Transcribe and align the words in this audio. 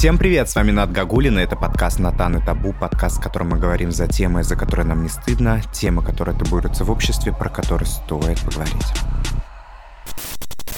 Всем 0.00 0.16
привет, 0.16 0.48
с 0.48 0.54
вами 0.54 0.70
Над 0.70 0.92
Гагулина, 0.92 1.40
это 1.40 1.56
подкаст 1.56 1.98
«Натан 1.98 2.38
и 2.38 2.42
Табу», 2.42 2.72
подкаст, 2.72 3.18
в 3.18 3.22
котором 3.22 3.50
мы 3.50 3.58
говорим 3.58 3.92
за 3.92 4.06
темы, 4.06 4.42
за 4.42 4.56
которые 4.56 4.86
нам 4.86 5.02
не 5.02 5.10
стыдно, 5.10 5.60
темы, 5.74 6.02
которые 6.02 6.34
табуируются 6.38 6.84
в 6.84 6.90
обществе, 6.90 7.34
про 7.38 7.50
которые 7.50 7.86
стоит 7.86 8.40
поговорить. 8.40 8.86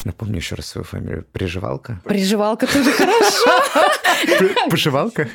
Напомни 0.05 0.39
еще 0.39 0.57
раз 0.57 0.67
свою 0.67 0.85
фамилию. 0.85 1.25
Приживалка? 1.31 2.01
Приживалка 2.03 2.67
тоже 2.67 2.91
хорошо. 2.91 4.69
Поживалка? 4.69 5.29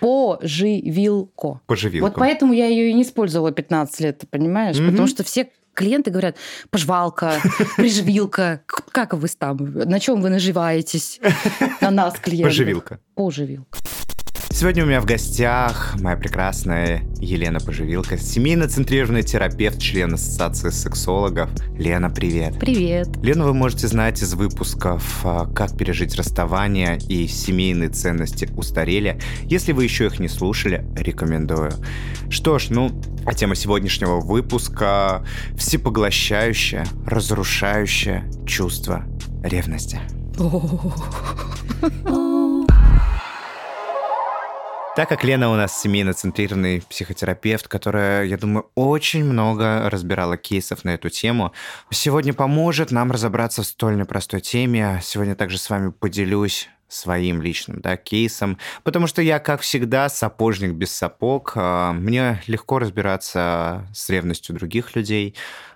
Поживилко. 0.00 1.60
Поживилка. 1.66 2.06
Вот 2.06 2.14
поэтому 2.14 2.54
я 2.54 2.68
ее 2.68 2.88
и 2.88 2.94
не 2.94 3.02
использовала 3.02 3.52
15 3.52 4.00
лет, 4.00 4.24
понимаешь? 4.30 4.78
Потому 4.78 5.06
что 5.06 5.24
все 5.24 5.50
клиенты 5.76 6.10
говорят, 6.10 6.36
пожвалка, 6.70 7.34
приживилка, 7.76 8.62
как 8.66 9.14
вы 9.14 9.28
там, 9.28 9.58
на 9.58 10.00
чем 10.00 10.20
вы 10.20 10.30
наживаетесь? 10.30 11.20
На 11.80 11.90
нас, 11.90 12.14
клиенты. 12.18 12.48
Поживилка. 12.48 13.00
Поживилка. 13.14 13.78
Сегодня 14.58 14.84
у 14.84 14.86
меня 14.86 15.02
в 15.02 15.04
гостях 15.04 15.96
моя 16.00 16.16
прекрасная 16.16 17.02
Елена 17.20 17.60
Поживилка, 17.60 18.16
семейно-центрированный 18.16 19.22
терапевт, 19.22 19.78
член 19.78 20.14
Ассоциации 20.14 20.70
сексологов. 20.70 21.50
Лена, 21.76 22.08
привет. 22.08 22.58
Привет. 22.58 23.06
Лену 23.22 23.44
вы 23.44 23.52
можете 23.52 23.86
знать 23.86 24.22
из 24.22 24.32
выпусков 24.32 25.20
а, 25.24 25.44
«Как 25.44 25.76
пережить 25.76 26.14
расставание» 26.14 26.96
и 26.96 27.28
«Семейные 27.28 27.90
ценности 27.90 28.48
устарели». 28.56 29.20
Если 29.42 29.72
вы 29.72 29.84
еще 29.84 30.06
их 30.06 30.20
не 30.20 30.28
слушали, 30.28 30.86
рекомендую. 30.96 31.72
Что 32.30 32.58
ж, 32.58 32.68
ну, 32.70 32.98
а 33.26 33.34
тема 33.34 33.56
сегодняшнего 33.56 34.20
выпуска– 34.20 35.22
всепоглощающее, 35.58 36.86
разрушающее 37.04 38.24
чувство 38.46 39.04
ревности. 39.44 40.00
Так 44.96 45.10
как 45.10 45.24
Лена 45.24 45.50
у 45.50 45.56
нас 45.56 45.78
семейно-центрированный 45.78 46.80
психотерапевт, 46.80 47.68
которая, 47.68 48.24
я 48.24 48.38
думаю, 48.38 48.70
очень 48.74 49.24
много 49.24 49.90
разбирала 49.90 50.38
кейсов 50.38 50.84
на 50.84 50.94
эту 50.94 51.10
тему, 51.10 51.52
сегодня 51.90 52.32
поможет 52.32 52.92
нам 52.92 53.12
разобраться 53.12 53.62
в 53.62 53.66
столь 53.66 53.98
непростой 53.98 54.40
теме. 54.40 55.00
Сегодня 55.02 55.34
также 55.34 55.58
с 55.58 55.68
вами 55.68 55.90
поделюсь 55.90 56.70
своим 56.88 57.42
личным 57.42 57.82
да, 57.82 57.98
кейсом, 57.98 58.56
потому 58.84 59.06
что 59.06 59.20
я, 59.20 59.38
как 59.38 59.60
всегда, 59.60 60.08
сапожник 60.08 60.72
без 60.72 60.92
сапог. 60.92 61.52
А, 61.56 61.92
мне 61.92 62.42
легко 62.46 62.78
разбираться 62.78 63.86
с 63.92 64.08
ревностью 64.08 64.56
других 64.56 64.96
людей, 64.96 65.34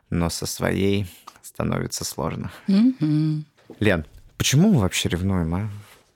но 0.08 0.30
со 0.30 0.46
своей 0.46 1.06
становится 1.42 2.06
сложно. 2.06 2.50
Мгм. 2.68 3.44
Лен, 3.80 4.06
почему 4.38 4.72
мы 4.72 4.80
вообще 4.80 5.10
ревнуем, 5.10 5.55
а? 5.55 5.68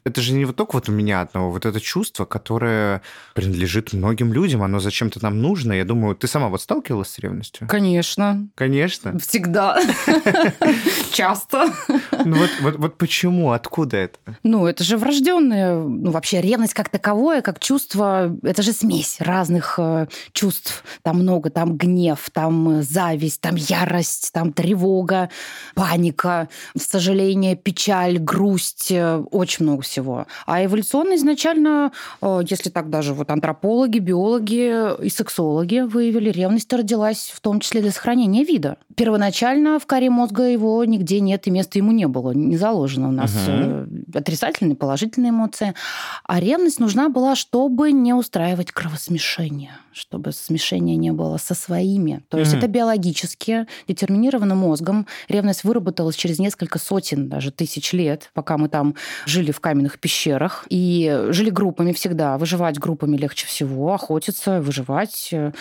Это 0.04 0.20
же 0.20 0.34
не 0.34 0.44
вот 0.44 0.56
только 0.56 0.74
вот 0.74 0.88
у 0.90 0.92
меня 0.92 1.22
одного, 1.22 1.50
вот 1.50 1.64
это 1.64 1.80
чувство, 1.80 2.26
которое 2.26 3.00
принадлежит 3.32 3.94
многим 3.94 4.34
людям, 4.34 4.62
оно 4.62 4.78
зачем-то 4.78 5.22
нам 5.22 5.40
нужно. 5.40 5.72
Я 5.72 5.86
думаю, 5.86 6.14
ты 6.14 6.26
сама 6.26 6.48
вот 6.48 6.60
сталкивалась 6.60 7.08
с 7.08 7.18
ревностью? 7.18 7.66
Конечно. 7.68 8.48
Конечно. 8.54 9.18
Всегда. 9.18 9.80
Часто. 11.12 11.72
Ну 12.24 12.36
вот, 12.36 12.50
вот, 12.60 12.76
вот 12.76 12.98
почему, 12.98 13.52
откуда 13.52 13.96
это? 13.96 14.18
Ну, 14.42 14.66
это 14.66 14.84
же 14.84 14.98
врожденная, 14.98 15.76
ну, 15.76 16.10
вообще 16.10 16.42
ревность 16.42 16.74
как 16.74 16.90
таковое, 16.90 17.40
как 17.40 17.58
чувство, 17.58 18.36
это 18.42 18.62
же 18.62 18.72
смесь 18.72 19.16
разных 19.20 19.76
э, 19.78 20.08
чувств. 20.32 20.84
Там 21.02 21.20
много, 21.20 21.48
там 21.48 21.78
гнев, 21.78 22.28
там 22.30 22.80
э, 22.80 22.82
зависть, 22.82 23.40
там 23.40 23.54
ярость, 23.56 24.32
там 24.34 24.52
тревога, 24.52 25.30
паника, 25.74 26.50
сожаление, 26.76 27.56
печаль, 27.56 28.18
грусть, 28.18 28.90
э, 28.90 29.16
очень 29.30 29.64
много 29.64 29.82
всего. 29.82 29.93
А 30.46 30.64
эволюционно 30.64 31.14
изначально, 31.16 31.92
э, 32.20 32.40
если 32.48 32.70
так 32.70 32.90
даже 32.90 33.14
вот 33.14 33.30
антропологи, 33.30 33.98
биологи 33.98 35.02
и 35.04 35.08
сексологи 35.08 35.80
выявили, 35.80 36.30
ревность 36.30 36.72
родилась 36.72 37.32
в 37.34 37.40
том 37.40 37.60
числе 37.60 37.80
для 37.80 37.90
сохранения 37.90 38.44
вида. 38.44 38.78
Первоначально 38.96 39.78
в 39.78 39.86
коре 39.86 40.10
мозга 40.10 40.44
его 40.44 40.84
нигде 40.84 41.20
нет, 41.20 41.46
и 41.46 41.50
места 41.50 41.78
ему 41.78 41.92
не 41.92 42.06
было, 42.06 42.32
не 42.32 42.56
заложено 42.56 43.08
у 43.08 43.12
нас 43.12 43.32
э, 43.46 43.86
отрицательные, 44.14 44.76
положительные 44.76 45.30
эмоции. 45.30 45.74
А 46.24 46.40
ревность 46.40 46.80
нужна 46.80 47.08
была, 47.08 47.34
чтобы 47.36 47.92
не 47.92 48.14
устраивать 48.14 48.72
кровосмешение, 48.72 49.72
чтобы 49.94 50.32
смешения 50.32 50.96
не 50.96 51.12
было 51.12 51.36
со 51.38 51.54
своими. 51.54 52.22
То 52.28 52.38
есть 52.38 52.50
Мгм. 52.52 52.58
это 52.58 52.68
биологически 52.68 53.66
детерминировано 53.88 54.54
мозгом. 54.54 55.06
Ревность 55.28 55.64
выработалась 55.64 56.16
через 56.16 56.38
несколько 56.38 56.78
сотен, 56.78 57.28
даже 57.28 57.50
тысяч 57.50 57.92
лет, 57.92 58.30
пока 58.34 58.58
мы 58.58 58.68
там 58.68 58.94
жили 59.26 59.52
в 59.52 59.60
каменных 59.60 59.98
пещерах. 59.98 60.66
И 60.68 61.26
жили 61.30 61.50
группами 61.50 61.92
всегда. 61.92 62.36
Выживать 62.38 62.78
группами 62.78 63.16
легче 63.16 63.46
всего, 63.46 63.94
охотиться, 63.94 64.60
выживать, 64.60 65.28
э, 65.32 65.52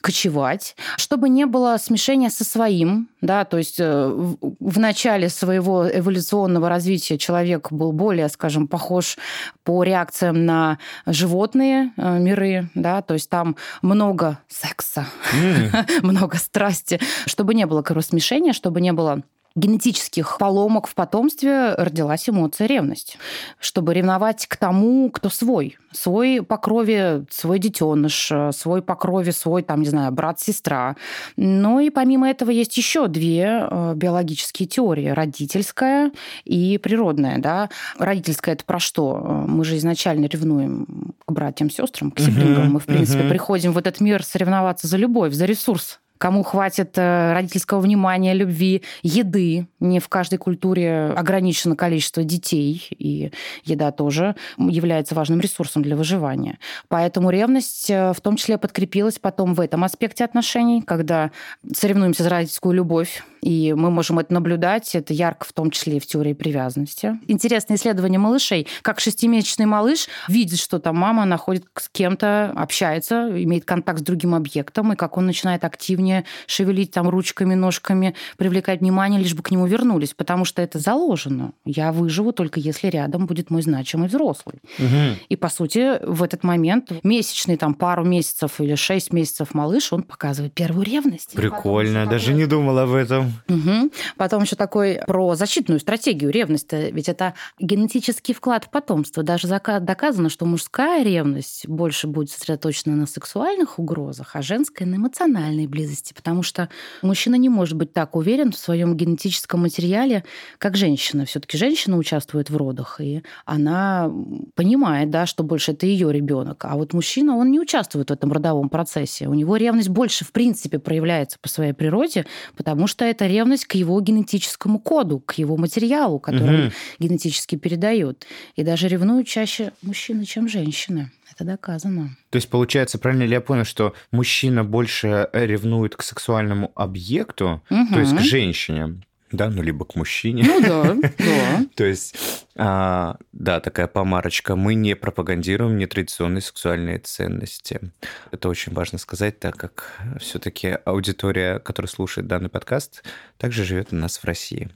кочевать, 0.00 0.76
чтобы 0.96 1.28
не 1.28 1.46
было 1.46 1.76
смешения 1.78 2.30
со 2.30 2.44
своим, 2.44 3.08
да, 3.20 3.44
то 3.44 3.58
есть 3.58 3.80
э, 3.80 4.08
в, 4.08 4.78
начале 4.78 5.28
своего 5.28 5.88
эволюционного 5.88 6.68
развития 6.68 7.18
человек 7.18 7.72
был 7.72 7.92
более, 7.92 8.28
скажем, 8.28 8.68
похож 8.68 9.18
по 9.64 9.82
реакциям 9.82 10.46
на 10.46 10.78
животные 11.06 11.92
э, 11.96 12.18
миры, 12.18 12.70
да, 12.74 13.02
то 13.02 13.14
есть 13.14 13.28
там 13.28 13.56
много 13.82 14.38
секса, 14.48 15.06
много 16.02 16.36
страсти, 16.36 17.00
чтобы 17.26 17.54
не 17.54 17.66
было 17.66 17.82
кровосмешения, 17.82 18.52
чтобы 18.52 18.80
не 18.80 18.92
было 18.92 19.22
генетических 19.58 20.38
поломок 20.38 20.86
в 20.86 20.94
потомстве 20.94 21.74
родилась 21.74 22.28
эмоция 22.28 22.66
ревность, 22.66 23.18
чтобы 23.58 23.94
ревновать 23.94 24.46
к 24.46 24.56
тому, 24.56 25.10
кто 25.10 25.28
свой, 25.28 25.76
свой 25.92 26.42
по 26.42 26.56
крови, 26.56 27.24
свой 27.30 27.58
детеныш, 27.58 28.32
свой 28.52 28.82
по 28.82 28.94
крови, 28.94 29.30
свой, 29.30 29.62
там, 29.62 29.80
не 29.80 29.88
знаю, 29.88 30.12
брат, 30.12 30.40
сестра. 30.40 30.96
Ну 31.36 31.80
и 31.80 31.90
помимо 31.90 32.28
этого 32.28 32.50
есть 32.50 32.76
еще 32.76 33.08
две 33.08 33.66
э, 33.70 33.92
биологические 33.94 34.68
теории: 34.68 35.08
родительская 35.08 36.12
и 36.44 36.78
природная, 36.78 37.38
да. 37.38 37.70
Родительская 37.98 38.54
это 38.54 38.64
про 38.64 38.78
что? 38.78 39.16
Мы 39.46 39.64
же 39.64 39.76
изначально 39.76 40.26
ревнуем 40.26 41.14
к 41.26 41.32
братьям, 41.32 41.70
сестрам, 41.70 42.10
к 42.10 42.20
сиблингам. 42.20 42.72
Мы 42.72 42.80
в 42.80 42.86
принципе 42.86 43.24
приходим 43.28 43.72
в 43.72 43.78
этот 43.78 44.00
мир 44.00 44.22
соревноваться 44.24 44.86
за 44.86 44.96
любовь, 44.96 45.32
за 45.32 45.44
ресурс 45.44 46.00
кому 46.18 46.42
хватит 46.42 46.98
э, 46.98 47.32
родительского 47.32 47.80
внимания, 47.80 48.34
любви, 48.34 48.82
еды. 49.02 49.66
Не 49.80 50.00
в 50.00 50.08
каждой 50.08 50.38
культуре 50.38 51.12
ограничено 51.16 51.76
количество 51.76 52.24
детей, 52.24 52.86
и 52.90 53.30
еда 53.64 53.92
тоже 53.92 54.34
является 54.58 55.14
важным 55.14 55.40
ресурсом 55.40 55.82
для 55.82 55.96
выживания. 55.96 56.58
Поэтому 56.88 57.30
ревность 57.30 57.90
э, 57.90 58.12
в 58.12 58.20
том 58.20 58.36
числе 58.36 58.58
подкрепилась 58.58 59.18
потом 59.18 59.54
в 59.54 59.60
этом 59.60 59.84
аспекте 59.84 60.24
отношений, 60.24 60.82
когда 60.82 61.30
соревнуемся 61.72 62.22
за 62.24 62.30
родительскую 62.30 62.74
любовь, 62.74 63.22
и 63.40 63.72
мы 63.72 63.90
можем 63.90 64.18
это 64.18 64.32
наблюдать. 64.32 64.94
Это 64.94 65.12
ярко 65.12 65.46
в 65.46 65.52
том 65.52 65.70
числе 65.70 65.96
и 65.96 66.00
в 66.00 66.06
теории 66.06 66.32
привязанности. 66.32 67.18
Интересное 67.26 67.76
исследование 67.76 68.18
малышей. 68.18 68.66
Как 68.82 69.00
шестимесячный 69.00 69.66
малыш 69.66 70.08
видит, 70.28 70.58
что 70.58 70.78
там 70.78 70.96
мама 70.96 71.24
находит 71.24 71.64
с 71.76 71.88
кем-то, 71.88 72.52
общается, 72.56 73.28
имеет 73.42 73.64
контакт 73.64 74.00
с 74.00 74.02
другим 74.02 74.34
объектом, 74.34 74.92
и 74.92 74.96
как 74.96 75.16
он 75.16 75.26
начинает 75.26 75.64
активнее 75.64 76.24
шевелить 76.46 76.92
там 76.92 77.08
ручками, 77.08 77.54
ножками, 77.54 78.14
привлекать 78.36 78.80
внимание, 78.80 79.20
лишь 79.20 79.34
бы 79.34 79.42
к 79.42 79.50
нему 79.50 79.66
вернулись, 79.66 80.14
потому 80.14 80.44
что 80.44 80.62
это 80.62 80.78
заложено. 80.78 81.52
Я 81.64 81.92
выживу 81.92 82.32
только 82.32 82.60
если 82.60 82.88
рядом 82.88 83.26
будет 83.26 83.50
мой 83.50 83.62
значимый 83.62 84.08
взрослый. 84.08 84.60
мгм. 84.78 85.16
И, 85.28 85.36
по 85.36 85.48
сути, 85.48 86.04
в 86.04 86.22
этот 86.22 86.44
момент 86.44 86.92
месячный, 87.02 87.56
там, 87.56 87.74
пару 87.74 88.04
месяцев 88.04 88.60
или 88.60 88.74
шесть 88.74 89.12
месяцев 89.12 89.54
малыш, 89.54 89.92
он 89.92 90.02
показывает 90.02 90.54
первую 90.54 90.84
ревность. 90.84 91.32
Прикольно, 91.34 92.06
даже 92.06 92.32
не 92.32 92.46
думал 92.46 92.78
об 92.78 92.92
этом. 92.92 93.27
Мгм. 93.48 93.90
Потом 94.16 94.42
еще 94.42 94.56
такой 94.56 95.00
про 95.06 95.34
защитную 95.34 95.80
стратегию 95.80 96.30
ревность. 96.30 96.72
Ведь 96.72 97.08
это 97.08 97.34
генетический 97.58 98.34
вклад 98.34 98.64
в 98.64 98.70
потомство. 98.70 99.22
Даже 99.22 99.48
доказано, 99.48 100.28
что 100.28 100.46
мужская 100.46 101.02
ревность 101.02 101.66
больше 101.68 102.06
будет 102.06 102.30
сосредоточена 102.30 102.96
на 102.96 103.06
сексуальных 103.06 103.78
угрозах, 103.78 104.30
а 104.34 104.42
женская 104.42 104.84
на 104.84 104.96
эмоциональной 104.96 105.66
близости. 105.66 106.12
Потому 106.12 106.42
что 106.42 106.68
мужчина 107.02 107.36
не 107.36 107.48
может 107.48 107.76
быть 107.76 107.92
так 107.92 108.16
уверен 108.16 108.52
в 108.52 108.56
своем 108.56 108.96
генетическом 108.96 109.62
материале, 109.62 110.24
как 110.58 110.76
женщина. 110.76 111.24
Все-таки 111.24 111.56
женщина 111.56 111.96
участвует 111.96 112.50
в 112.50 112.56
родах, 112.56 113.00
и 113.00 113.22
она 113.44 114.10
понимает, 114.54 115.10
да, 115.10 115.26
что 115.26 115.42
больше 115.42 115.72
это 115.72 115.86
ее 115.86 116.12
ребенок. 116.12 116.64
А 116.64 116.76
вот 116.76 116.92
мужчина, 116.92 117.36
он 117.36 117.50
не 117.50 117.60
участвует 117.60 118.10
в 118.10 118.12
этом 118.12 118.32
родовом 118.32 118.68
процессе. 118.68 119.28
У 119.28 119.34
него 119.34 119.56
ревность 119.56 119.88
больше, 119.88 120.24
в 120.24 120.32
принципе, 120.32 120.78
проявляется 120.78 121.38
по 121.40 121.48
своей 121.48 121.72
природе, 121.72 122.26
потому 122.56 122.86
что 122.86 123.04
это 123.04 123.17
ревность 123.26 123.64
к 123.66 123.74
его 123.74 124.00
генетическому 124.00 124.78
коду, 124.78 125.20
к 125.20 125.34
его 125.34 125.56
материалу, 125.56 126.18
который 126.18 126.58
Мгм. 126.66 126.72
генетически 126.98 127.56
передает. 127.56 128.26
И 128.56 128.62
даже 128.62 128.88
ревнуют 128.88 129.26
чаще 129.26 129.72
мужчины, 129.82 130.24
чем 130.24 130.48
женщины. 130.48 131.10
Это 131.34 131.44
доказано. 131.44 132.16
То 132.30 132.36
есть, 132.36 132.48
получается, 132.48 132.98
правильно 132.98 133.22
ли 133.24 133.30
я 133.30 133.40
понял, 133.40 133.64
что 133.64 133.94
мужчина 134.10 134.64
больше 134.64 135.28
ревнует 135.32 135.94
к 135.94 136.02
сексуальному 136.02 136.72
объекту, 136.74 137.62
то 137.68 138.00
есть 138.00 138.16
к 138.16 138.20
женщине, 138.20 139.00
Да, 139.30 139.50
ну 139.50 139.62
либо 139.62 139.84
к 139.84 139.94
мужчине. 139.94 140.42
Ну 140.44 140.60
да, 140.60 140.94
да. 141.18 141.64
То 141.74 141.84
есть, 141.84 142.46
а, 142.56 143.16
да, 143.32 143.60
такая 143.60 143.86
помарочка. 143.86 144.56
Мы 144.56 144.74
не 144.74 144.94
пропагандируем 144.96 145.76
нетрадиционные 145.76 146.40
сексуальные 146.42 146.98
ценности. 146.98 147.92
Это 148.30 148.48
очень 148.48 148.72
важно 148.72 148.98
сказать, 148.98 149.38
так 149.38 149.56
как 149.56 150.00
все-таки 150.18 150.78
аудитория, 150.84 151.58
которая 151.58 151.88
слушает 151.90 152.26
данный 152.26 152.48
подкаст, 152.48 153.04
также 153.36 153.64
живет 153.64 153.92
у 153.92 153.96
нас 153.96 154.18
в 154.18 154.24
России. 154.24 154.70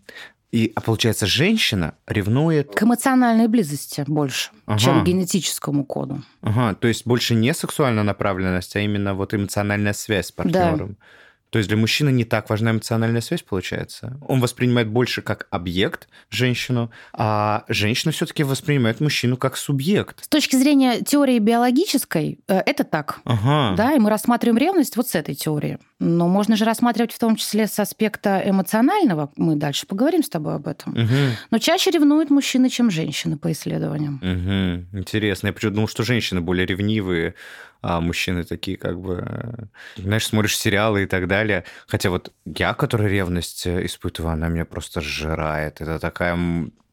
И, 0.53 0.71
а 0.75 0.83
получается, 0.83 1.25
женщина 1.25 1.95
ревнует... 2.07 2.75
К 2.75 2.83
эмоциональной 2.83 3.49
близости 3.49 4.05
больше, 4.07 4.51
Ага. 4.67 4.79
чем 4.79 5.01
к 5.03 5.07
генетическому 5.07 5.87
коду. 5.87 6.23
Ага, 6.43 6.75
то 6.75 6.89
есть 6.89 7.07
больше 7.07 7.35
не 7.35 7.55
сексуальная 7.55 8.03
направленность, 8.03 8.77
а 8.77 8.81
именно 8.81 9.15
вот 9.15 9.33
эмоциональная 9.33 9.95
связь 9.95 10.27
с 10.27 10.33
партнером. 10.33 10.99
То 11.53 11.59
есть 11.59 11.69
для 11.69 11.77
мужчины 11.77 12.09
не 12.09 12.25
так 12.25 12.49
важна 12.49 12.71
эмоциональная 12.71 13.21
связь, 13.21 13.43
получается. 13.43 14.19
Он 14.27 14.41
воспринимает 14.41 14.89
больше 14.89 15.21
как 15.21 15.49
объект 15.51 16.09
женщину, 16.31 16.91
а 17.13 17.65
женщина 17.69 18.11
все-таки 18.11 18.43
воспринимает 18.43 19.01
мужчину 19.01 19.37
как 19.37 19.59
субъект. 19.59 20.25
С 20.25 20.29
точки 20.29 20.57
зрения 20.57 21.03
теории 21.03 21.39
биологической, 21.39 22.39
э, 22.49 22.63
это 22.65 22.85
так. 22.85 23.21
Ага. 23.25 23.77
Да, 23.77 23.93
и 23.93 23.99
мы 23.99 24.09
рассматриваем 24.09 24.57
ревность 24.57 24.97
вот 24.97 25.09
с 25.09 25.15
этой 25.15 25.35
теории. 25.35 25.79
Но 26.05 26.27
можно 26.27 26.57
же 26.57 26.65
рассматривать 26.65 27.13
в 27.13 27.19
том 27.19 27.37
числе 27.37 27.69
с 27.69 27.79
аспекта 27.79 28.43
эмоционального. 28.45 29.31
Мы 29.37 29.55
дальше 29.55 29.87
поговорим 29.87 30.25
с 30.25 30.29
тобой 30.29 30.57
об 30.57 30.67
этом. 30.67 30.93
Мгм. 30.95 31.37
Но 31.51 31.59
чаще 31.59 31.93
ревнуют 31.93 32.29
мужчины, 32.31 32.69
чем 32.71 32.91
женщины 32.91 33.37
по 33.39 33.53
исследованиям. 33.53 34.19
Мгм. 34.21 34.99
Интересно. 34.99 35.47
Я 35.47 35.53
почему-то 35.53 35.77
думал, 35.77 35.89
что 35.89 36.03
женщины 36.03 36.41
более 36.41 36.67
ревнивые, 36.67 37.35
а 37.83 38.01
мужчины 38.01 38.43
такие 38.43 38.77
как 38.77 39.01
бы... 39.01 39.25
э, 39.25 40.01
Знаешь, 40.03 40.27
смотришь 40.27 40.59
сериалы 40.59 41.05
и 41.05 41.07
так 41.07 41.29
далее. 41.29 41.65
Хотя 41.87 42.11
вот 42.11 42.33
я, 42.45 42.75
который 42.75 43.09
ревность 43.09 43.67
э, 43.67 43.87
испытываю, 43.87 44.33
она 44.33 44.49
меня 44.49 44.65
просто 44.65 45.01
сжирает. 45.01 45.81
Это 45.81 46.01
такая 46.01 46.37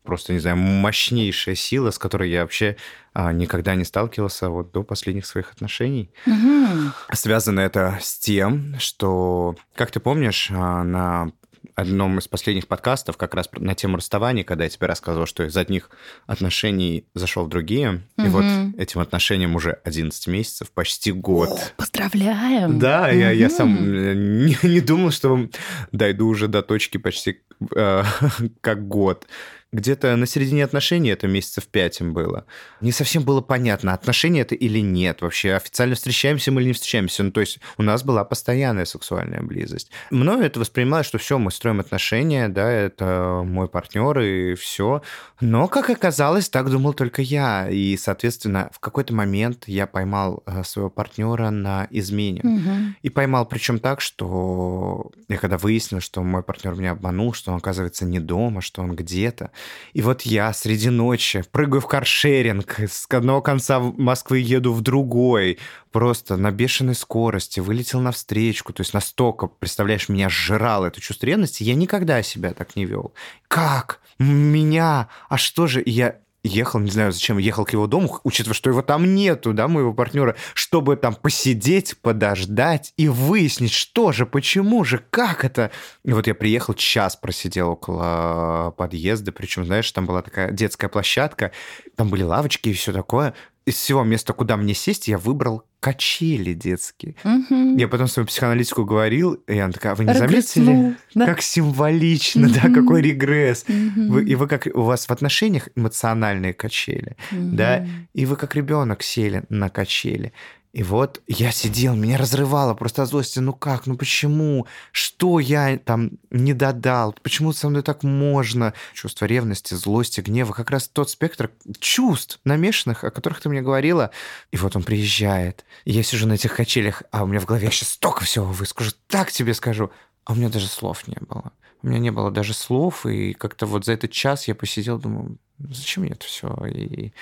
просто, 0.09 0.33
не 0.33 0.39
знаю, 0.39 0.57
мощнейшая 0.57 1.53
сила, 1.53 1.91
с 1.91 1.99
которой 1.99 2.31
я 2.31 2.41
вообще 2.41 2.77
а, 3.13 3.31
никогда 3.31 3.75
не 3.75 3.85
сталкивался 3.85 4.49
вот 4.49 4.71
до 4.71 4.81
последних 4.81 5.27
своих 5.27 5.51
отношений. 5.51 6.09
Мгм. 6.25 6.93
Связано 7.13 7.59
это 7.59 7.99
с 8.01 8.17
тем, 8.17 8.73
что, 8.79 9.55
как 9.75 9.91
ты 9.91 9.99
помнишь, 9.99 10.49
а, 10.51 10.83
на 10.83 11.31
одном 11.75 12.17
из 12.17 12.27
последних 12.27 12.67
подкастов, 12.67 13.17
как 13.17 13.35
раз 13.35 13.49
на 13.53 13.75
тему 13.75 13.97
расставания, 13.97 14.43
когда 14.43 14.63
я 14.63 14.69
тебе 14.71 14.87
рассказывал, 14.87 15.27
что 15.27 15.43
из 15.43 15.55
одних 15.55 15.91
отношений 16.25 17.05
зашел 17.13 17.45
в 17.45 17.49
другие, 17.49 18.01
и 18.17 18.27
вот 18.29 18.45
этим 18.77 19.01
отношениям 19.01 19.55
уже 19.55 19.73
11 19.83 20.25
месяцев, 20.27 20.71
почти 20.71 21.11
год. 21.11 21.49
О, 21.49 21.59
поздравляем! 21.77 22.79
Да, 22.79 23.09
я, 23.09 23.29
я 23.29 23.51
сам 23.51 23.75
э, 23.77 24.15
не, 24.15 24.57
не 24.67 24.81
думал, 24.81 25.11
что 25.11 25.47
дойду 25.91 26.27
уже 26.27 26.47
до 26.47 26.63
точки 26.63 26.97
почти 26.97 27.41
э, 27.75 28.03
как 28.61 28.87
год. 28.87 29.27
Где-то 29.71 30.15
на 30.15 30.25
середине 30.25 30.63
отношений, 30.63 31.09
это 31.09 31.27
месяцев 31.27 31.67
пять 31.67 32.01
им 32.01 32.13
было, 32.13 32.45
не 32.81 32.91
совсем 32.91 33.23
было 33.23 33.41
понятно, 33.41 33.93
отношения 33.93 34.41
это 34.41 34.55
или 34.55 34.79
нет. 34.79 35.21
Вообще 35.21 35.53
официально 35.53 35.95
встречаемся 35.95 36.51
мы 36.51 36.61
или 36.61 36.69
не 36.69 36.73
встречаемся. 36.73 37.21
Ну, 37.23 37.31
то 37.31 37.41
есть 37.41 37.59
у 37.77 37.83
нас 37.83 38.03
была 38.03 38.23
постоянная 38.23 38.85
сексуальная 38.85 39.41
близость. 39.41 39.91
Мною 40.09 40.43
это 40.43 40.59
воспринималось, 40.59 41.05
что 41.05 41.19
все, 41.19 41.37
мы 41.37 41.51
строим 41.51 41.79
отношения, 41.79 42.49
да, 42.49 42.69
это 42.69 43.43
мой 43.45 43.67
партнер 43.67 44.19
и 44.19 44.55
все. 44.55 45.03
Но, 45.39 45.67
как 45.67 45.89
оказалось, 45.89 46.49
так 46.49 46.69
думал 46.69 46.93
только 46.93 47.21
я. 47.21 47.69
И, 47.69 47.95
соответственно, 47.97 48.69
в 48.73 48.79
какой-то 48.79 49.13
момент 49.13 49.65
я 49.67 49.85
поймал 49.87 50.43
э, 50.45 50.63
своего 50.63 50.89
партнера 50.89 51.49
на 51.49 51.87
измене. 51.91 52.41
Мгм. 52.43 52.95
И 53.01 53.09
поймал, 53.09 53.45
причем 53.45 53.79
так, 53.79 54.01
что 54.01 55.11
я 55.27 55.37
когда 55.37 55.57
выяснил, 55.57 56.01
что 56.01 56.23
мой 56.23 56.43
партнер 56.43 56.75
меня 56.75 56.91
обманул, 56.91 57.33
что 57.33 57.51
он, 57.51 57.57
оказывается, 57.57 58.05
не 58.05 58.19
дома, 58.19 58.61
что 58.61 58.81
он 58.81 58.95
где-то. 58.95 59.51
И 59.93 60.01
вот 60.01 60.21
я 60.23 60.53
среди 60.53 60.89
ночи 60.89 61.43
прыгаю 61.51 61.81
в 61.81 61.87
каршеринг, 61.87 62.79
с 62.79 63.07
одного 63.09 63.41
конца 63.41 63.79
Москвы 63.79 64.39
еду 64.39 64.73
в 64.73 64.81
другой, 64.81 65.59
просто 65.91 66.37
на 66.37 66.51
бешеной 66.51 66.95
скорости, 66.95 67.59
вылетел 67.59 67.99
на 67.99 68.11
встречку, 68.11 68.73
то 68.73 68.81
есть 68.81 68.93
настолько, 68.93 69.47
представляешь, 69.47 70.09
меня 70.09 70.29
сжирало 70.29 70.85
это 70.85 71.01
чувство 71.01 71.25
ревности, 71.25 71.63
я 71.63 71.75
никогда 71.75 72.21
себя 72.23 72.53
так 72.53 72.75
не 72.75 72.85
вел. 72.85 73.13
Как? 73.47 73.99
Меня? 74.19 75.09
А 75.29 75.37
что 75.37 75.67
же? 75.67 75.81
И 75.81 75.91
я 75.91 76.17
ехал, 76.43 76.79
не 76.79 76.91
знаю 76.91 77.11
зачем, 77.11 77.37
ехал 77.37 77.65
к 77.65 77.73
его 77.73 77.87
дому, 77.87 78.19
учитывая, 78.23 78.53
что 78.53 78.69
его 78.69 78.81
там 78.81 79.13
нету, 79.15 79.53
да, 79.53 79.67
моего 79.67 79.93
партнера, 79.93 80.35
чтобы 80.53 80.95
там 80.95 81.15
посидеть, 81.15 81.97
подождать 82.01 82.93
и 82.97 83.07
выяснить, 83.07 83.71
что 83.71 84.11
же, 84.11 84.25
почему 84.25 84.83
же, 84.83 85.03
как 85.09 85.43
это. 85.43 85.71
И 86.03 86.13
вот 86.13 86.27
я 86.27 86.35
приехал, 86.35 86.73
час 86.73 87.15
просидел 87.15 87.69
около 87.69 88.73
подъезда, 88.77 89.31
причем, 89.31 89.65
знаешь, 89.65 89.91
там 89.91 90.05
была 90.05 90.21
такая 90.21 90.51
детская 90.51 90.87
площадка, 90.87 91.51
там 91.95 92.09
были 92.09 92.23
лавочки 92.23 92.69
и 92.69 92.73
все 92.73 92.93
такое. 92.93 93.33
Из 93.69 93.75
всего 93.75 94.03
места, 94.03 94.33
куда 94.33 94.57
мне 94.57 94.73
сесть, 94.73 95.07
я 95.07 95.19
выбрал 95.19 95.61
качели 95.79 96.53
детские. 96.53 97.13
Мгм. 97.23 97.77
Я 97.77 97.87
потом 97.87 98.07
свою 98.07 98.25
психоаналитику 98.25 98.83
говорил, 98.83 99.33
и 99.47 99.59
она 99.59 99.71
такая, 99.71 99.93
«А 99.93 99.95
вы 99.95 100.05
не 100.05 100.13
заметили, 100.15 100.95
да. 101.13 101.27
как 101.27 101.43
символично, 101.43 102.49
да, 102.49 102.61
Мгм. 102.67 102.73
какой 102.73 103.03
регресс. 103.03 103.65
Мгм. 103.67 104.07
Вы- 104.09 104.25
и 104.25 104.33
вы 104.33 104.47
как 104.47 104.67
у 104.73 104.81
вас 104.81 105.05
в 105.05 105.11
отношениях 105.11 105.69
эмоциональные 105.75 106.53
качели, 106.53 107.15
да, 107.31 107.81
Мгм. 107.81 108.07
и 108.15 108.25
вы 108.25 108.35
как 108.37 108.55
ребенок 108.55 109.03
сели 109.03 109.43
на 109.49 109.69
качели. 109.69 110.33
И 110.71 110.83
вот 110.83 111.21
я 111.27 111.51
сидел, 111.51 111.95
меня 111.95 112.17
разрывало 112.17 112.75
просто 112.75 113.01
от 113.01 113.09
злости. 113.09 113.39
Ну 113.39 113.53
как, 113.53 113.87
ну 113.87 113.97
почему? 113.97 114.67
Что 114.91 115.39
я 115.39 115.79
там 115.79 116.11
не 116.29 116.53
додал? 116.53 117.15
Почему 117.23 117.53
со 117.53 117.69
мной 117.69 117.81
так 117.81 118.03
можно? 118.03 118.73
Чувство 118.93 119.25
ревности, 119.25 119.73
злости, 119.73 120.21
гнева. 120.21 120.53
Как 120.53 120.69
раз 120.69 120.87
тот 120.87 121.09
спектр 121.09 121.49
чувств 121.79 122.39
намешанных, 122.43 123.03
о 123.03 123.09
которых 123.09 123.41
ты 123.41 123.49
мне 123.49 123.63
говорила. 123.63 124.11
И 124.51 124.57
вот 124.57 124.75
он 124.75 124.83
приезжает. 124.83 125.65
И 125.85 125.91
я 125.91 126.03
сижу 126.03 126.27
на 126.27 126.33
этих 126.33 126.55
качелях, 126.55 127.01
а 127.11 127.23
у 127.23 127.27
меня 127.27 127.39
в 127.39 127.45
голове 127.45 127.71
сейчас 127.71 127.89
столько 127.89 128.25
всего 128.25 128.45
выскажу, 128.45 128.91
так 129.07 129.31
тебе 129.31 129.55
скажу. 129.55 129.89
А 130.25 130.33
у 130.33 130.35
меня 130.35 130.49
даже 130.49 130.67
слов 130.67 131.07
не 131.07 131.17
было. 131.19 131.51
У 131.81 131.87
меня 131.87 131.99
не 131.99 132.11
было 132.11 132.29
даже 132.29 132.53
слов, 132.53 133.07
и 133.07 133.33
как-то 133.33 133.65
вот 133.65 133.85
за 133.85 133.93
этот 133.93 134.11
час 134.11 134.47
я 134.47 134.53
посидел, 134.53 134.99
думаю, 134.99 135.37
зачем 135.57 136.03
мне 136.03 136.11
это 136.11 136.25
все? 136.25 136.53
И 136.67 137.13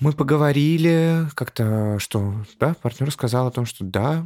мы 0.00 0.12
поговорили, 0.12 1.28
как-то, 1.34 1.98
что, 1.98 2.34
да, 2.60 2.74
партнер 2.82 3.10
сказал 3.10 3.46
о 3.46 3.50
том, 3.50 3.66
что 3.66 3.84
да, 3.84 4.24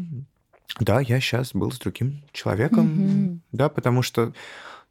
да, 0.78 1.00
я 1.00 1.20
сейчас 1.20 1.52
был 1.52 1.72
с 1.72 1.78
другим 1.78 2.22
человеком, 2.32 2.86
Мгм. 2.86 3.42
да, 3.52 3.68
потому 3.68 4.02
что 4.02 4.32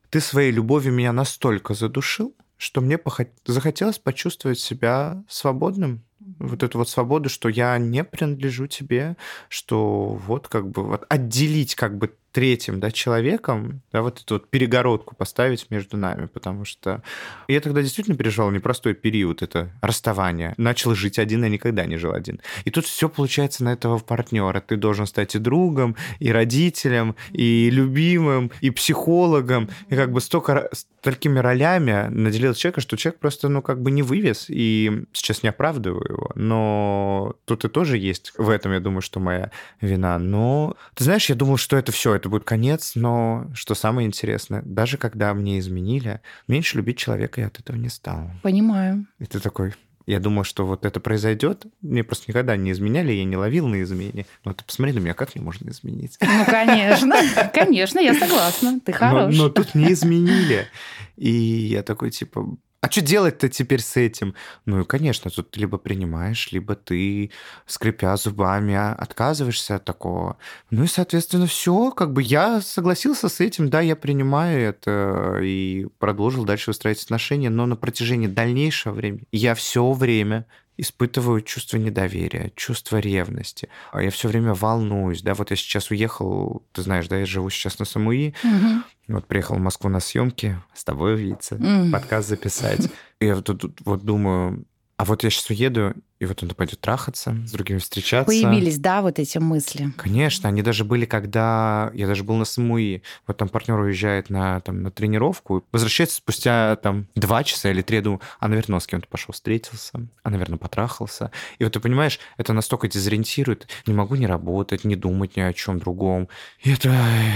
ты 0.10 0.20
своей 0.20 0.52
любовью 0.52 0.94
меня 0.94 1.12
настолько 1.14 1.74
задушил, 1.74 2.34
что 2.58 2.82
мне 2.82 2.98
похот- 2.98 3.32
захотелось 3.46 4.00
почувствовать 4.00 4.60
себя 4.60 5.24
свободным. 5.30 6.04
Вот 6.40 6.64
эту 6.64 6.78
вот 6.78 6.90
свободу, 6.90 7.30
что 7.30 7.50
я 7.50 7.78
не 7.78 8.04
принадлежу 8.04 8.68
тебе, 8.68 9.16
что 9.48 10.20
вот 10.28 10.48
как 10.48 10.70
бы 10.70 10.84
вот 10.84 11.06
отделить 11.10 11.76
как 11.76 11.98
бы 11.98 12.14
третьим, 12.32 12.80
да, 12.80 12.92
человеком, 12.92 13.82
да, 13.92 14.02
вот 14.02 14.22
эту 14.22 14.36
вот 14.36 14.50
перегородку 14.50 15.16
поставить 15.16 15.70
между 15.70 15.98
нами, 15.98 16.28
потому 16.28 16.66
что 16.66 17.02
я 17.48 17.60
тогда 17.62 17.82
действительно 17.82 18.18
переживал 18.18 18.52
непростой 18.52 18.94
период, 18.94 19.42
это 19.42 19.72
расставание. 19.82 20.54
Начал 20.58 20.96
жить 20.96 21.20
один, 21.20 21.44
я 21.44 21.50
никогда 21.50 21.86
не 21.86 21.98
жил 21.98 22.14
один. 22.14 22.42
И 22.66 22.72
тут 22.72 22.86
все 22.86 23.10
получается 23.10 23.64
на 23.64 23.74
этого 23.74 24.00
партнера. 24.00 24.62
Ты 24.62 24.78
должен 24.78 25.06
стать 25.06 25.36
и 25.36 25.40
другом, 25.40 25.96
и 26.20 26.32
родителем, 26.32 27.16
и 27.32 27.70
любимым, 27.72 28.52
и 28.62 28.70
психологом, 28.70 29.70
и 29.90 29.96
как 29.96 30.12
бы 30.12 30.22
столько 30.22 30.70
столькими 31.00 31.40
ролями 31.40 32.08
наделил 32.10 32.54
человека, 32.54 32.82
что 32.82 32.98
человек 32.98 33.20
просто, 33.20 33.50
ну, 33.50 33.62
как 33.62 33.82
бы 33.82 33.92
не 33.92 34.04
вывез, 34.04 34.46
и 34.50 35.06
сейчас 35.14 35.44
не 35.44 35.50
оправдываю 35.50 36.06
его, 36.10 36.32
но 36.36 37.36
тут 37.46 37.66
и 37.66 37.70
тоже 37.70 37.98
есть 37.98 38.34
в 38.38 38.50
этом, 38.50 38.74
я 38.74 38.80
думаю, 38.80 39.02
что 39.02 39.20
моя 39.20 39.52
вина. 39.82 40.20
Но, 40.20 40.76
ты 40.96 41.06
знаешь, 41.06 41.30
я 41.30 41.36
думал, 41.36 41.58
что 41.58 41.78
это 41.78 41.92
все, 41.92 42.16
это 42.16 42.29
будет 42.30 42.46
конец, 42.46 42.94
но 42.96 43.50
что 43.54 43.76
самое 43.76 44.08
интересное, 44.08 44.62
даже 44.64 44.98
когда 44.98 45.34
мне 45.34 45.60
изменили, 45.60 46.22
меньше 46.48 46.78
любить 46.78 46.98
человека 46.98 47.42
я 47.42 47.48
от 47.48 47.60
этого 47.60 47.76
не 47.76 47.90
стал. 47.90 48.32
Понимаю. 48.42 49.06
И 49.20 49.26
ты 49.26 49.40
такой, 49.40 49.74
я 50.06 50.20
думал, 50.20 50.44
что 50.44 50.66
вот 50.66 50.86
это 50.86 51.00
произойдет. 51.00 51.66
Мне 51.82 52.04
просто 52.04 52.26
никогда 52.30 52.56
не 52.58 52.72
изменяли, 52.72 53.12
я 53.12 53.26
не 53.26 53.38
ловил 53.38 53.68
на 53.68 53.84
измене. 53.84 54.26
Но 54.44 54.54
ты 54.54 54.64
посмотри 54.64 54.94
на 54.94 55.00
меня, 55.00 55.14
как 55.14 55.36
мне 55.36 55.44
можно 55.44 55.70
изменить? 55.70 56.18
Ну, 56.20 56.46
конечно. 56.46 57.16
Конечно, 57.54 58.00
я 58.00 58.16
согласна. 58.16 58.80
Ты 58.80 58.92
Но, 58.92 58.98
хорош. 58.98 59.38
но 59.38 59.50
тут 59.50 59.76
не 59.76 59.94
изменили. 59.94 60.68
И 61.16 61.30
я 61.30 61.84
такой, 61.84 62.10
типа, 62.10 62.58
а 62.82 62.90
что 62.90 63.02
делать-то 63.02 63.50
теперь 63.50 63.82
с 63.82 63.98
этим? 63.98 64.36
Ну 64.66 64.82
и, 64.82 64.86
конечно, 64.86 65.30
тут 65.30 65.58
либо 65.58 65.78
принимаешь, 65.78 66.52
либо 66.52 66.76
ты, 66.76 67.32
скрипя 67.66 68.16
зубами, 68.16 68.74
а, 68.74 68.94
отказываешься 68.94 69.76
от 69.76 69.86
такого. 69.86 70.38
Ну 70.72 70.84
и, 70.84 70.88
соответственно, 70.88 71.46
все, 71.46 71.92
как 71.92 72.14
бы 72.14 72.22
я 72.22 72.62
согласился 72.62 73.28
с 73.28 73.42
этим, 73.42 73.70
да, 73.70 73.82
я 73.82 73.98
принимаю 73.98 74.62
это 74.62 75.40
и 75.44 75.88
продолжил 76.00 76.46
дальше 76.46 76.70
выстраивать 76.70 77.04
отношения, 77.04 77.50
но 77.50 77.66
на 77.66 77.76
протяжении 77.76 78.28
дальнейшего 78.28 78.94
времени 78.94 79.24
я 79.32 79.56
все 79.56 79.92
время 79.92 80.46
испытываю 80.80 81.42
чувство 81.42 81.78
недоверия, 81.78 82.52
чувство 82.56 82.98
ревности. 82.98 83.70
А 83.92 84.02
я 84.02 84.10
все 84.12 84.28
время 84.28 84.54
волнуюсь, 84.54 85.22
да, 85.22 85.34
вот 85.34 85.52
я 85.52 85.58
сейчас 85.58 85.92
уехал, 85.92 86.64
ты 86.72 86.82
знаешь, 86.82 87.08
да, 87.08 87.18
я 87.18 87.26
живу 87.26 87.50
сейчас 87.50 87.80
на 87.80 87.86
Самуи, 87.86 88.34
угу. 88.44 88.84
вот 89.10 89.28
приехал 89.28 89.56
в 89.56 89.60
Москву 89.60 89.90
на 89.90 90.00
съемки, 90.00 90.58
с 90.74 90.84
тобой 90.84 91.16
увидеться, 91.16 91.56
угу. 91.56 91.92
подкаст 91.92 92.30
записать. 92.30 92.90
И 93.20 93.26
я 93.26 93.36
тут 93.42 93.82
вот 93.84 94.04
думаю, 94.04 94.66
а 94.98 95.06
вот 95.06 95.24
я 95.24 95.30
сейчас 95.30 95.50
уеду, 95.50 95.96
и 96.20 96.26
вот 96.26 96.44
он 96.44 96.50
пойдет 96.50 96.82
трахаться, 96.82 97.36
с 97.46 97.52
другими 97.52 97.78
встречаться. 97.78 98.26
Появились, 98.26 98.78
да, 98.78 99.02
вот 99.02 99.20
эти 99.20 99.38
мысли? 99.38 99.92
Конечно, 99.96 100.50
они 100.50 100.62
даже 100.62 100.84
были, 100.84 101.06
когда 101.06 101.92
я 101.94 102.08
даже 102.08 102.26
был 102.26 102.36
на 102.36 102.44
СМУИ. 102.44 103.04
Вот 103.26 103.38
там 103.38 103.48
партнер 103.48 103.80
уезжает 103.80 104.30
на, 104.30 104.60
там, 104.60 104.84
на 104.84 104.92
тренировку, 104.92 105.66
возвращается 105.72 106.18
спустя 106.18 106.76
там 106.76 107.08
два 107.16 107.46
часа 107.46 107.72
или 107.72 107.82
три, 107.82 107.98
я 107.98 108.04
думаю, 108.04 108.22
а, 108.40 108.50
наверное, 108.50 108.80
с 108.80 108.88
кем-то 108.88 109.08
пошел 109.08 109.32
встретился, 109.32 110.08
а, 110.24 110.30
наверное, 110.30 110.58
потрахался. 110.58 111.32
И 111.58 111.64
вот 111.64 111.74
ты 111.74 111.80
понимаешь, 111.80 112.20
это 112.38 112.52
настолько 112.52 112.90
дезориентирует, 112.90 113.68
не 113.86 113.94
могу 113.94 114.16
не 114.16 114.28
работать, 114.28 114.84
не 114.84 114.98
думать 114.98 115.38
ни 115.38 115.42
о 115.42 115.54
чем 115.54 115.80
другом. 115.80 116.28
И 116.62 116.72
это, 116.72 116.94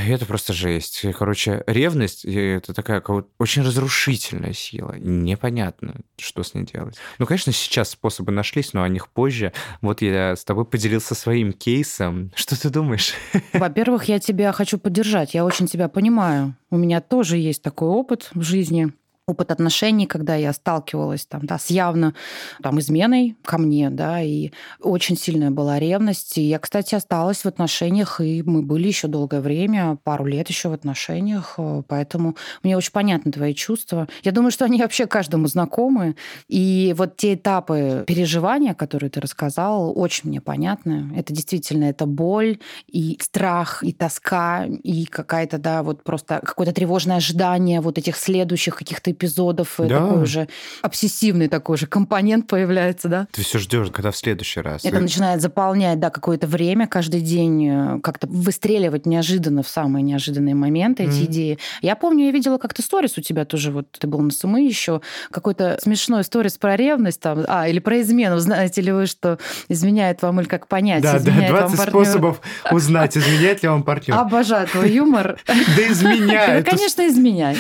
это 0.08 0.26
просто 0.26 0.52
жесть. 0.52 1.06
Короче, 1.18 1.64
ревность, 1.68 2.26
это 2.26 2.74
такая 2.74 3.02
очень 3.38 3.62
разрушительная 3.62 4.54
сила. 4.54 4.96
Непонятно, 4.98 6.02
что 6.18 6.44
с 6.44 6.54
ней 6.54 6.66
делать. 6.66 6.98
Ну, 7.18 7.26
конечно, 7.26 7.54
сейчас 7.54 7.92
способы 7.92 8.34
нашлись, 8.34 8.73
но 8.74 8.84
о 8.84 8.90
них 8.90 9.10
позже. 9.10 9.54
Вот 9.82 10.02
я 10.02 10.36
с 10.36 10.44
тобой 10.44 10.66
поделился 10.66 11.16
своим 11.16 11.54
кейсом. 11.54 12.32
Что 12.36 12.60
ты 12.60 12.70
думаешь? 12.70 13.14
Во-первых, 13.54 14.06
я 14.06 14.20
тебя 14.20 14.52
хочу 14.52 14.78
поддержать. 14.78 15.34
Я 15.34 15.46
очень 15.46 15.68
тебя 15.68 15.88
понимаю. 15.88 16.56
У 16.70 16.78
меня 16.78 17.02
тоже 17.02 17.38
есть 17.38 17.62
такой 17.62 17.90
опыт 17.90 18.30
в 18.34 18.42
жизни 18.42 18.94
опыт 19.26 19.52
отношений, 19.52 20.06
когда 20.06 20.36
я 20.36 20.52
сталкивалась 20.52 21.26
там, 21.26 21.46
да, 21.46 21.58
с 21.58 21.70
явно 21.70 22.14
там, 22.62 22.80
изменой 22.80 23.38
ко 23.44 23.58
мне, 23.58 23.90
да, 23.90 24.22
и 24.22 24.52
очень 24.82 25.16
сильная 25.18 25.50
была 25.50 25.80
ревность. 25.80 26.38
И 26.38 26.42
я, 26.42 26.60
кстати, 26.60 26.96
осталась 26.96 27.44
в 27.44 27.46
отношениях, 27.46 28.20
и 28.20 28.44
мы 28.44 28.62
были 28.64 28.88
еще 28.88 29.08
долгое 29.08 29.40
время, 29.40 29.98
пару 30.04 30.26
лет 30.26 30.50
еще 30.50 30.68
в 30.68 30.74
отношениях, 30.74 31.56
э, 31.58 31.84
поэтому 31.88 32.36
мне 32.64 32.76
очень 32.76 32.92
понятны 32.92 33.32
твои 33.32 33.54
чувства. 33.54 34.10
Я 34.24 34.34
думаю, 34.34 34.52
что 34.52 34.66
они 34.66 34.82
вообще 34.82 35.08
каждому 35.08 35.48
знакомы. 35.48 36.18
И 36.50 36.94
вот 36.98 37.16
те 37.16 37.36
этапы 37.36 38.04
переживания, 38.06 38.74
которые 38.74 39.10
ты 39.10 39.22
рассказал, 39.22 39.98
очень 39.98 40.30
мне 40.30 40.42
понятны. 40.42 41.14
Это 41.16 41.34
действительно 41.34 41.86
это 41.86 42.06
боль 42.06 42.60
и 42.88 43.18
страх, 43.22 43.84
и 43.84 43.94
тоска, 43.94 44.66
и 44.66 45.06
какая-то, 45.06 45.60
да, 45.60 45.82
вот 45.82 46.04
просто 46.04 46.42
какое-то 46.44 46.74
тревожное 46.74 47.18
ожидание 47.18 47.80
вот 47.80 47.98
этих 47.98 48.18
следующих 48.18 48.76
каких-то 48.76 49.13
эпизодов, 49.14 49.76
да. 49.78 49.88
такой 49.88 50.24
уже 50.24 50.48
обсессивный 50.82 51.48
такой 51.48 51.78
же 51.78 51.88
компонент 51.88 52.48
появляется, 52.48 53.08
да? 53.08 53.28
Ты 53.32 53.44
все 53.44 53.60
ждешь, 53.60 53.90
когда 53.92 54.12
в 54.12 54.18
следующий 54.18 54.60
раз. 54.60 54.84
Это 54.84 54.98
и... 54.98 55.00
начинает 55.00 55.42
заполнять, 55.42 56.00
да, 56.00 56.10
какое-то 56.10 56.48
время 56.48 56.88
каждый 56.88 57.22
день, 57.22 57.68
э, 57.68 58.00
как-то 58.02 58.28
выстреливать 58.28 59.06
неожиданно 59.06 59.64
в 59.64 59.70
самые 59.70 60.04
неожиданные 60.04 60.56
моменты 60.56 61.04
эти 61.04 61.12
mm-hmm. 61.12 61.26
идеи. 61.26 61.60
Я 61.82 61.96
помню, 61.96 62.26
я 62.26 62.32
видела 62.32 62.58
как-то 62.58 62.82
сторис 62.82 63.18
у 63.18 63.22
тебя 63.22 63.46
тоже, 63.46 63.72
вот 63.72 63.88
ты 63.92 64.08
был 64.08 64.20
на 64.20 64.32
СМИ 64.32 64.68
еще, 64.68 65.02
какой-то 65.32 65.78
смешной 65.82 66.24
сторис 66.24 66.58
про 66.58 66.76
ревность 66.76 67.20
там, 67.20 67.44
а, 67.48 67.68
или 67.68 67.80
про 67.80 68.02
измену. 68.02 68.38
Знаете 68.40 68.82
ли 68.82 68.92
вы, 68.92 69.06
что 69.06 69.40
изменяет 69.70 70.22
вам 70.22 70.40
или 70.42 70.48
как 70.48 70.68
понять, 70.68 71.04
да, 71.04 71.18
изменяет 71.18 71.52
да, 71.52 71.68
20 71.68 71.78
вам 71.78 71.88
способов 71.88 72.42
узнать, 72.72 73.18
изменяет 73.18 73.64
ли 73.64 73.70
вам 73.70 73.84
партнер. 73.84 74.16
Обожаю 74.16 74.68
твой 74.68 74.92
юмор. 74.92 75.40
Да 75.76 75.88
изменяет. 75.88 76.70
Конечно, 76.70 77.08
изменяет. 77.08 77.58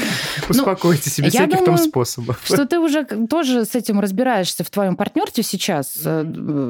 Успокойте 0.49 1.09
себя 1.09 1.29
всяких 1.47 1.65
думаю, 1.65 1.77
там 1.77 1.87
способов. 1.89 2.41
Что 2.43 2.65
ты 2.65 2.79
уже 2.79 3.05
тоже 3.27 3.65
с 3.65 3.75
этим 3.75 3.99
разбираешься 3.99 4.63
в 4.63 4.69
твоем 4.69 4.95
партнерстве 4.95 5.43
сейчас. 5.43 5.99
Э, 6.05 6.23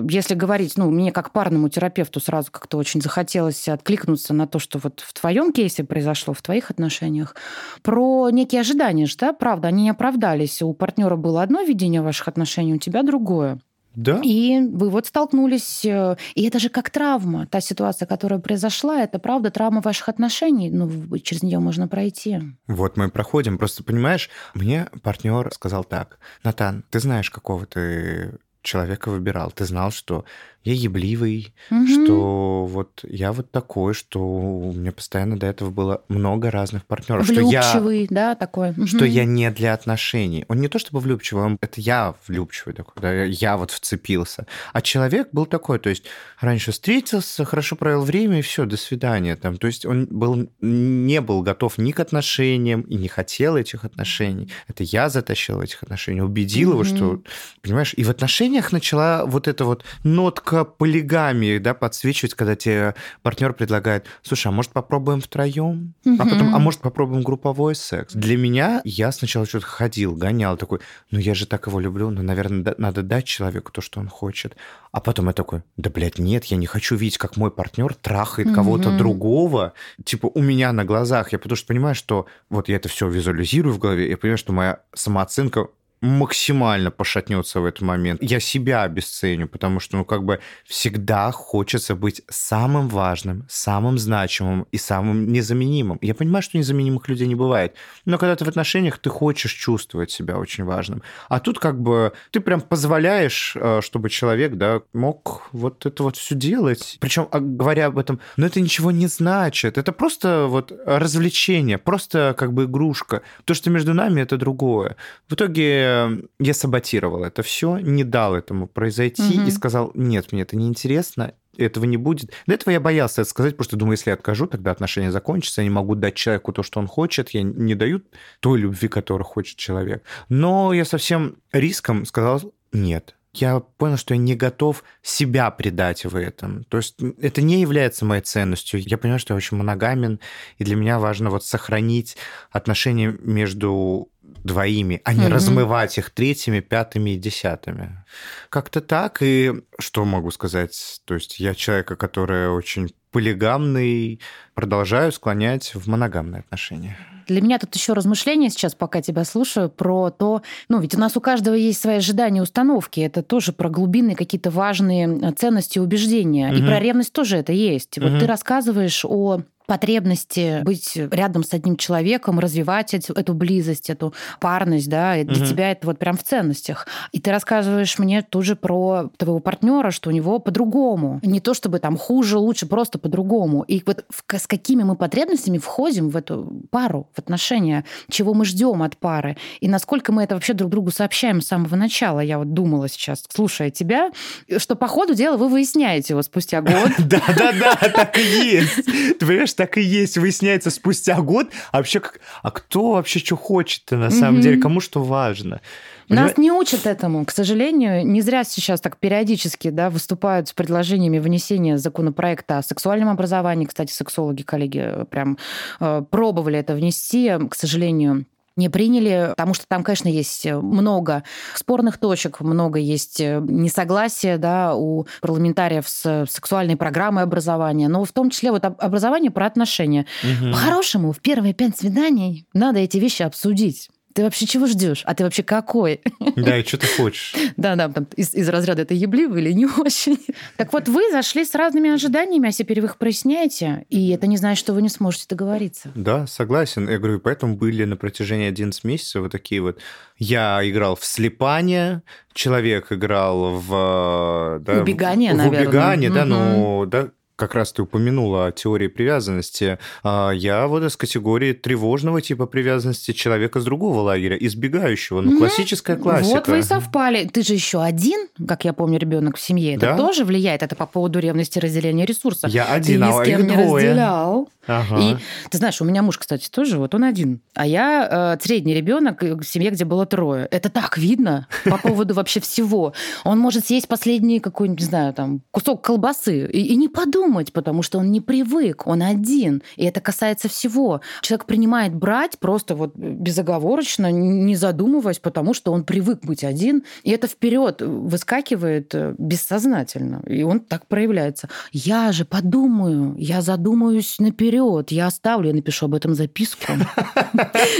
если 0.09 0.35
говорить, 0.35 0.77
ну, 0.77 0.89
мне 0.89 1.11
как 1.11 1.31
парному 1.31 1.69
терапевту 1.69 2.19
сразу 2.19 2.51
как-то 2.51 2.77
очень 2.77 3.01
захотелось 3.01 3.67
откликнуться 3.67 4.33
на 4.33 4.47
то, 4.47 4.59
что 4.59 4.79
вот 4.79 5.01
в 5.05 5.13
твоем 5.13 5.51
кейсе 5.51 5.83
произошло, 5.83 6.33
в 6.33 6.41
твоих 6.41 6.71
отношениях, 6.71 7.35
про 7.81 8.29
некие 8.29 8.61
ожидания 8.61 9.05
же, 9.05 9.15
да, 9.17 9.33
правда, 9.33 9.69
они 9.69 9.83
не 9.83 9.89
оправдались. 9.89 10.61
У 10.61 10.73
партнера 10.73 11.15
было 11.15 11.41
одно 11.41 11.61
видение 11.61 12.01
ваших 12.01 12.27
отношений, 12.27 12.73
у 12.73 12.79
тебя 12.79 13.03
другое. 13.03 13.59
Да. 13.95 14.19
И 14.23 14.59
вы 14.59 14.89
вот 14.89 15.07
столкнулись, 15.07 15.85
э, 15.85 16.15
и 16.35 16.43
это 16.43 16.59
же 16.59 16.69
как 16.69 16.89
травма. 16.89 17.47
Та 17.47 17.61
ситуация, 17.61 18.05
которая 18.05 18.39
произошла, 18.39 19.01
это 19.01 19.19
правда 19.19 19.51
травма 19.51 19.81
ваших 19.81 20.09
отношений. 20.09 20.69
Ну, 20.69 21.17
через 21.19 21.43
нее 21.43 21.59
можно 21.59 21.87
пройти. 21.87 22.39
Вот 22.67 22.97
мы 22.97 23.09
проходим. 23.09 23.57
Просто 23.57 23.83
понимаешь, 23.83 24.29
мне 24.53 24.87
партнер 25.03 25.51
сказал 25.53 25.83
так: 25.83 26.19
Натан, 26.43 26.83
ты 26.89 26.99
знаешь, 26.99 27.29
какого 27.29 27.65
ты 27.65 28.39
человека 28.63 29.09
выбирал. 29.09 29.51
Ты 29.51 29.65
знал, 29.65 29.91
что 29.91 30.25
я 30.63 30.73
ебливый, 30.73 31.53
угу. 31.69 31.87
что 31.87 32.65
вот 32.65 33.03
я 33.03 33.33
вот 33.33 33.51
такой, 33.51 33.93
что 33.93 34.19
у 34.19 34.71
меня 34.71 34.91
постоянно 34.91 35.37
до 35.37 35.47
этого 35.47 35.69
было 35.69 36.03
много 36.07 36.51
разных 36.51 36.85
партнеров. 36.85 37.27
Влюбчивый, 37.27 37.61
что 37.61 37.89
я, 37.89 38.07
да, 38.09 38.35
такой. 38.35 38.71
Угу. 38.71 38.87
Что 38.87 39.05
я 39.05 39.25
не 39.25 39.49
для 39.51 39.73
отношений. 39.73 40.45
Он 40.47 40.61
не 40.61 40.69
то 40.69 40.79
чтобы 40.79 40.99
влюбчивый, 41.01 41.43
он, 41.43 41.57
это 41.59 41.81
я 41.81 42.15
влюбчивый 42.27 42.73
такой, 42.73 43.01
да, 43.01 43.23
я 43.23 43.57
вот 43.57 43.71
вцепился. 43.71 44.47
А 44.71 44.81
человек 44.81 45.29
был 45.33 45.45
такой, 45.45 45.79
то 45.79 45.89
есть 45.89 46.05
раньше 46.39 46.71
встретился, 46.71 47.43
хорошо 47.43 47.75
провел 47.75 48.03
время, 48.03 48.39
и 48.39 48.41
все, 48.41 48.65
до 48.65 48.77
свидания. 48.77 49.35
Там, 49.35 49.57
то 49.57 49.67
есть 49.67 49.85
он 49.85 50.07
был, 50.09 50.49
не 50.61 51.19
был 51.19 51.41
готов 51.41 51.77
ни 51.77 51.91
к 51.91 51.99
отношениям 51.99 52.81
и 52.81 52.95
не 52.95 53.09
хотел 53.09 53.57
этих 53.57 53.83
отношений. 53.83 54.49
Это 54.67 54.83
я 54.83 55.09
затащил 55.09 55.61
этих 55.61 55.83
отношений, 55.83 56.21
убедил 56.21 56.69
угу. 56.69 56.83
его, 56.83 56.95
что, 56.95 57.21
понимаешь, 57.61 57.93
и 57.97 58.03
в 58.05 58.09
отношениях 58.09 58.71
начала 58.71 59.25
вот 59.25 59.49
эта 59.49 59.65
вот 59.65 59.83
нотка 60.03 60.52
к 60.61 60.77
полигамии, 60.77 61.57
да, 61.57 61.73
подсвечивать, 61.73 62.35
когда 62.35 62.55
тебе 62.55 62.95
партнер 63.21 63.53
предлагает, 63.53 64.05
слушай, 64.21 64.47
а 64.47 64.51
может 64.51 64.71
попробуем 64.71 65.21
втроем? 65.21 65.93
А 66.05 66.25
потом, 66.25 66.55
а 66.55 66.59
может 66.59 66.81
попробуем 66.81 67.23
групповой 67.23 67.75
секс? 67.75 68.13
Для 68.13 68.37
меня 68.37 68.81
я 68.83 69.11
сначала 69.11 69.45
что-то 69.45 69.65
ходил, 69.65 70.15
гонял, 70.15 70.57
такой, 70.57 70.79
ну 71.11 71.19
я 71.19 71.33
же 71.33 71.47
так 71.47 71.67
его 71.67 71.79
люблю, 71.79 72.09
ну, 72.09 72.21
наверное, 72.21 72.63
да, 72.63 72.75
надо 72.77 73.01
дать 73.01 73.25
человеку 73.25 73.71
то, 73.71 73.81
что 73.81 73.99
он 73.99 74.07
хочет. 74.07 74.55
А 74.91 75.01
потом 75.01 75.27
я 75.27 75.33
такой, 75.33 75.63
да, 75.75 75.89
блядь, 75.89 76.19
нет, 76.19 76.45
я 76.45 76.57
не 76.57 76.67
хочу 76.67 76.95
видеть, 76.95 77.17
как 77.17 77.35
мой 77.35 77.49
партнер 77.49 77.95
трахает 77.95 78.53
кого-то 78.53 78.95
другого, 78.95 79.73
типа 80.03 80.29
у 80.33 80.41
меня 80.41 80.71
на 80.71 80.85
глазах. 80.85 81.31
Я 81.31 81.39
потому 81.39 81.57
что 81.57 81.67
понимаю, 81.67 81.95
что 81.95 82.27
вот 82.49 82.69
я 82.69 82.75
это 82.75 82.89
все 82.89 83.09
визуализирую 83.09 83.73
в 83.73 83.79
голове, 83.79 84.09
я 84.09 84.17
понимаю, 84.17 84.37
что 84.37 84.53
моя 84.53 84.79
самооценка 84.93 85.67
максимально 86.03 86.91
пошатнется 86.91 87.61
в 87.61 87.65
этот 87.65 87.81
момент. 87.81 88.21
Я 88.21 88.41
себя 88.41 88.83
обесценю, 88.83 89.47
потому 89.47 89.79
что, 89.79 89.95
ну, 89.95 90.05
как 90.05 90.25
бы 90.25 90.41
всегда 90.65 91.31
хочется 91.31 91.95
быть 91.95 92.21
самым 92.29 92.89
важным, 92.89 93.45
самым 93.49 93.97
значимым 93.97 94.67
и 94.73 94.77
самым 94.77 95.31
незаменимым. 95.31 95.97
Я 96.01 96.13
понимаю, 96.13 96.43
что 96.43 96.57
незаменимых 96.57 97.07
людей 97.07 97.25
не 97.25 97.35
бывает, 97.35 97.75
но 98.03 98.17
когда 98.17 98.35
ты 98.35 98.43
в 98.43 98.49
отношениях, 98.49 98.97
ты 98.97 99.09
хочешь 99.09 99.53
чувствовать 99.53 100.11
себя 100.11 100.37
очень 100.37 100.65
важным. 100.65 101.03
А 101.29 101.39
тут 101.39 101.59
как 101.59 101.81
бы 101.81 102.11
ты 102.31 102.41
прям 102.41 102.59
позволяешь, 102.59 103.55
э, 103.55 103.79
чтобы 103.81 104.09
человек, 104.09 104.55
да, 104.55 104.81
мог 104.91 105.47
вот 105.53 105.85
это 105.85 106.03
вот 106.03 106.17
все 106.17 106.35
делать. 106.35 106.97
Причем, 106.99 107.29
а, 107.31 107.39
говоря 107.39 107.85
об 107.85 107.97
этом, 107.97 108.19
но 108.35 108.45
это 108.45 108.59
ничего 108.59 108.91
не 108.91 109.07
значит. 109.07 109.77
Это 109.77 109.93
просто 109.93 110.47
вот 110.49 110.73
развлечение, 110.85 111.77
просто 111.77 112.35
как 112.37 112.51
бы 112.51 112.65
игрушка. 112.65 113.21
То, 113.45 113.53
что 113.53 113.69
между 113.69 113.93
нами, 113.93 114.19
это 114.19 114.35
другое. 114.35 114.97
В 115.29 115.35
итоге 115.35 115.92
я 116.39 116.53
саботировал 116.53 117.23
это 117.23 117.43
все, 117.43 117.77
не 117.77 118.03
дал 118.03 118.35
этому 118.35 118.67
произойти 118.67 119.39
угу. 119.39 119.47
и 119.47 119.51
сказал, 119.51 119.91
нет, 119.93 120.31
мне 120.31 120.43
это 120.43 120.55
неинтересно, 120.55 121.33
этого 121.57 121.85
не 121.85 121.97
будет. 121.97 122.31
До 122.47 122.53
этого 122.53 122.71
я 122.71 122.79
боялся 122.79 123.21
это 123.21 123.29
сказать, 123.29 123.53
потому 123.53 123.65
что 123.65 123.77
думаю, 123.77 123.93
если 123.93 124.09
я 124.09 124.15
откажу, 124.15 124.47
тогда 124.47 124.71
отношения 124.71 125.11
закончатся, 125.11 125.61
я 125.61 125.67
не 125.67 125.73
могу 125.73 125.95
дать 125.95 126.15
человеку 126.15 126.51
то, 126.53 126.63
что 126.63 126.79
он 126.79 126.87
хочет, 126.87 127.29
я 127.29 127.43
не 127.43 127.75
даю 127.75 128.01
той 128.39 128.59
любви, 128.59 128.87
которую 128.87 129.25
хочет 129.25 129.57
человек. 129.57 130.03
Но 130.29 130.73
я 130.73 130.85
совсем 130.85 131.37
риском 131.51 132.05
сказал 132.05 132.53
нет. 132.71 133.15
Я 133.35 133.59
понял, 133.59 133.97
что 133.97 134.13
я 134.13 134.19
не 134.19 134.35
готов 134.35 134.83
себя 135.01 135.49
предать 135.49 136.05
в 136.05 136.15
этом. 136.15 136.65
То 136.65 136.77
есть 136.77 136.95
это 137.19 137.41
не 137.41 137.61
является 137.61 138.05
моей 138.05 138.21
ценностью. 138.21 138.79
Я 138.79 138.99
понимаю, 138.99 139.19
что 139.19 139.33
я 139.33 139.37
очень 139.37 139.57
моногамен, 139.57 140.19
и 140.59 140.63
для 140.63 140.75
меня 140.75 140.99
важно 140.99 141.31
вот 141.31 141.43
сохранить 141.43 142.15
отношения 142.51 143.15
между 143.19 144.09
двоими, 144.43 145.01
а 145.03 145.13
не 145.13 145.21
mm-hmm. 145.21 145.29
размывать 145.29 145.97
их 145.97 146.09
третьими, 146.09 146.59
пятыми 146.59 147.11
и 147.11 147.17
десятыми. 147.17 148.03
Как-то 148.49 148.81
так. 148.81 149.21
И 149.21 149.53
что 149.79 150.05
могу 150.05 150.31
сказать? 150.31 151.01
То 151.05 151.15
есть 151.15 151.39
я 151.39 151.55
человека, 151.55 151.95
который 151.95 152.49
очень 152.49 152.93
полигамный, 153.11 154.19
продолжаю 154.55 155.11
склонять 155.11 155.75
в 155.75 155.87
моногамные 155.87 156.41
отношения. 156.41 156.97
Для 157.27 157.41
меня 157.41 157.57
тут 157.57 157.73
еще 157.75 157.93
размышления 157.93 158.49
сейчас, 158.49 158.75
пока 158.75 159.01
тебя 159.01 159.23
слушаю, 159.23 159.69
про 159.69 160.09
то, 160.09 160.41
ну, 160.67 160.81
ведь 160.81 160.95
у 160.95 160.99
нас 160.99 161.15
у 161.15 161.21
каждого 161.21 161.55
есть 161.55 161.81
свои 161.81 161.97
ожидания, 161.97 162.41
установки. 162.41 162.99
Это 162.99 163.23
тоже 163.23 163.53
про 163.53 163.69
глубинные 163.69 164.15
какие-то 164.15 164.51
важные 164.51 165.31
ценности 165.31 165.77
и 165.77 165.81
убеждения. 165.81 166.49
Угу. 166.49 166.57
И 166.57 166.61
про 166.65 166.79
ревность 166.79 167.13
тоже 167.13 167.37
это 167.37 167.53
есть. 167.53 167.97
Вот 167.97 168.11
угу. 168.11 168.19
ты 168.19 168.27
рассказываешь 168.27 169.05
о 169.05 169.41
потребности 169.65 170.61
быть 170.63 170.95
рядом 170.95 171.43
с 171.43 171.53
одним 171.53 171.77
человеком, 171.77 172.39
развивать 172.39 172.93
эту, 172.93 173.13
эту 173.13 173.33
близость, 173.33 173.89
эту 173.89 174.13
парность, 174.39 174.89
да, 174.89 175.17
и 175.17 175.23
для 175.23 175.41
угу. 175.41 175.45
тебя 175.45 175.71
это 175.71 175.87
вот 175.87 175.99
прям 175.99 176.17
в 176.17 176.23
ценностях. 176.23 176.87
И 177.11 177.19
ты 177.19 177.31
рассказываешь 177.31 177.97
мне 177.99 178.21
тут 178.21 178.45
же 178.45 178.55
про 178.55 179.09
твоего 179.17 179.39
партнера, 179.39 179.91
что 179.91 180.09
у 180.09 180.13
него 180.13 180.39
по-другому. 180.39 181.19
Не 181.23 181.39
то 181.39 181.53
чтобы 181.53 181.79
там 181.79 181.97
хуже, 181.97 182.37
лучше, 182.37 182.65
просто 182.65 182.99
по-другому. 182.99 183.63
И 183.63 183.81
вот 183.85 184.05
с 184.31 184.47
какими 184.47 184.83
мы 184.83 184.95
потребностями 184.95 185.57
входим 185.57 186.09
в 186.09 186.17
эту 186.17 186.51
пару, 186.69 187.07
в 187.13 187.19
отношения, 187.19 187.85
чего 188.09 188.33
мы 188.33 188.45
ждем 188.45 188.83
от 188.83 188.97
пары, 188.97 189.37
и 189.61 189.67
насколько 189.67 190.11
мы 190.11 190.23
это 190.23 190.35
вообще 190.35 190.53
друг 190.53 190.69
другу 190.69 190.91
сообщаем 190.91 191.41
с 191.41 191.47
самого 191.47 191.75
начала. 191.75 192.19
Я 192.19 192.37
вот 192.37 192.53
думала 192.53 192.87
сейчас, 192.89 193.23
слушая 193.33 193.69
тебя, 193.69 194.11
что 194.57 194.75
по 194.75 194.87
ходу 194.87 195.13
дела 195.13 195.37
вы 195.37 195.47
выясняете 195.47 196.13
его 196.13 196.21
спустя 196.21 196.61
год. 196.61 196.91
Да-да-да, 196.97 197.75
так 197.75 198.17
и 198.17 198.21
есть. 198.21 198.85
Ты 199.19 199.25
понимаешь, 199.25 199.52
так 199.53 199.77
и 199.77 199.81
есть. 199.81 200.17
Выясняется 200.17 200.69
спустя 200.69 201.21
год, 201.21 201.47
а 201.71 201.77
вообще, 201.77 202.01
а 202.41 202.51
кто 202.51 202.93
вообще 202.93 203.19
что 203.19 203.35
хочет-то 203.35 203.97
на 203.97 204.09
самом 204.09 204.41
деле, 204.41 204.57
кому 204.59 204.79
что 204.79 205.03
важно. 205.03 205.61
Нас 206.09 206.37
не 206.37 206.51
учат 206.51 206.85
этому, 206.85 207.25
к 207.25 207.31
сожалению. 207.31 208.05
Не 208.05 208.21
зря 208.21 208.43
сейчас 208.43 208.81
так 208.81 208.97
периодически 208.97 209.69
да, 209.69 209.89
выступают 209.89 210.47
с 210.47 210.53
предложениями 210.53 211.19
внесения 211.19 211.77
законопроекта 211.77 212.57
о 212.57 212.63
сексуальном 212.63 213.09
образовании. 213.09 213.65
Кстати, 213.65 213.91
сексологи, 213.91 214.43
коллеги, 214.43 215.05
прям 215.09 215.37
э, 215.79 216.03
пробовали 216.09 216.59
это 216.59 216.75
внести. 216.75 217.31
К 217.49 217.55
сожалению, 217.55 218.25
не 218.55 218.69
приняли, 218.69 219.27
потому 219.29 219.53
что 219.53 219.65
там, 219.67 219.83
конечно, 219.83 220.07
есть 220.07 220.45
много 220.45 221.23
спорных 221.55 221.97
точек, 221.97 222.39
много 222.41 222.79
есть 222.79 223.19
несогласия 223.19 224.37
да, 224.37 224.75
у 224.75 225.07
парламентариев 225.21 225.87
с 225.87 226.25
сексуальной 226.29 226.75
программой 226.75 227.23
образования, 227.23 227.87
но 227.87 228.03
в 228.03 228.11
том 228.11 228.29
числе 228.29 228.51
вот 228.51 228.63
образование 228.65 229.31
про 229.31 229.45
отношения. 229.45 230.05
Угу. 230.23 230.51
По-хорошему, 230.51 231.11
в 231.11 231.19
первые 231.19 231.53
пять 231.53 231.77
свиданий 231.77 232.45
надо 232.53 232.79
эти 232.79 232.97
вещи 232.97 233.23
обсудить 233.23 233.89
ты 234.13 234.23
вообще 234.23 234.45
чего 234.45 234.67
ждешь? 234.67 235.01
А 235.05 235.13
ты 235.15 235.23
вообще 235.23 235.43
какой? 235.43 236.01
Да, 236.35 236.57
и 236.57 236.63
что 236.63 236.77
ты 236.77 236.87
хочешь? 236.87 237.35
Да, 237.57 237.75
да, 237.75 237.89
там, 237.89 238.07
из, 238.15 238.33
из 238.33 238.49
разряда 238.49 238.81
это 238.81 238.93
ебливый 238.93 239.41
или 239.41 239.51
не 239.51 239.65
очень. 239.65 240.17
Так 240.57 240.73
вот, 240.73 240.87
вы 240.87 241.11
зашли 241.11 241.45
с 241.45 241.53
разными 241.55 241.89
ожиданиями, 241.91 242.49
а 242.49 242.51
теперь 242.51 242.81
вы 242.81 242.87
их 242.87 242.97
проясняете, 242.97 243.85
и 243.89 244.09
это 244.09 244.27
не 244.27 244.37
значит, 244.37 244.59
что 244.59 244.73
вы 244.73 244.81
не 244.81 244.89
сможете 244.89 245.25
договориться. 245.29 245.91
Да, 245.95 246.27
согласен. 246.27 246.89
Я 246.89 246.97
говорю, 246.97 247.19
поэтому 247.19 247.55
были 247.55 247.83
на 247.85 247.97
протяжении 247.97 248.47
11 248.47 248.83
месяцев 248.83 249.21
вот 249.21 249.31
такие 249.31 249.61
вот... 249.61 249.79
Я 250.17 250.61
играл 250.63 250.95
в 250.95 251.03
слепание, 251.05 252.03
человек 252.33 252.91
играл 252.91 253.55
в... 253.55 254.59
Да, 254.61 254.81
убегание, 254.81 255.33
в, 255.33 255.37
наверное. 255.37 255.65
В 255.65 255.67
убегание, 255.67 256.09
да, 256.09 256.25
ну, 256.25 256.85
да, 256.85 257.09
как 257.35 257.55
раз 257.55 257.73
ты 257.73 257.81
упомянула 257.81 258.47
о 258.47 258.51
теории 258.51 258.87
привязанности. 258.87 259.79
А, 260.03 260.31
я 260.31 260.67
вот 260.67 260.83
из 260.83 260.95
категории 260.95 261.53
тревожного 261.53 262.21
типа 262.21 262.45
привязанности 262.45 263.11
человека 263.11 263.59
с 263.59 263.65
другого 263.65 264.01
лагеря, 264.01 264.37
избегающего. 264.37 265.21
Ну, 265.21 265.37
классическая 265.37 265.95
классика. 265.95 266.35
Вот 266.35 266.47
вы 266.47 266.59
и 266.59 266.61
совпали. 266.61 267.25
Ты 267.25 267.43
же 267.43 267.53
еще 267.53 267.81
один, 267.81 268.27
как 268.47 268.65
я 268.65 268.73
помню, 268.73 268.99
ребенок 268.99 269.37
в 269.37 269.41
семье. 269.41 269.75
Это 269.75 269.87
да? 269.87 269.97
тоже 269.97 270.25
влияет. 270.25 270.63
Это 270.63 270.75
по 270.75 270.85
поводу 270.85 271.19
ревности 271.19 271.59
разделения 271.59 272.05
ресурсов. 272.05 272.51
Я 272.51 272.65
один, 272.65 273.01
ты 273.01 273.07
а 273.07 273.11
с 273.13 273.25
кем 273.25 273.47
не 273.47 273.53
двое. 273.53 273.85
разделял. 273.85 274.49
Ага. 274.65 274.99
И 274.99 275.15
ты 275.49 275.57
знаешь, 275.57 275.81
у 275.81 275.85
меня 275.85 276.01
муж, 276.01 276.17
кстати, 276.17 276.49
тоже 276.49 276.77
вот 276.77 276.95
он 276.95 277.03
один. 277.03 277.41
А 277.53 277.67
я 277.67 278.35
э, 278.39 278.43
средний 278.43 278.73
ребенок 278.73 279.21
в 279.21 279.43
семье, 279.43 279.71
где 279.71 279.83
было 279.83 280.05
трое. 280.05 280.47
Это 280.51 280.69
так 280.69 280.97
видно 280.97 281.47
по 281.65 281.77
поводу 281.77 282.13
вообще 282.13 282.39
всего. 282.39 282.93
Он 283.25 283.39
может 283.39 283.65
съесть 283.65 283.87
последний 283.87 284.39
какой-нибудь, 284.39 284.79
не 284.79 284.85
знаю, 284.85 285.13
там, 285.13 285.41
кусок 285.51 285.83
колбасы 285.83 286.47
и, 286.47 286.67
и 286.67 286.75
не 286.75 286.87
подумать, 286.87 287.22
потому 287.51 287.83
что 287.83 287.99
он 287.99 288.11
не 288.11 288.21
привык, 288.21 288.87
он 288.87 289.01
один. 289.01 289.61
И 289.75 289.85
это 289.85 290.01
касается 290.01 290.47
всего. 290.47 291.01
Человек 291.21 291.45
принимает 291.45 291.93
брать 291.93 292.39
просто 292.39 292.75
вот 292.75 292.95
безоговорочно, 292.95 294.11
не 294.11 294.55
задумываясь, 294.55 295.19
потому 295.19 295.53
что 295.53 295.71
он 295.71 295.83
привык 295.83 296.23
быть 296.23 296.43
один. 296.43 296.83
И 297.03 297.11
это 297.11 297.27
вперед 297.27 297.81
выскакивает 297.81 298.95
э, 298.95 299.15
бессознательно. 299.17 300.21
И 300.27 300.43
он 300.43 300.59
так 300.59 300.87
проявляется. 300.87 301.49
Я 301.71 302.11
же 302.11 302.25
подумаю, 302.25 303.15
я 303.17 303.41
задумаюсь 303.41 304.15
наперед 304.19 304.91
я 304.91 305.07
оставлю, 305.07 305.47
я 305.47 305.53
напишу 305.53 305.85
об 305.85 305.95
этом 305.95 306.15
записку. 306.15 306.73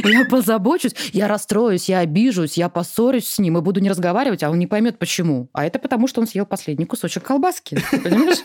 Я 0.03 0.25
позабочусь, 0.25 0.95
я 1.13 1.27
расстроюсь, 1.27 1.89
я 1.89 1.99
обижусь, 1.99 2.57
я 2.57 2.69
поссорюсь 2.69 3.27
с 3.27 3.39
ним 3.39 3.57
и 3.57 3.61
буду 3.61 3.79
не 3.79 3.89
разговаривать, 3.89 4.43
а 4.43 4.49
он 4.49 4.59
не 4.59 4.67
поймет 4.67 4.97
почему. 4.97 5.47
А 5.53 5.65
это 5.65 5.79
потому, 5.79 6.07
что 6.07 6.21
он 6.21 6.27
съел 6.27 6.45
последний 6.45 6.85
кусочек 6.85 7.23
колбаски. 7.23 7.77
Понимаешь? 7.91 8.39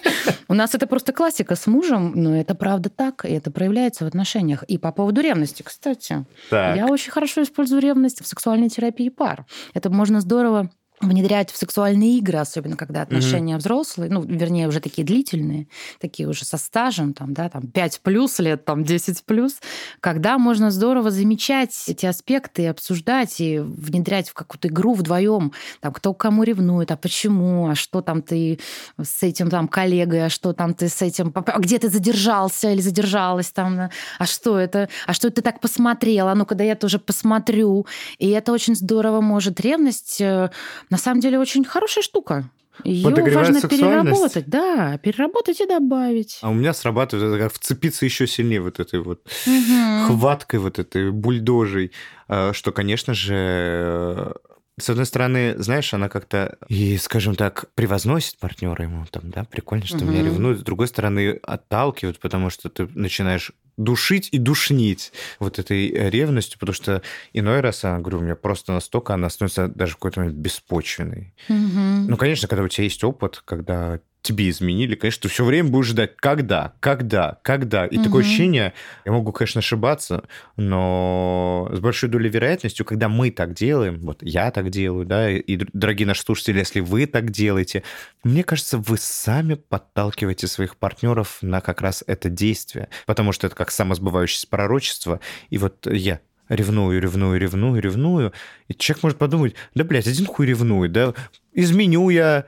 У 0.48 0.54
нас 0.54 0.74
это 0.74 0.86
просто 0.88 1.12
классика 1.12 1.54
с 1.54 1.66
мужем, 1.66 2.12
но 2.14 2.36
это 2.36 2.54
правда 2.54 2.90
так, 2.90 3.24
и 3.24 3.28
это 3.28 3.50
проявляется 3.50 4.04
в 4.04 4.08
отношениях. 4.08 4.64
И 4.64 4.78
по 4.78 4.90
поводу 4.92 5.20
ревности, 5.20 5.62
кстати. 5.62 6.26
Я 6.50 6.86
очень 6.88 7.12
хорошо 7.12 7.42
использую 7.42 7.80
ревность 7.80 8.22
в 8.22 8.26
сексуальной 8.26 8.68
терапии 8.68 9.08
пар. 9.08 9.46
Это 9.74 9.90
можно 9.90 10.20
здорово 10.20 10.70
внедрять 11.00 11.50
в 11.50 11.56
сексуальные 11.56 12.18
игры, 12.18 12.38
особенно 12.38 12.76
когда 12.76 13.02
отношения 13.02 13.54
mm-hmm. 13.54 13.58
взрослые, 13.58 14.10
ну, 14.10 14.22
вернее, 14.22 14.68
уже 14.68 14.80
такие 14.80 15.06
длительные, 15.06 15.68
такие 16.00 16.28
уже 16.28 16.44
со 16.44 16.56
стажем, 16.56 17.14
там, 17.14 17.34
да, 17.34 17.48
там 17.48 17.68
5 17.68 18.00
плюс 18.02 18.38
лет, 18.38 18.64
там 18.64 18.84
10 18.84 19.24
плюс, 19.24 19.56
когда 20.00 20.38
можно 20.38 20.70
здорово 20.70 21.10
замечать 21.10 21.74
эти 21.86 22.06
аспекты, 22.06 22.66
обсуждать 22.68 23.40
и 23.40 23.58
внедрять 23.58 24.28
в 24.28 24.34
какую-то 24.34 24.68
игру 24.68 24.94
вдвоем, 24.94 25.52
там, 25.80 25.92
кто 25.92 26.14
кому 26.14 26.42
ревнует, 26.42 26.90
а 26.90 26.96
почему, 26.96 27.68
а 27.68 27.74
что 27.74 28.00
там 28.00 28.22
ты 28.22 28.58
с 29.00 29.22
этим 29.22 29.50
там 29.50 29.68
коллегой, 29.68 30.26
а 30.26 30.28
что 30.28 30.52
там 30.52 30.74
ты 30.74 30.88
с 30.88 31.02
этим, 31.02 31.32
а 31.34 31.58
где 31.58 31.78
ты 31.78 31.88
задержался 31.88 32.70
или 32.70 32.80
задержалась 32.80 33.50
там, 33.50 33.90
а 34.18 34.26
что 34.26 34.58
это, 34.58 34.88
а 35.06 35.12
что 35.12 35.30
ты 35.30 35.42
так 35.42 35.60
посмотрела, 35.60 36.34
ну, 36.34 36.46
когда 36.46 36.64
я 36.64 36.74
тоже 36.74 36.98
посмотрю. 36.98 37.86
И 38.18 38.28
это 38.30 38.52
очень 38.52 38.74
здорово 38.74 39.20
может 39.20 39.60
ревность 39.60 40.20
э, 40.20 40.50
на 40.90 40.98
самом 40.98 41.20
деле 41.20 41.38
очень 41.38 41.64
хорошая 41.64 42.02
штука. 42.02 42.50
Ее 42.84 43.10
важно 43.10 43.60
переработать, 43.60 44.46
да, 44.46 44.98
переработать 44.98 45.60
и 45.60 45.66
добавить. 45.66 46.38
А 46.42 46.50
у 46.50 46.54
меня 46.54 46.72
срабатывает 46.72 47.28
это 47.28 47.42
как 47.42 47.52
вцепиться 47.52 48.04
еще 48.04 48.26
сильнее 48.26 48.60
вот 48.60 48.78
этой 48.78 49.00
вот 49.00 49.26
угу. 49.46 50.06
хваткой, 50.06 50.60
вот 50.60 50.78
этой 50.78 51.10
бульдожей, 51.10 51.92
а, 52.28 52.52
что, 52.52 52.70
конечно 52.70 53.14
же, 53.14 54.34
с 54.80 54.88
одной 54.88 55.06
стороны, 55.06 55.56
знаешь, 55.58 55.92
она 55.92 56.08
как-то 56.08 56.56
и, 56.68 56.96
скажем 56.98 57.34
так, 57.34 57.66
превозносит 57.74 58.38
партнера 58.38 58.84
ему, 58.84 59.06
там, 59.10 59.30
да, 59.30 59.44
прикольно, 59.44 59.86
что 59.86 59.98
угу. 59.98 60.06
меня 60.06 60.22
ревнует. 60.22 60.60
С 60.60 60.62
другой 60.62 60.86
стороны, 60.86 61.40
отталкивает, 61.42 62.20
потому 62.20 62.50
что 62.50 62.68
ты 62.68 62.88
начинаешь 62.94 63.52
душить 63.78 64.28
и 64.32 64.38
душнить 64.38 65.12
вот 65.38 65.58
этой 65.58 65.88
э, 65.88 66.10
ревностью, 66.10 66.58
потому 66.58 66.74
что 66.74 67.02
иной 67.32 67.60
раз, 67.60 67.84
я 67.84 67.98
говорю, 67.98 68.18
у 68.18 68.22
меня 68.22 68.36
просто 68.36 68.72
настолько 68.72 69.14
она 69.14 69.30
становится 69.30 69.68
даже 69.68 69.94
какой-то 69.94 70.20
момент 70.20 70.36
беспочвенной. 70.36 71.32
Угу. 71.48 72.08
Ну, 72.08 72.16
конечно, 72.16 72.48
когда 72.48 72.64
у 72.64 72.68
тебя 72.68 72.84
есть 72.84 73.02
опыт, 73.04 73.40
когда 73.44 74.00
тебе 74.28 74.50
изменили, 74.50 74.94
конечно, 74.94 75.22
ты 75.22 75.28
все 75.28 75.42
время 75.44 75.70
будешь 75.70 75.86
ждать, 75.86 76.16
когда, 76.16 76.74
когда, 76.80 77.38
когда. 77.42 77.86
И 77.86 77.96
угу. 77.96 78.04
такое 78.04 78.22
ощущение, 78.22 78.74
я 79.06 79.12
могу, 79.12 79.32
конечно, 79.32 79.60
ошибаться, 79.60 80.24
но 80.56 81.70
с 81.72 81.80
большой 81.80 82.10
долей 82.10 82.28
вероятностью, 82.28 82.84
когда 82.84 83.08
мы 83.08 83.30
так 83.30 83.54
делаем, 83.54 84.00
вот 84.00 84.22
я 84.22 84.50
так 84.50 84.68
делаю, 84.68 85.06
да, 85.06 85.30
и, 85.30 85.58
дорогие 85.72 86.06
наши 86.06 86.22
слушатели, 86.22 86.58
если 86.58 86.80
вы 86.80 87.06
так 87.06 87.30
делаете, 87.30 87.84
мне 88.22 88.44
кажется, 88.44 88.76
вы 88.76 88.98
сами 88.98 89.54
подталкиваете 89.54 90.46
своих 90.46 90.76
партнеров 90.76 91.38
на 91.40 91.62
как 91.62 91.80
раз 91.80 92.04
это 92.06 92.28
действие, 92.28 92.88
потому 93.06 93.32
что 93.32 93.46
это 93.46 93.56
как 93.56 93.70
самосбывающееся 93.70 94.46
пророчество. 94.48 95.20
И 95.48 95.56
вот 95.56 95.86
я 95.86 96.20
ревную, 96.50 97.00
ревную, 97.00 97.40
ревную, 97.40 97.80
ревную, 97.80 98.32
и 98.68 98.74
человек 98.74 99.02
может 99.02 99.18
подумать, 99.18 99.54
да, 99.74 99.84
блядь, 99.84 100.06
один 100.06 100.26
хуй 100.26 100.46
ревнует, 100.46 100.92
да, 100.92 101.14
изменю 101.54 102.10
я, 102.10 102.44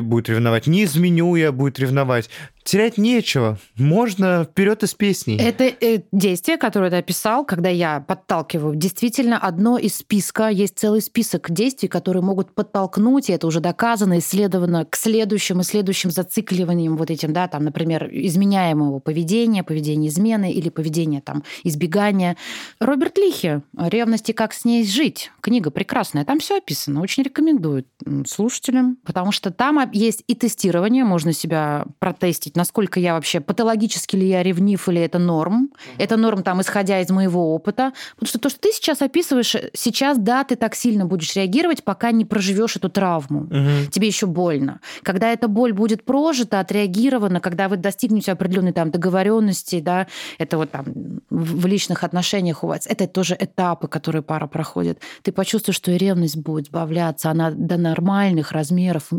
будет 0.00 0.28
ревновать, 0.28 0.66
не 0.66 0.84
изменю 0.84 1.34
я, 1.36 1.52
будет 1.52 1.78
ревновать 1.78 2.28
терять 2.64 2.98
нечего. 2.98 3.58
Можно 3.76 4.44
вперед 4.44 4.82
из 4.82 4.94
песней. 4.94 5.38
Это 5.38 5.64
э, 5.64 6.02
действие, 6.12 6.56
которое 6.56 6.90
ты 6.90 6.96
описал, 6.96 7.44
когда 7.44 7.68
я 7.68 8.00
подталкиваю, 8.00 8.74
действительно 8.74 9.38
одно 9.38 9.78
из 9.78 9.96
списка. 9.96 10.48
Есть 10.48 10.78
целый 10.78 11.02
список 11.02 11.50
действий, 11.50 11.88
которые 11.88 12.22
могут 12.22 12.54
подтолкнуть, 12.54 13.28
и 13.28 13.32
это 13.32 13.46
уже 13.46 13.60
доказано, 13.60 14.18
исследовано, 14.18 14.84
к 14.84 14.96
следующим 14.96 15.60
и 15.60 15.64
следующим 15.64 16.10
зацикливаниям 16.10 16.96
вот 16.96 17.10
этим, 17.10 17.32
да, 17.32 17.48
там, 17.48 17.64
например, 17.64 18.08
изменяемого 18.10 18.98
поведения, 18.98 19.62
поведения 19.62 20.08
измены 20.08 20.52
или 20.52 20.68
поведения 20.68 21.20
там 21.20 21.42
избегания. 21.64 22.36
Роберт 22.80 23.18
Лихи 23.18 23.60
«Ревности. 23.76 24.32
Как 24.32 24.52
с 24.52 24.64
ней 24.64 24.84
жить». 24.84 25.30
Книга 25.40 25.70
прекрасная, 25.70 26.24
там 26.24 26.38
все 26.38 26.58
описано. 26.58 27.02
Очень 27.02 27.24
рекомендую 27.24 27.84
слушателям, 28.26 28.98
потому 29.04 29.32
что 29.32 29.50
там 29.50 29.90
есть 29.92 30.22
и 30.26 30.34
тестирование, 30.34 31.04
можно 31.04 31.32
себя 31.32 31.86
протестить 31.98 32.51
заметить, 32.52 32.56
насколько 32.56 33.00
я 33.00 33.14
вообще 33.14 33.40
патологически 33.40 34.16
ли 34.16 34.28
я 34.28 34.42
ревнив 34.42 34.88
или 34.88 35.00
это 35.00 35.18
норм. 35.18 35.70
Это 35.98 36.16
норм 36.16 36.42
там, 36.42 36.60
исходя 36.60 37.00
из 37.00 37.10
моего 37.10 37.54
опыта. 37.54 37.92
Потому 38.14 38.28
что 38.28 38.38
то, 38.38 38.48
что 38.48 38.60
ты 38.60 38.72
сейчас 38.72 39.02
описываешь, 39.02 39.56
сейчас, 39.74 40.18
да, 40.18 40.44
ты 40.44 40.56
так 40.56 40.74
сильно 40.74 41.06
будешь 41.06 41.36
реагировать, 41.36 41.82
пока 41.82 42.12
не 42.12 42.24
проживешь 42.24 42.76
эту 42.76 42.88
травму. 42.88 43.40
Угу. 43.40 43.90
Тебе 43.90 44.06
еще 44.06 44.26
больно. 44.26 44.80
Когда 45.02 45.32
эта 45.32 45.48
боль 45.48 45.72
будет 45.72 46.04
прожита, 46.04 46.60
отреагирована, 46.60 47.40
когда 47.40 47.68
вы 47.68 47.76
достигнете 47.76 48.32
определенной 48.32 48.72
там 48.72 48.90
договоренности, 48.90 49.80
да, 49.80 50.06
это 50.38 50.56
вот 50.56 50.70
там 50.70 50.84
в 51.30 51.66
личных 51.66 52.04
отношениях 52.04 52.64
у 52.64 52.66
вас, 52.66 52.86
это 52.86 53.06
тоже 53.06 53.36
этапы, 53.38 53.88
которые 53.88 54.22
пара 54.22 54.46
проходит. 54.46 54.98
Ты 55.22 55.32
почувствуешь, 55.32 55.76
что 55.76 55.90
и 55.90 55.98
ревность 55.98 56.36
будет 56.36 56.66
сбавляться, 56.66 57.30
она 57.30 57.50
до 57.50 57.76
нормальных 57.76 58.52
размеров 58.52 59.10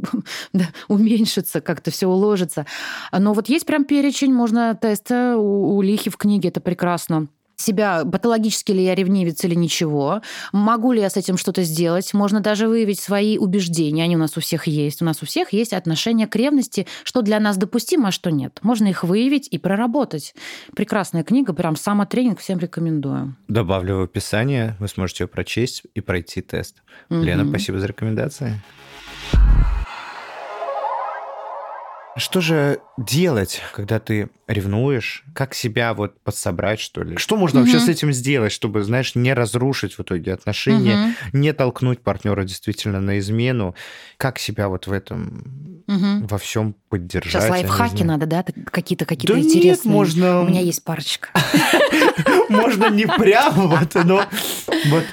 уменьшится, 0.88 1.62
как-то 1.62 1.92
все 1.92 2.08
уложится. 2.08 2.66
Но 3.24 3.32
вот 3.32 3.48
есть 3.48 3.66
прям 3.66 3.86
перечень, 3.86 4.34
можно 4.34 4.76
тест 4.76 5.10
у, 5.10 5.78
у 5.78 5.82
Лихи 5.82 6.10
в 6.10 6.18
книге, 6.18 6.50
это 6.50 6.60
прекрасно 6.60 7.30
себя, 7.56 8.04
патологически 8.04 8.74
ли 8.74 8.84
я 8.84 8.96
ревнивец 8.96 9.46
или 9.46 9.56
ничего, 9.56 10.22
могу 10.52 10.92
ли 10.92 11.00
я 11.00 11.10
с 11.10 11.16
этим 11.16 11.38
что-то 11.38 11.64
сделать, 11.64 12.14
можно 12.14 12.42
даже 12.42 12.68
выявить 12.68 13.00
свои 13.00 13.38
убеждения, 13.38 14.04
они 14.04 14.18
у 14.18 14.20
нас 14.20 14.36
у 14.36 14.42
всех 14.42 14.68
есть. 14.68 15.02
У 15.02 15.06
нас 15.06 15.24
у 15.24 15.26
всех 15.26 15.54
есть 15.54 15.72
отношение 15.72 16.28
к 16.28 16.36
ревности, 16.36 16.86
что 17.06 17.22
для 17.22 17.40
нас 17.40 17.56
допустимо, 17.56 18.10
а 18.10 18.12
что 18.12 18.32
нет. 18.32 18.60
Можно 18.64 18.88
их 18.88 19.06
выявить 19.06 19.48
и 19.50 19.58
проработать. 19.58 20.36
Прекрасная 20.76 21.24
книга, 21.24 21.54
прям 21.54 21.78
самотренинг, 21.78 22.40
всем 22.40 22.60
рекомендую. 22.60 23.38
Добавлю 23.48 24.00
в 24.00 24.02
описание, 24.02 24.76
вы 24.80 24.90
сможете 24.90 25.24
ее 25.24 25.28
прочесть 25.30 25.84
и 25.94 26.02
пройти 26.02 26.42
тест. 26.42 26.82
Угу. 27.10 27.22
Лена, 27.22 27.48
спасибо 27.48 27.80
за 27.80 27.86
рекомендации. 27.86 28.62
Что 32.16 32.42
же 32.42 32.80
делать, 32.98 33.62
когда 33.74 34.00
ты 34.00 34.30
ревнуешь? 34.48 35.24
Как 35.34 35.56
себя 35.56 35.94
вот 35.94 36.20
подсобрать, 36.22 36.80
что 36.80 37.04
ли? 37.04 37.18
Что 37.18 37.38
можно 37.38 37.62
угу. 37.62 37.68
вообще 37.68 37.84
с 37.84 37.90
этим 37.90 38.14
сделать, 38.14 38.52
чтобы, 38.52 38.84
знаешь, 38.84 39.16
не 39.16 39.34
разрушить 39.34 39.98
в 39.98 40.02
итоге 40.02 40.34
отношения, 40.34 41.16
угу. 41.32 41.38
не 41.38 41.54
толкнуть 41.54 42.02
партнера 42.02 42.44
действительно 42.44 43.00
на 43.02 43.18
измену? 43.20 43.74
Как 44.18 44.38
себя 44.38 44.70
вот 44.70 44.86
в 44.86 44.92
этом 44.92 45.84
угу. 45.88 46.28
во 46.28 46.38
всем 46.38 46.76
поддержать? 46.90 47.32
Сейчас 47.32 47.50
лайфхаки 47.50 48.04
надо, 48.04 48.28
да? 48.28 48.46
Какие-то 48.66 49.06
какие-то 49.06 49.34
да 49.34 49.40
интересные. 49.40 49.72
Нет, 49.72 49.86
можно... 49.86 50.42
У 50.42 50.48
меня 50.48 50.62
есть 50.62 50.84
парочка. 50.84 51.30
Можно 52.50 52.90
не 52.90 53.08
прямо 53.08 53.68
вот, 53.68 53.96
но 53.96 54.26
вот 54.90 55.06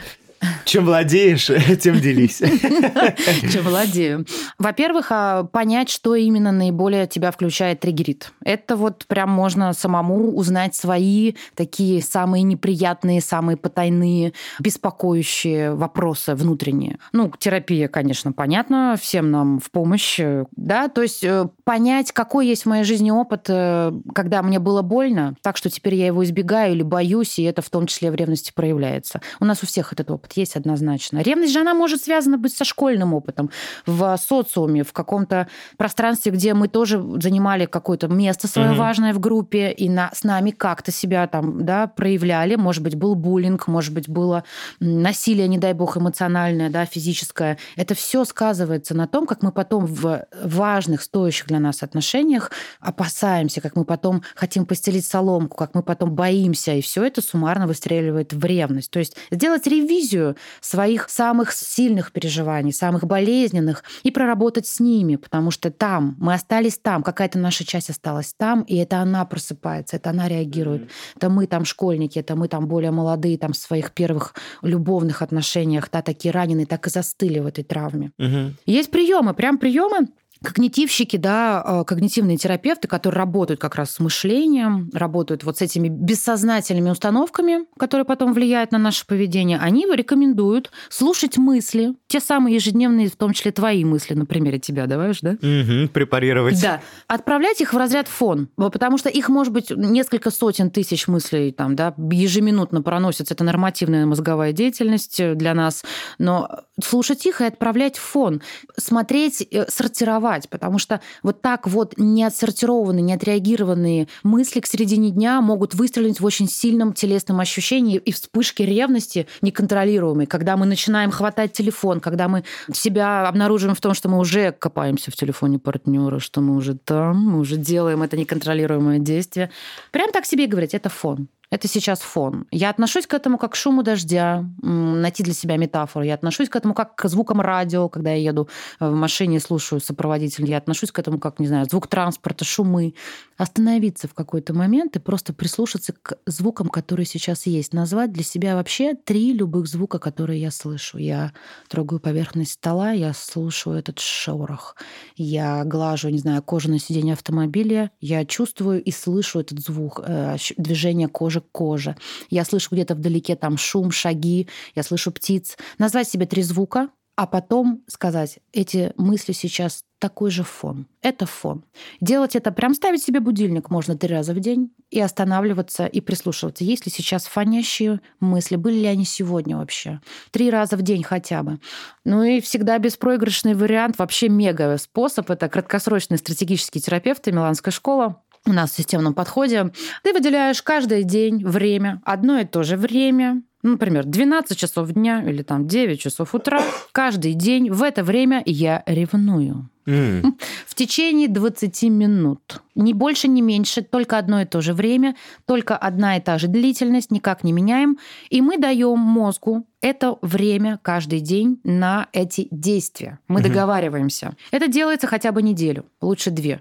чем 0.71 0.85
владеешь, 0.85 1.51
тем 1.81 2.01
делись. 2.01 2.39
Чем 3.53 3.65
владею. 3.65 4.25
Во-первых, 4.57 5.09
а, 5.11 5.43
понять, 5.43 5.89
что 5.89 6.15
именно 6.15 6.53
наиболее 6.53 7.09
тебя 7.09 7.33
включает, 7.33 7.81
триггерит. 7.81 8.33
Это 8.45 8.77
вот 8.77 9.07
прям 9.07 9.31
можно 9.31 9.73
самому 9.73 10.37
узнать 10.37 10.77
свои 10.77 11.35
такие 11.57 12.01
самые 12.03 12.45
неприятные, 12.45 13.21
самые 13.21 13.57
потайные, 13.57 14.33
беспокоящие 14.61 15.75
вопросы 15.75 16.37
внутренние. 16.37 16.99
Ну, 17.13 17.33
терапия, 17.37 17.89
конечно, 17.89 18.33
понятно, 18.33 18.97
всем 19.01 19.33
нам 19.33 19.59
в 19.59 19.73
помощь, 19.73 20.21
да, 20.53 20.89
то 20.89 21.03
есть 21.03 21.25
э, 21.25 21.49
понять, 21.65 22.13
какой 22.13 22.47
есть 22.47 22.63
в 22.63 22.67
моей 22.67 22.85
жизни 22.85 23.11
опыт, 23.11 23.47
э, 23.49 23.93
когда 24.15 24.43
мне 24.43 24.61
было 24.61 24.83
больно, 24.83 25.35
так 25.43 25.57
что 25.57 25.69
теперь 25.69 25.97
я 25.97 26.07
его 26.07 26.23
избегаю 26.23 26.75
или 26.75 26.83
боюсь, 26.83 27.41
и 27.41 27.43
это 27.43 27.61
в 27.61 27.71
том 27.71 27.87
числе 27.87 28.13
в 28.13 28.15
ревности 28.15 28.53
проявляется. 28.55 29.21
У 29.41 29.45
нас 29.45 29.65
у 29.65 29.67
всех 29.67 29.93
этот 29.93 30.11
опыт 30.13 30.33
есть 30.35 30.57
однозначно. 30.61 31.19
Ревность 31.19 31.53
же, 31.53 31.61
она 31.61 31.75
может 31.75 32.03
связана 32.03 32.39
быть 32.39 32.55
со 32.55 32.65
школьным 32.65 33.15
опытом, 33.15 33.51
в 33.87 34.17
социуме, 34.17 34.85
в 34.85 34.93
каком-то 34.93 35.49
пространстве, 35.77 36.33
где 36.33 36.55
мы 36.55 36.69
тоже 36.69 37.03
занимали 37.21 37.67
какое-то 37.67 38.09
место 38.09 38.49
свое 38.49 38.71
угу. 38.71 38.79
важное 38.79 39.13
в 39.13 39.21
группе, 39.21 39.73
и 39.73 39.89
на, 39.89 40.11
с 40.13 40.25
нами 40.25 40.51
как-то 40.51 40.93
себя 40.93 41.27
там, 41.27 41.65
да, 41.65 41.87
проявляли. 41.87 42.55
Может 42.55 42.83
быть, 42.83 42.95
был 42.95 43.15
буллинг, 43.15 43.67
может 43.67 43.93
быть, 43.93 44.09
было 44.09 44.45
насилие, 44.79 45.49
не 45.49 45.59
дай 45.59 45.73
бог, 45.73 45.97
эмоциональное, 45.97 46.71
да, 46.71 46.85
физическое. 46.85 47.59
Это 47.77 47.95
все 47.95 48.25
сказывается 48.25 48.95
на 48.95 49.07
том, 49.07 49.27
как 49.27 49.43
мы 49.43 49.53
потом 49.53 49.87
в 49.87 50.27
важных, 50.43 51.03
стоящих 51.03 51.47
для 51.47 51.59
нас 51.59 51.83
отношениях 51.83 52.51
опасаемся, 52.81 53.61
как 53.61 53.77
мы 53.77 53.85
потом 53.85 54.23
хотим 54.35 54.67
постелить 54.67 55.05
соломку, 55.05 55.57
как 55.57 55.75
мы 55.75 55.83
потом 55.83 56.15
боимся, 56.15 56.73
и 56.73 56.81
все 56.81 57.05
это 57.05 57.23
суммарно 57.23 57.67
выстреливает 57.67 58.33
в 58.33 58.45
ревность. 58.45 58.91
То 58.91 58.99
есть 58.99 59.17
сделать 59.31 59.67
ревизию 59.67 60.37
своих 60.61 61.09
самых 61.09 61.53
сильных 61.53 62.13
переживаний, 62.13 62.73
самых 62.73 63.07
болезненных, 63.07 63.85
и 64.03 64.11
проработать 64.11 64.67
с 64.67 64.81
ними, 64.81 65.17
потому 65.17 65.51
что 65.51 65.71
там, 65.71 66.17
мы 66.19 66.35
остались 66.35 66.79
там, 66.79 67.03
какая-то 67.03 67.39
наша 67.39 67.65
часть 67.65 67.91
осталась 67.91 68.35
там, 68.37 68.63
и 68.63 68.77
это 68.77 68.99
она 68.99 69.25
просыпается, 69.25 69.97
это 69.97 70.11
она 70.11 70.29
реагирует. 70.29 70.83
Mm-hmm. 70.83 71.17
Это 71.17 71.29
мы 71.29 71.47
там 71.47 71.65
школьники, 71.65 72.19
это 72.19 72.37
мы 72.37 72.49
там 72.49 72.67
более 72.67 72.91
молодые, 72.91 73.39
там 73.39 73.53
в 73.53 73.57
своих 73.57 73.93
первых 73.93 74.35
любовных 74.63 75.23
отношениях, 75.23 75.89
да, 75.91 76.03
такие 76.03 76.33
раненые, 76.33 76.67
так 76.67 76.87
и 76.87 76.91
застыли 76.91 77.39
в 77.39 77.47
этой 77.47 77.65
травме. 77.65 78.13
Mm-hmm. 78.19 78.53
Есть 78.67 78.91
приемы, 78.91 79.35
прям 79.35 79.59
приемы, 79.59 80.09
Когнитивщики, 80.43 81.19
да, 81.19 81.63
э, 81.67 81.85
когнитивные 81.85 82.39
терапевты, 82.39 82.89
которые 82.89 83.19
работают 83.19 83.61
как 83.61 83.75
раз 83.75 83.91
с 83.91 84.01
мышлением, 84.01 84.89
работают 84.95 85.45
вот 85.45 85.59
с 85.59 85.63
этими 85.63 85.89
бессознательными 85.89 86.89
установками, 86.89 87.67
которые 87.79 88.07
потом 88.07 88.33
влияют 88.33 88.73
на 88.73 88.79
наше 88.79 89.07
поведение, 89.07 89.59
они 89.59 89.85
рекомендуют 89.85 90.71
слушать 90.89 91.37
мысли, 91.37 91.95
те 92.07 92.21
самые 92.21 92.55
ежедневные, 92.55 93.09
в 93.09 93.17
том 93.17 93.35
числе 93.35 93.53
твои 93.53 93.85
мысли, 93.85 94.15
на 94.15 94.25
примере 94.25 94.59
тебя, 94.59 94.87
давай 94.87 95.11
да? 95.21 95.31
Угу, 95.31 95.89
препарировать. 95.93 96.63
Да. 96.63 96.81
Отправлять 97.09 97.61
их 97.61 97.75
в 97.75 97.77
разряд 97.77 98.07
фон, 98.07 98.49
потому 98.57 98.97
что 98.97 99.09
их 99.09 99.29
может 99.29 99.53
быть 99.53 99.71
несколько 99.71 100.31
сотен 100.31 100.71
тысяч 100.71 101.09
мыслей 101.09 101.51
там, 101.51 101.75
да, 101.75 101.95
ежеминутно 101.99 102.81
проносятся. 102.81 103.35
Это 103.35 103.45
нормативная 103.45 104.07
мозговая 104.07 104.53
деятельность 104.53 105.21
для 105.35 105.53
нас. 105.53 105.85
Но 106.19 106.49
слушать 106.83 107.27
их 107.27 107.41
и 107.41 107.45
отправлять 107.45 107.99
в 107.99 108.03
фон, 108.03 108.41
смотреть, 108.79 109.47
э, 109.51 109.67
сортировать 109.69 110.30
сортировать, 110.31 110.49
потому 110.49 110.79
что 110.79 111.01
вот 111.23 111.43
так 111.43 111.67
вот 111.67 111.95
неотсортированные, 111.97 113.03
неотреагированные 113.03 114.09
мысли 114.23 114.61
к 114.61 114.67
середине 114.67 115.11
дня 115.11 115.41
могут 115.41 115.75
выстрелить 115.75 116.21
в 116.21 116.25
очень 116.25 116.49
сильном 116.49 116.93
телесном 116.93 117.41
ощущении 117.41 117.97
и 117.97 118.13
вспышке 118.13 118.65
ревности 118.67 119.27
неконтролируемой, 119.43 120.27
когда 120.27 120.57
мы 120.57 120.67
начинаем 120.67 121.11
хватать 121.11 121.53
телефон, 121.53 122.01
когда 122.01 122.29
мы 122.29 122.45
себя 122.73 123.29
обнаруживаем 123.29 123.75
в 123.75 123.81
том, 123.81 123.95
что 123.95 124.09
мы 124.09 124.19
уже 124.19 124.53
копаемся 124.53 125.11
в 125.11 125.15
телефоне 125.15 125.59
партнера, 125.59 126.19
что 126.19 126.41
мы 126.41 126.57
уже 126.57 126.75
там, 126.77 127.17
мы 127.17 127.39
уже 127.39 127.57
делаем 127.57 128.03
это 128.03 128.17
неконтролируемое 128.17 128.99
действие. 128.99 129.51
Прям 129.91 130.13
так 130.13 130.27
себе 130.27 130.47
говорить, 130.47 130.75
это 130.75 130.89
фон. 130.89 131.29
Это 131.51 131.67
сейчас 131.67 132.01
фон. 132.01 132.47
Я 132.53 132.71
отношусь 132.71 133.09
к 133.09 133.15
этому 133.15 133.37
как 133.37 133.53
к 133.53 133.57
шуму 133.57 133.83
дождя, 133.83 134.45
найти 134.63 135.25
для 135.25 135.35
себя 135.35 135.57
метафору. 135.57 136.05
Я 136.05 136.15
отношусь 136.15 136.49
к 136.49 136.55
этому 136.55 136.75
как 136.75 136.95
к 136.95 137.09
звукам 137.09 137.41
радио, 137.41 137.89
когда 137.89 138.13
я 138.13 138.31
еду 138.31 138.49
э, 138.79 138.89
в 138.89 138.95
машине 138.95 139.41
слушаю 139.41 139.81
сопроводитель. 139.81 140.49
Я 140.49 140.59
отношусь 140.59 140.93
к 140.93 140.99
этому 141.01 141.19
как, 141.19 141.41
не 141.41 141.49
знаю, 141.49 141.67
звук 141.69 141.89
транспорта, 141.89 142.45
шумы. 142.45 142.95
Остановиться 143.41 144.07
в 144.07 144.13
какой-то 144.13 144.53
момент 144.53 144.97
и 144.97 144.99
просто 144.99 145.33
прислушаться 145.33 145.95
к 145.95 146.19
звукам, 146.27 146.69
которые 146.69 147.07
сейчас 147.07 147.47
есть. 147.47 147.73
Назвать 147.73 148.13
для 148.13 148.23
себя 148.23 148.55
вообще 148.55 148.95
три 148.95 149.33
любых 149.33 149.67
звука, 149.67 149.99
которые 149.99 150.41
я 150.41 150.51
слышу. 150.51 150.99
Я 150.99 151.33
трогаю 151.69 152.01
поверхность 152.01 152.53
стола, 152.53 152.93
я 152.93 153.15
слушаю 153.15 153.77
этот 153.77 153.99
шорох. 153.99 154.77
Я 155.17 155.65
глажу, 155.65 156.11
не 156.11 156.19
знаю, 156.19 156.43
кожу 156.43 156.71
на 156.71 156.79
сиденье 156.79 157.15
автомобиля. 157.15 157.91
Я 158.01 158.27
чувствую 158.27 158.83
и 158.83 158.91
слышу 158.91 159.41
этот 159.41 159.61
звук, 159.61 160.01
э, 160.05 160.37
движение 160.59 161.09
кожи 161.09 161.31
кожи 161.31 161.41
к 161.41 161.53
коже. 161.53 161.97
Я 162.29 162.45
слышу 162.45 162.69
где-то 162.73 162.95
вдалеке 162.95 163.37
там 163.37 163.57
шум, 163.57 163.91
шаги, 163.91 164.49
я 164.75 164.83
слышу 164.83 165.13
птиц. 165.13 165.57
Назвать 165.79 166.09
себе 166.09 166.27
три 166.27 166.43
звука, 166.43 166.89
а 167.17 167.27
потом 167.27 167.85
сказать, 167.87 168.39
эти 168.53 168.93
мысли 168.97 169.33
сейчас 169.33 169.85
такой 170.01 170.31
же 170.31 170.43
фон. 170.43 170.87
Это 171.03 171.27
фон. 171.27 171.65
Делать 172.01 172.35
это, 172.35 172.51
прям 172.51 172.75
ставить 172.75 173.03
себе 173.03 173.21
будильник 173.21 173.71
можно 173.71 173.97
три 173.97 174.13
раза 174.13 174.33
в 174.35 174.41
день 174.41 174.73
и 174.91 175.01
останавливаться 175.01 175.87
и 175.87 176.01
прислушиваться, 176.01 176.65
есть 176.65 176.87
ли 176.87 176.93
сейчас 176.93 177.27
фонящие 177.27 178.01
мысли, 178.19 178.57
были 178.57 178.81
ли 178.81 178.87
они 178.87 179.05
сегодня 179.05 179.57
вообще. 179.57 180.01
Три 180.33 180.51
раза 180.51 180.77
в 180.77 180.83
день 180.83 181.05
хотя 181.05 181.43
бы. 181.43 181.61
Ну 182.05 182.25
и 182.25 182.41
всегда 182.41 182.79
беспроигрышный 182.79 183.55
вариант, 183.55 183.99
вообще 183.99 184.29
мега 184.29 184.77
способ. 184.79 185.31
Это 185.31 185.49
краткосрочный 185.49 186.19
стратегический 186.19 186.81
терапевт 186.81 187.29
и 187.29 187.33
Миланская 187.33 187.73
школа 187.73 188.23
у 188.47 188.53
нас 188.53 188.71
в 188.71 188.77
системном 188.77 189.15
подходе, 189.15 189.71
ты 190.03 190.13
выделяешь 190.13 190.63
каждый 190.63 191.05
день 191.05 191.45
время, 191.47 192.01
одно 192.05 192.39
и 192.39 192.47
то 192.47 192.63
же 192.63 192.77
время, 192.77 193.43
например, 193.63 194.05
12 194.05 194.57
часов 194.57 194.91
дня 194.93 195.23
или 195.23 195.43
там 195.43 195.67
9 195.67 196.01
часов 196.01 196.35
утра, 196.35 196.61
каждый 196.93 197.35
день 197.35 197.71
в 197.71 197.83
это 197.83 198.03
время 198.03 198.43
я 198.47 198.83
ревную. 198.87 199.69
Mm. 199.87 200.35
В 200.67 200.75
течение 200.75 201.29
20 201.29 201.83
минут. 201.85 202.63
Ни 202.75 202.93
больше, 202.93 203.29
ни 203.29 203.41
меньше, 203.41 203.83
только 203.83 204.19
одно 204.19 204.41
и 204.41 204.45
то 204.45 204.61
же 204.61 204.73
время, 204.73 205.17
только 205.47 205.77
одна 205.77 206.17
и 206.17 206.21
та 206.21 206.39
же 206.39 206.49
длительность, 206.49 207.11
никак 207.11 207.45
не 207.45 207.53
меняем. 207.53 207.99
И 208.29 208.41
мы 208.41 208.59
даем 208.59 208.99
мозгу 208.99 209.67
это 209.81 210.17
время 210.23 210.79
каждый 210.83 211.21
день 211.21 211.61
на 211.65 212.09
эти 212.13 212.47
действия. 212.51 213.19
Мы 213.27 213.41
mm-hmm. 213.41 213.45
договариваемся. 213.45 214.37
Это 214.51 214.69
делается 214.69 215.07
хотя 215.07 215.33
бы 215.33 215.43
неделю, 215.43 215.87
лучше 216.01 216.31
две. 216.31 216.61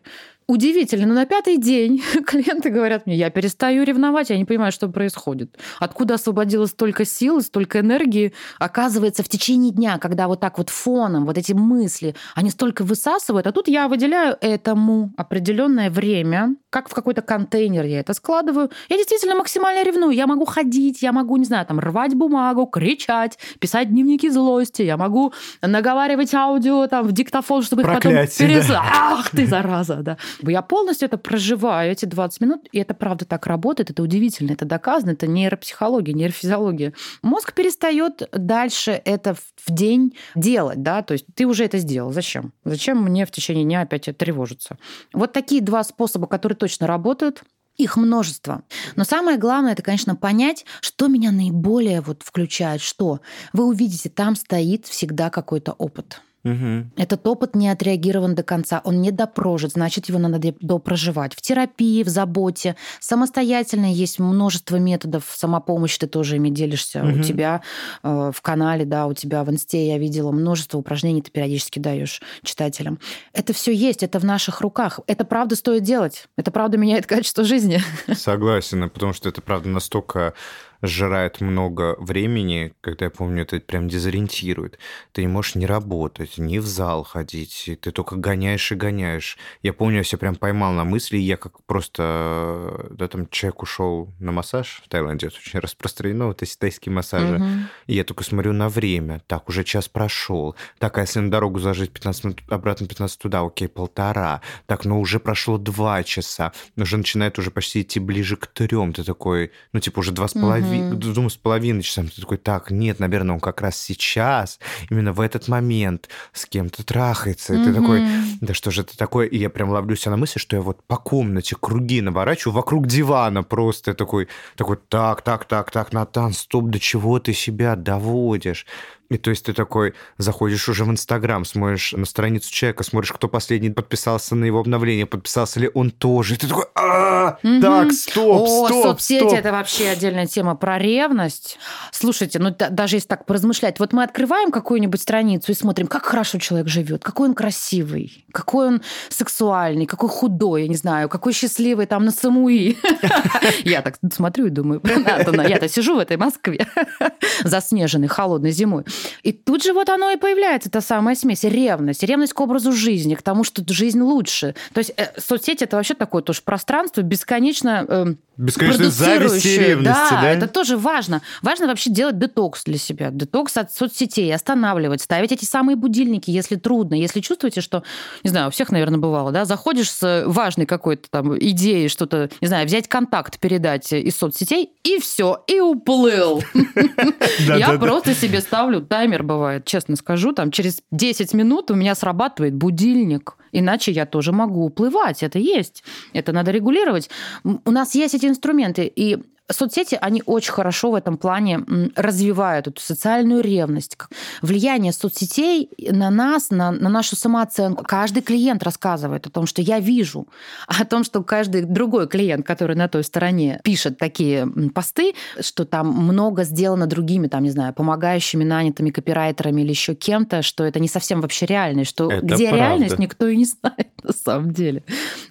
Удивительно, 0.49 1.05
но 1.05 1.13
на 1.13 1.25
пятый 1.25 1.57
день 1.57 2.01
клиенты 2.25 2.71
говорят 2.71 3.05
мне, 3.05 3.15
я 3.15 3.29
перестаю 3.29 3.83
ревновать, 3.83 4.31
я 4.31 4.37
не 4.37 4.45
понимаю, 4.45 4.71
что 4.71 4.89
происходит. 4.89 5.57
Откуда 5.79 6.15
освободилось 6.15 6.71
столько 6.71 7.05
сил, 7.05 7.41
столько 7.41 7.81
энергии? 7.81 8.33
Оказывается, 8.57 9.21
в 9.21 9.29
течение 9.29 9.71
дня, 9.71 9.99
когда 9.99 10.27
вот 10.27 10.39
так 10.39 10.57
вот 10.57 10.69
фоном, 10.69 11.25
вот 11.27 11.37
эти 11.37 11.53
мысли, 11.53 12.15
они 12.33 12.49
столько 12.49 12.83
высасывают, 12.83 13.45
а 13.45 13.51
тут 13.51 13.67
я 13.67 13.87
выделяю 13.87 14.37
этому 14.41 15.13
определенное 15.17 15.91
время, 15.91 16.55
как 16.69 16.89
в 16.89 16.93
какой-то 16.93 17.21
контейнер 17.21 17.85
я 17.85 17.99
это 17.99 18.13
складываю. 18.13 18.69
Я 18.89 18.97
действительно 18.97 19.35
максимально 19.35 19.83
ревную. 19.83 20.11
Я 20.11 20.27
могу 20.27 20.45
ходить, 20.45 21.01
я 21.01 21.11
могу, 21.11 21.37
не 21.37 21.45
знаю, 21.45 21.65
там, 21.65 21.79
рвать 21.79 22.13
бумагу, 22.13 22.65
кричать, 22.67 23.39
писать 23.59 23.89
дневники 23.89 24.29
злости, 24.29 24.83
я 24.83 24.97
могу 24.97 25.33
наговаривать 25.61 26.33
аудио 26.33 26.87
там 26.87 27.07
в 27.07 27.11
диктофон, 27.11 27.63
чтобы 27.63 27.83
Проклятие, 27.83 28.25
потом 28.25 28.47
перес... 28.47 28.67
да. 28.67 28.83
Ах 28.83 29.29
ты, 29.31 29.47
зараза, 29.47 29.97
да. 29.97 30.17
Я 30.41 30.61
полностью 30.61 31.07
это 31.07 31.17
проживаю, 31.17 31.91
эти 31.91 32.05
20 32.05 32.41
минут, 32.41 32.67
и 32.71 32.79
это 32.79 32.93
правда 32.93 33.25
так 33.25 33.47
работает, 33.47 33.89
это 33.89 34.03
удивительно, 34.03 34.51
это 34.51 34.65
доказано, 34.65 35.11
это 35.11 35.27
нейропсихология, 35.27 36.13
нейрофизиология. 36.13 36.93
Мозг 37.21 37.53
перестает 37.53 38.29
дальше 38.31 39.01
это 39.05 39.33
в 39.33 39.71
день 39.71 40.15
делать, 40.35 40.83
да, 40.83 41.01
то 41.01 41.13
есть 41.13 41.25
ты 41.33 41.45
уже 41.45 41.65
это 41.65 41.79
сделал, 41.79 42.11
зачем? 42.11 42.53
Зачем 42.63 43.01
мне 43.01 43.25
в 43.25 43.31
течение 43.31 43.63
дня 43.63 43.81
опять 43.81 44.09
тревожиться? 44.17 44.77
Вот 45.13 45.33
такие 45.33 45.61
два 45.61 45.83
способа, 45.83 46.27
которые 46.27 46.58
точно 46.59 46.85
работают, 46.87 47.43
их 47.77 47.95
множество. 47.95 48.63
Но 48.95 49.05
самое 49.05 49.37
главное, 49.37 49.71
это, 49.71 49.81
конечно, 49.81 50.15
понять, 50.15 50.65
что 50.81 51.07
меня 51.07 51.31
наиболее 51.31 52.01
вот 52.01 52.23
включает, 52.23 52.81
что 52.81 53.21
вы 53.53 53.65
увидите, 53.65 54.09
там 54.09 54.35
стоит 54.35 54.85
всегда 54.85 55.29
какой-то 55.29 55.71
опыт. 55.71 56.21
Угу. 56.43 56.91
Этот 56.95 57.27
опыт 57.27 57.55
не 57.55 57.69
отреагирован 57.69 58.35
до 58.35 58.43
конца, 58.43 58.81
он 58.83 59.01
не 59.01 59.11
допрожит, 59.11 59.73
значит, 59.73 60.07
его 60.09 60.19
надо 60.19 60.53
допроживать. 60.61 61.33
В 61.35 61.41
терапии, 61.41 62.03
в 62.03 62.07
заботе. 62.07 62.75
Самостоятельно 62.99 63.91
есть 63.91 64.19
множество 64.19 64.77
методов 64.77 65.25
самопомощи, 65.35 65.99
ты 65.99 66.07
тоже 66.07 66.37
ими 66.37 66.49
делишься. 66.49 67.03
Угу. 67.03 67.19
У 67.19 67.21
тебя 67.21 67.61
э, 68.03 68.31
в 68.33 68.41
канале, 68.41 68.85
да, 68.85 69.07
у 69.07 69.13
тебя 69.13 69.43
в 69.43 69.49
инсте 69.49 69.87
я 69.87 69.97
видела 69.97 70.31
множество 70.31 70.77
упражнений, 70.77 71.21
ты 71.21 71.31
периодически 71.31 71.79
даешь 71.79 72.21
читателям. 72.43 72.99
Это 73.33 73.53
все 73.53 73.73
есть, 73.73 74.03
это 74.03 74.19
в 74.19 74.25
наших 74.25 74.61
руках. 74.61 74.99
Это 75.07 75.25
правда 75.25 75.55
стоит 75.55 75.83
делать. 75.83 76.27
Это 76.37 76.51
правда 76.51 76.77
меняет 76.77 77.05
качество 77.05 77.43
жизни. 77.43 77.81
Согласен, 78.13 78.89
потому 78.89 79.13
что 79.13 79.29
это 79.29 79.41
правда 79.41 79.69
настолько 79.69 80.33
сжирает 80.81 81.41
много 81.41 81.95
времени, 81.99 82.73
когда 82.81 83.05
я 83.05 83.11
помню, 83.11 83.43
это 83.43 83.59
прям 83.59 83.87
дезориентирует. 83.87 84.79
Ты 85.11 85.21
не 85.21 85.27
можешь 85.27 85.55
не 85.55 85.65
работать, 85.65 86.37
не 86.37 86.59
в 86.59 86.65
зал 86.65 87.03
ходить, 87.03 87.69
ты 87.81 87.91
только 87.91 88.15
гоняешь 88.15 88.71
и 88.71 88.75
гоняешь. 88.75 89.37
Я 89.61 89.73
помню, 89.73 89.97
я 89.97 90.03
себя 90.03 90.19
прям 90.19 90.35
поймал 90.35 90.73
на 90.73 90.83
мысли, 90.83 91.17
я 91.17 91.37
как 91.37 91.63
просто, 91.63 92.87
да, 92.91 93.07
там 93.07 93.27
человек 93.29 93.61
ушел 93.61 94.13
на 94.19 94.31
массаж 94.31 94.81
в 94.85 94.89
Таиланде, 94.89 95.27
это 95.27 95.37
очень 95.37 95.59
распространено, 95.59 96.27
вот 96.27 96.41
эти 96.41 96.55
тайские 96.55 96.93
массажи. 96.93 97.35
Угу. 97.35 97.45
И 97.87 97.95
я 97.95 98.03
только 98.03 98.23
смотрю 98.23 98.53
на 98.53 98.69
время, 98.69 99.21
так, 99.27 99.49
уже 99.49 99.63
час 99.63 99.87
прошел. 99.87 100.55
Так, 100.77 100.97
а 100.97 101.01
если 101.01 101.19
на 101.19 101.31
дорогу 101.31 101.59
заложить 101.59 101.91
15 101.91 102.23
минут, 102.23 102.41
обратно 102.49 102.87
15 102.87 103.19
туда, 103.19 103.41
окей, 103.41 103.67
полтора. 103.67 104.41
Так, 104.65 104.85
ну 104.85 104.99
уже 104.99 105.19
прошло 105.19 105.57
два 105.57 106.03
часа. 106.03 106.53
Уже 106.77 106.97
начинает 106.97 107.37
уже 107.37 107.51
почти 107.51 107.81
идти 107.81 107.99
ближе 107.99 108.37
к 108.37 108.47
трем. 108.47 108.93
Ты 108.93 109.03
такой, 109.03 109.51
ну 109.73 109.79
типа 109.79 109.99
уже 109.99 110.11
два 110.11 110.27
с 110.27 110.33
половиной 110.33 110.68
полови... 110.69 110.95
mm-hmm. 110.95 111.13
двум 111.13 111.29
с 111.29 111.37
половиной 111.37 111.81
часам. 111.81 112.07
Ты 112.07 112.21
такой, 112.21 112.37
так, 112.37 112.71
нет, 112.71 112.99
наверное, 112.99 113.35
он 113.35 113.39
как 113.39 113.61
раз 113.61 113.77
сейчас, 113.77 114.59
именно 114.89 115.13
в 115.13 115.21
этот 115.21 115.47
момент 115.47 116.09
с 116.33 116.45
кем-то 116.45 116.85
трахается. 116.85 117.53
И 117.53 117.57
mm-hmm. 117.57 117.65
ты 117.65 117.73
такой, 117.73 118.03
да 118.41 118.53
что 118.53 118.71
же 118.71 118.81
это 118.81 118.97
такое? 118.97 119.27
И 119.27 119.37
я 119.37 119.49
прям 119.49 119.69
ловлю 119.69 119.95
себя 119.95 120.11
на 120.11 120.17
мысли, 120.17 120.39
что 120.39 120.55
я 120.55 120.61
вот 120.61 120.83
по 120.83 120.97
комнате 120.97 121.55
круги 121.59 122.01
наворачиваю 122.01 122.55
вокруг 122.55 122.87
дивана 122.87 123.43
просто. 123.43 123.93
такой, 123.93 124.27
такой, 124.55 124.77
так, 124.87 125.21
так, 125.21 125.45
так, 125.45 125.71
так, 125.71 125.93
Натан, 125.93 126.33
стоп, 126.33 126.65
до 126.65 126.79
чего 126.79 127.19
ты 127.19 127.33
себя 127.33 127.75
доводишь? 127.75 128.65
И 129.09 129.17
то 129.17 129.31
есть 129.31 129.45
ты 129.45 129.53
такой 129.53 129.95
заходишь 130.17 130.69
уже 130.69 130.85
в 130.85 130.91
Инстаграм, 130.91 131.43
смотришь 131.43 131.93
на 131.93 132.05
страницу 132.05 132.51
человека, 132.51 132.83
смотришь, 132.83 133.11
кто 133.11 133.27
последний 133.27 133.71
подписался 133.71 134.35
на 134.35 134.45
его 134.45 134.59
обновление, 134.59 135.07
подписался 135.07 135.59
ли 135.59 135.69
он 135.73 135.89
тоже. 135.89 136.35
И 136.35 136.37
ты 136.37 136.47
такой, 136.47 136.65
а 136.75 137.37
так, 137.61 137.91
стоп, 137.91 138.41
О, 138.41 138.67
стоп, 138.67 138.83
соцсети 138.83 139.27
стоп. 139.27 139.33
это 139.33 139.51
вообще 139.51 139.89
отдельная 139.89 140.27
тема 140.27 140.55
про 140.55 140.77
ревность. 140.77 141.57
Слушайте, 141.91 142.37
ну 142.37 142.55
даже 142.69 142.97
если 142.97 143.07
так 143.07 143.25
поразмышлять, 143.25 143.79
вот 143.79 143.93
мы 143.93 144.03
открываем 144.03 144.51
какую-нибудь 144.51 145.01
страницу 145.01 145.51
и 145.51 145.55
смотрим, 145.55 145.87
как 145.87 146.05
хорошо 146.05 146.37
человек 146.37 146.67
живет, 146.67 147.03
какой 147.03 147.29
он 147.29 147.33
красивый, 147.33 148.25
какой 148.31 148.67
он 148.67 148.81
сексуальный, 149.09 149.87
какой 149.87 150.09
худой, 150.09 150.63
я 150.63 150.67
не 150.67 150.75
знаю, 150.75 151.09
какой 151.09 151.33
счастливый 151.33 151.87
там 151.87 152.05
на 152.05 152.11
Самуи. 152.11 152.77
Я 153.63 153.81
так 153.81 153.95
смотрю 154.13 154.47
и 154.47 154.49
думаю, 154.49 154.81
я-то 155.49 155.67
сижу 155.67 155.95
в 155.95 155.99
этой 155.99 156.17
Москве, 156.17 156.67
заснеженной, 157.43 158.07
холодной 158.07 158.51
зимой. 158.51 158.85
И 159.23 159.31
тут 159.31 159.63
же 159.63 159.73
вот 159.73 159.89
оно 159.89 160.11
и 160.11 160.17
появляется, 160.17 160.69
та 160.69 160.81
самая 160.81 161.15
смесь. 161.15 161.43
Ревность. 161.43 162.03
Ревность 162.03 162.33
к 162.33 162.39
образу 162.39 162.71
жизни, 162.71 163.15
к 163.15 163.21
тому, 163.21 163.43
что 163.43 163.63
жизнь 163.67 164.01
лучше. 164.01 164.55
То 164.73 164.79
есть 164.79 164.93
э, 164.97 165.07
соцсети– 165.17 165.63
это 165.65 165.77
вообще 165.77 165.93
такое 165.93 166.21
тоже 166.21 166.41
пространство 166.41 167.01
бесконечно 167.01 167.85
э, 167.87 168.13
Бесконечной 168.39 168.85
зависти 168.85 169.47
и 169.49 169.57
ревности, 169.57 170.11
да, 170.11 170.21
да? 170.21 170.29
это 170.29 170.47
тоже 170.47 170.77
важно. 170.77 171.21
Важно 171.41 171.67
вообще 171.67 171.89
делать 171.89 172.17
детокс 172.17 172.63
для 172.63 172.77
себя. 172.77 173.09
Детокс 173.11 173.57
от 173.57 173.73
соцсетей, 173.73 174.33
останавливать, 174.33 175.01
ставить 175.01 175.33
эти 175.33 175.43
самые 175.43 175.75
будильники, 175.75 176.31
если 176.31 176.55
трудно. 176.55 176.95
Если 176.95 177.19
чувствуете, 177.19 177.59
что, 177.59 177.83
не 178.23 178.29
знаю, 178.29 178.47
у 178.47 178.51
всех, 178.51 178.71
наверное, 178.71 178.97
бывало, 178.97 179.33
да, 179.33 179.43
заходишь 179.43 179.91
с 179.91 180.23
важной 180.25 180.65
какой-то 180.65 181.09
там 181.09 181.37
идеей 181.37 181.89
что-то, 181.89 182.29
не 182.39 182.47
знаю, 182.47 182.65
взять 182.65 182.87
контакт, 182.87 183.39
передать 183.39 183.91
из 183.91 184.15
соцсетей, 184.15 184.71
и 184.85 184.99
все, 185.01 185.43
и 185.47 185.59
уплыл. 185.59 186.41
Я 187.39 187.73
просто 187.77 188.15
себе 188.15 188.39
ставлю 188.39 188.79
таймер, 188.89 189.23
бывает, 189.23 189.65
честно 189.65 189.95
скажу, 189.95 190.33
там 190.33 190.51
через 190.51 190.83
10 190.91 191.33
минут 191.33 191.71
у 191.71 191.75
меня 191.75 191.95
срабатывает 191.95 192.55
будильник. 192.55 193.37
Иначе 193.51 193.91
я 193.91 194.05
тоже 194.05 194.31
могу 194.31 194.65
уплывать. 194.65 195.23
Это 195.23 195.39
есть. 195.39 195.83
Это 196.13 196.33
надо 196.33 196.51
регулировать. 196.51 197.09
У 197.43 197.71
нас 197.71 197.95
есть 197.95 198.15
эти 198.15 198.25
инструменты. 198.25 198.91
И 198.93 199.17
соцсети, 199.51 199.97
они 199.99 200.23
очень 200.25 200.51
хорошо 200.51 200.91
в 200.91 200.95
этом 200.95 201.17
плане 201.17 201.61
развивают 201.95 202.67
эту 202.67 202.81
социальную 202.81 203.41
ревность. 203.41 203.97
Влияние 204.41 204.93
соцсетей 204.93 205.69
на 205.91 206.09
нас, 206.09 206.49
на, 206.49 206.71
на 206.71 206.89
нашу 206.89 207.15
самооценку. 207.15 207.83
Каждый 207.83 208.21
клиент 208.21 208.63
рассказывает 208.63 209.27
о 209.27 209.29
том, 209.29 209.45
что 209.45 209.61
я 209.61 209.79
вижу, 209.79 210.27
о 210.67 210.85
том, 210.85 211.03
что 211.03 211.23
каждый 211.23 211.63
другой 211.63 212.07
клиент, 212.07 212.45
который 212.45 212.75
на 212.75 212.87
той 212.87 213.03
стороне 213.03 213.59
пишет 213.63 213.97
такие 213.97 214.47
посты, 214.73 215.13
что 215.39 215.65
там 215.65 215.87
много 215.87 216.43
сделано 216.43 216.87
другими, 216.87 217.27
там, 217.27 217.43
не 217.43 217.51
знаю, 217.51 217.73
помогающими 217.73 218.43
нанятыми 218.43 218.89
копирайтерами 218.89 219.61
или 219.61 219.69
еще 219.69 219.95
кем-то, 219.95 220.41
что 220.41 220.63
это 220.63 220.79
не 220.79 220.87
совсем 220.87 221.21
вообще 221.21 221.45
реальность, 221.45 221.89
что 221.89 222.11
это 222.11 222.25
где 222.25 222.49
правда. 222.49 222.55
реальность, 222.55 222.99
никто 222.99 223.27
и 223.27 223.35
не 223.35 223.45
знает 223.45 223.88
на 224.03 224.13
самом 224.13 224.51
деле. 224.51 224.83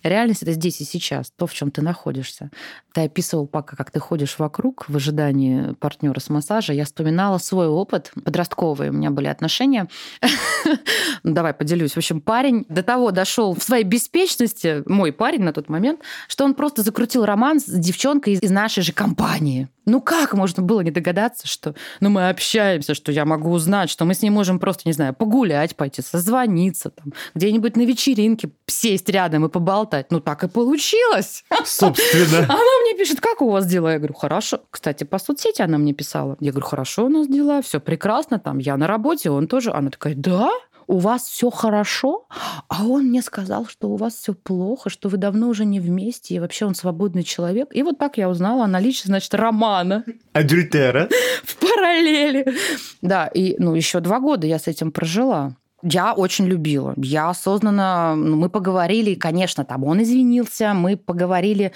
Реальность 0.02 0.42
это 0.42 0.52
здесь 0.52 0.80
и 0.80 0.84
сейчас, 0.84 1.30
то, 1.30 1.46
в 1.46 1.54
чем 1.54 1.70
ты 1.70 1.82
находишься. 1.82 2.50
Ты 2.92 3.02
описывал 3.02 3.46
пока, 3.46 3.76
как 3.76 3.90
ты 3.90 4.00
ходишь 4.00 4.38
вокруг 4.38 4.88
в 4.88 4.96
ожидании 4.96 5.74
партнера 5.74 6.20
с 6.20 6.28
массажа, 6.28 6.72
я 6.72 6.84
вспоминала 6.84 7.38
свой 7.38 7.68
опыт. 7.68 8.12
Подростковые 8.24 8.90
у 8.90 8.94
меня 8.94 9.10
были 9.10 9.26
отношения. 9.26 9.88
Давай 11.22 11.54
поделюсь. 11.54 11.92
В 11.92 11.98
общем, 11.98 12.20
парень 12.20 12.64
до 12.68 12.82
того 12.82 13.10
дошел 13.10 13.54
в 13.54 13.62
своей 13.62 13.84
беспечности, 13.84 14.82
мой 14.86 15.12
парень 15.12 15.42
на 15.42 15.52
тот 15.52 15.68
момент, 15.68 16.00
что 16.28 16.44
он 16.44 16.54
просто 16.54 16.82
закрутил 16.82 17.24
роман 17.24 17.60
с 17.60 17.64
девчонкой 17.64 18.34
из 18.34 18.50
нашей 18.50 18.82
же 18.82 18.92
компании. 18.92 19.68
Ну 19.88 20.02
как 20.02 20.34
можно 20.34 20.62
было 20.62 20.82
не 20.82 20.90
догадаться, 20.90 21.48
что 21.48 21.74
ну, 22.00 22.10
мы 22.10 22.28
общаемся, 22.28 22.94
что 22.94 23.10
я 23.10 23.24
могу 23.24 23.50
узнать, 23.50 23.88
что 23.88 24.04
мы 24.04 24.12
с 24.12 24.20
ней 24.20 24.28
можем 24.30 24.58
просто, 24.58 24.82
не 24.84 24.92
знаю, 24.92 25.14
погулять, 25.14 25.76
пойти, 25.76 26.02
созвониться, 26.02 26.90
там, 26.90 27.14
где-нибудь 27.34 27.76
на 27.76 27.82
вечеринке 27.82 28.50
сесть 28.66 29.08
рядом 29.08 29.46
и 29.46 29.48
поболтать. 29.48 30.10
Ну 30.10 30.20
так 30.20 30.44
и 30.44 30.48
получилось. 30.48 31.44
Собственно. 31.64 32.38
Она 32.48 32.82
мне 32.82 32.98
пишет, 32.98 33.20
как 33.20 33.40
у 33.40 33.50
вас 33.50 33.66
дела? 33.66 33.92
Я 33.92 33.98
говорю, 33.98 34.14
хорошо. 34.14 34.60
Кстати, 34.70 35.04
по 35.04 35.18
соцсети 35.18 35.62
она 35.62 35.78
мне 35.78 35.94
писала. 35.94 36.36
Я 36.40 36.50
говорю, 36.50 36.66
хорошо 36.66 37.06
у 37.06 37.08
нас 37.08 37.26
дела, 37.26 37.62
все 37.62 37.80
прекрасно, 37.80 38.38
там 38.38 38.58
я 38.58 38.76
на 38.76 38.86
работе, 38.86 39.30
он 39.30 39.46
тоже. 39.46 39.72
Она 39.72 39.90
такая, 39.90 40.14
да? 40.14 40.50
У 40.88 40.98
вас 40.98 41.28
все 41.28 41.50
хорошо, 41.50 42.26
а 42.68 42.84
он 42.84 43.04
мне 43.04 43.22
сказал, 43.22 43.66
что 43.66 43.90
у 43.90 43.96
вас 43.96 44.14
все 44.14 44.34
плохо, 44.34 44.88
что 44.88 45.08
вы 45.10 45.18
давно 45.18 45.48
уже 45.48 45.64
не 45.64 45.80
вместе, 45.80 46.34
и 46.34 46.40
вообще 46.40 46.64
он 46.64 46.74
свободный 46.74 47.22
человек. 47.22 47.68
И 47.72 47.82
вот 47.82 47.98
так 47.98 48.16
я 48.16 48.28
узнала 48.28 48.64
о 48.64 48.66
наличии, 48.66 49.06
значит, 49.06 49.34
романа. 49.34 50.04
Адюльтера. 50.32 51.08
В 51.44 51.56
параллели. 51.56 52.46
Да, 53.02 53.26
и 53.26 53.54
ну, 53.58 53.74
еще 53.74 54.00
два 54.00 54.18
года 54.18 54.46
я 54.46 54.58
с 54.58 54.66
этим 54.66 54.90
прожила. 54.90 55.54
Я 55.82 56.12
очень 56.12 56.46
любила. 56.46 56.94
Я 56.96 57.28
осознанно... 57.30 58.16
Ну, 58.16 58.36
мы 58.36 58.48
поговорили, 58.48 59.14
конечно, 59.14 59.64
там 59.64 59.84
он 59.84 60.02
извинился, 60.02 60.74
мы 60.74 60.96
поговорили. 60.96 61.72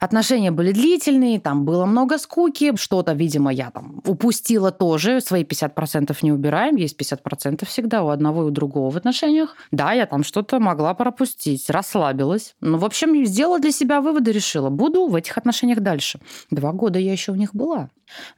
Отношения 0.00 0.50
были 0.50 0.72
длительные, 0.72 1.38
там 1.38 1.64
было 1.64 1.86
много 1.86 2.18
скуки. 2.18 2.74
Что-то, 2.76 3.12
видимо, 3.12 3.52
я 3.52 3.70
там 3.70 4.02
упустила 4.04 4.72
тоже. 4.72 5.20
Свои 5.20 5.44
50% 5.44 6.16
не 6.22 6.32
убираем. 6.32 6.74
Есть 6.74 7.00
50% 7.00 7.64
всегда 7.66 8.02
у 8.02 8.08
одного 8.08 8.42
и 8.42 8.46
у 8.46 8.50
другого 8.50 8.90
в 8.90 8.96
отношениях. 8.96 9.54
Да, 9.70 9.92
я 9.92 10.06
там 10.06 10.24
что-то 10.24 10.58
могла 10.58 10.94
пропустить. 10.94 11.70
Расслабилась. 11.70 12.56
Ну, 12.60 12.78
в 12.78 12.84
общем, 12.84 13.24
сделала 13.24 13.60
для 13.60 13.70
себя 13.70 14.00
выводы, 14.00 14.32
решила. 14.32 14.68
Буду 14.68 15.06
в 15.06 15.14
этих 15.14 15.38
отношениях 15.38 15.78
дальше. 15.78 16.18
Два 16.50 16.72
года 16.72 16.98
я 16.98 17.12
еще 17.12 17.30
в 17.30 17.36
них 17.36 17.54
была. 17.54 17.90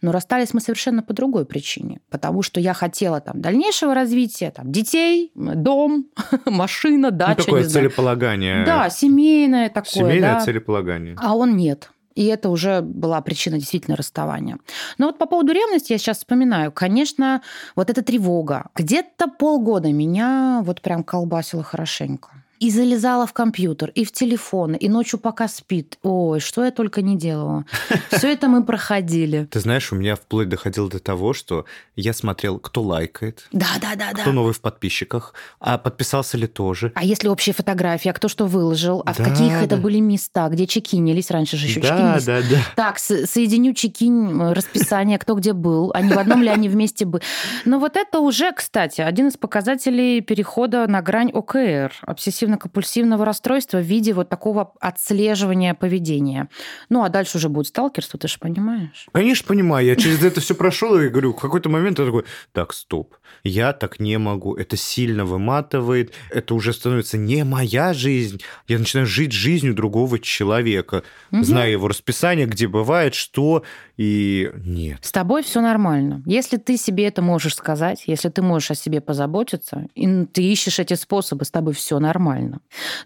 Но 0.03 0.13
расстались 0.13 0.55
мы 0.55 0.61
совершенно 0.61 1.03
по 1.03 1.13
другой 1.13 1.45
причине. 1.45 2.01
Потому 2.11 2.43
что 2.43 2.61
я 2.61 2.75
хотела 2.75 3.21
там 3.21 3.41
дальнейшего 3.41 3.95
развития, 3.95 4.51
там, 4.51 4.73
детей, 4.73 5.16
дом, 5.35 6.07
машина, 6.45 7.11
дача. 7.11 7.35
Ну, 7.39 7.45
такое 7.45 7.65
целеполагание. 7.65 8.65
Да, 8.65 8.91
семейное 8.91 9.69
такое. 9.69 9.91
Семейное 9.91 10.35
да. 10.35 10.41
целеполагание. 10.41 11.17
А 11.19 11.35
он 11.35 11.57
нет. 11.57 11.91
И 12.17 12.25
это 12.25 12.49
уже 12.49 12.81
была 12.81 13.21
причина 13.21 13.59
действительно 13.59 13.97
расставания. 13.97 14.59
Но 14.97 15.07
вот 15.07 15.19
по 15.19 15.27
поводу 15.27 15.53
ревности 15.53 15.93
я 15.93 15.99
сейчас 15.99 16.19
вспоминаю. 16.19 16.73
Конечно, 16.73 17.43
вот 17.77 17.91
эта 17.91 18.03
тревога. 18.03 18.71
Где-то 18.75 19.29
полгода 19.29 19.93
меня 19.93 20.63
вот 20.65 20.81
прям 20.81 21.05
колбасило 21.05 21.63
хорошенько. 21.63 22.31
И 22.59 22.71
залезала 22.71 23.27
в 23.27 23.33
компьютер, 23.33 23.91
и 23.95 24.05
в 24.05 24.13
телефон, 24.13 24.75
и 24.75 24.89
ночью 24.89 25.19
пока 25.19 25.49
спит. 25.49 25.99
Ой, 26.03 26.41
что 26.41 26.65
я 26.65 26.71
только 26.71 27.03
не 27.03 27.17
делала. 27.17 27.65
Все 28.11 28.33
это 28.33 28.49
мы 28.49 28.65
проходили. 28.65 29.47
Ты 29.51 29.61
знаешь, 29.61 29.93
у 29.93 29.97
меня 29.97 30.17
вплоть 30.17 30.49
доходило 30.49 30.89
до 30.89 30.99
того, 30.99 31.33
что 31.35 31.67
я 31.95 32.13
смотрел, 32.13 32.59
кто 32.59 32.83
лайкает. 32.83 33.47
Да, 33.53 33.67
да, 33.81 33.95
да, 33.95 34.13
кто 34.19 34.33
новый 34.33 34.55
в 34.55 34.61
подписчиках, 34.61 35.35
а 35.61 35.79
подписался 35.79 36.39
ли 36.39 36.47
тоже. 36.47 36.93
А 36.95 37.05
если 37.05 37.29
общие 37.29 37.55
фотографии, 37.55 38.09
а 38.09 38.13
кто 38.13 38.29
что 38.29 38.47
выложил, 38.47 39.03
а 39.05 39.15
да, 39.15 39.25
в 39.25 39.29
каких 39.29 39.49
да. 39.53 39.63
это 39.63 39.77
были 39.77 40.01
места, 40.01 40.49
где 40.49 40.67
чекинились, 40.67 41.31
раньше 41.31 41.57
же 41.57 41.67
еще 41.67 41.81
да, 41.81 41.89
чекинились. 41.89 42.25
Да, 42.25 42.41
да, 42.41 42.63
Так, 42.75 42.99
соединю 42.99 43.75
чекинь, 43.75 44.41
расписание, 44.53 45.19
кто 45.19 45.35
где 45.35 45.53
был, 45.53 45.93
не 46.07 46.13
в 46.13 46.19
одном 46.19 46.43
ли 46.43 46.49
они 46.49 46.69
вместе 46.69 47.05
были. 47.05 47.23
Но 47.65 47.79
вот 47.79 47.97
это 47.97 48.21
уже, 48.21 48.53
кстати, 48.53 49.01
один 49.01 49.29
из 49.29 49.37
показателей 49.37 50.21
перехода 50.21 50.87
на 50.87 51.03
грань 51.03 51.31
ОКР, 51.33 51.93
обсессивно 52.03 52.46
обсессивно-компульсивного 52.47 53.25
расстройства 53.25 53.79
в 53.79 53.85
виде 53.85 54.13
вот 54.13 54.29
такого 54.29 54.73
отслеживания 54.81 55.75
поведения. 55.75 56.49
Ну, 56.89 57.03
а 57.03 57.09
дальше 57.09 57.39
уже 57.39 57.49
будет 57.49 57.69
сталкерство, 57.69 58.19
ты 58.19 58.29
же 58.29 58.39
понимаешь? 58.39 59.07
Конечно, 59.13 59.47
понимаю. 59.47 59.87
Я 59.87 59.97
через 59.97 60.23
это 60.23 60.41
все 60.41 60.55
прошел 60.55 60.99
и 60.99 61.09
говорю, 61.09 61.33
в 61.33 61.41
какой-то 61.41 61.69
момент 61.69 61.99
я 61.99 62.05
такой, 62.05 62.25
так, 62.53 62.73
стоп, 62.73 63.15
я 63.45 63.73
так 63.73 64.01
не 64.01 64.19
могу. 64.19 64.55
Это 64.55 64.77
сильно 64.77 65.25
выматывает, 65.25 66.13
это 66.31 66.55
уже 66.55 66.73
становится 66.73 67.19
не 67.19 67.45
моя 67.45 67.95
жизнь. 67.95 68.41
Я 68.69 68.79
начинаю 68.79 69.07
жить 69.07 69.33
жизнью 69.33 69.75
другого 69.75 70.19
человека, 70.19 71.03
угу. 71.31 71.43
зная 71.43 71.71
его 71.71 71.89
расписание, 71.89 72.47
где 72.47 72.69
бывает, 72.69 73.15
что, 73.15 73.63
и 73.97 74.51
нет. 74.65 74.99
С 75.03 75.13
тобой 75.13 75.43
все 75.43 75.61
нормально. 75.61 76.23
Если 76.27 76.57
ты 76.59 76.77
себе 76.77 77.07
это 77.07 77.23
можешь 77.23 77.55
сказать, 77.55 78.05
если 78.07 78.29
ты 78.29 78.43
можешь 78.43 78.71
о 78.71 78.75
себе 78.75 79.01
позаботиться, 79.01 79.87
и 79.95 80.27
ты 80.27 80.43
ищешь 80.43 80.79
эти 80.79 80.95
способы, 80.95 81.45
с 81.45 81.51
тобой 81.51 81.73
все 81.73 81.99
нормально. 81.99 82.36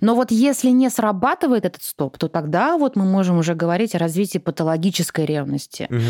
Но 0.01 0.14
вот 0.14 0.31
если 0.31 0.71
не 0.71 0.90
срабатывает 0.90 1.64
этот 1.64 1.83
стоп, 1.83 2.19
то 2.19 2.29
тогда 2.29 2.77
вот 2.77 2.97
мы 2.97 3.05
можем 3.05 3.38
уже 3.38 3.55
говорить 3.55 3.95
о 3.95 3.99
развитии 3.99 4.38
патологической 4.38 5.25
ревности. 5.25 5.87
Угу. 5.90 6.01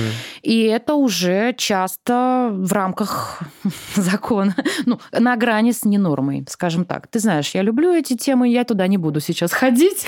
И 0.42 0.62
это 0.62 0.94
уже 0.94 1.54
часто 1.56 2.50
в 2.52 2.72
рамках 2.72 3.40
закона, 3.94 4.54
ну, 4.87 5.00
на 5.12 5.37
грани 5.37 5.72
с 5.72 5.85
ненормой, 5.85 6.44
скажем 6.48 6.85
так. 6.85 7.06
Ты 7.09 7.18
знаешь, 7.18 7.50
я 7.54 7.62
люблю 7.62 7.92
эти 7.92 8.16
темы, 8.16 8.48
я 8.48 8.64
туда 8.64 8.87
не 8.87 8.96
буду 8.96 9.20
сейчас 9.20 9.52
ходить. 9.52 10.06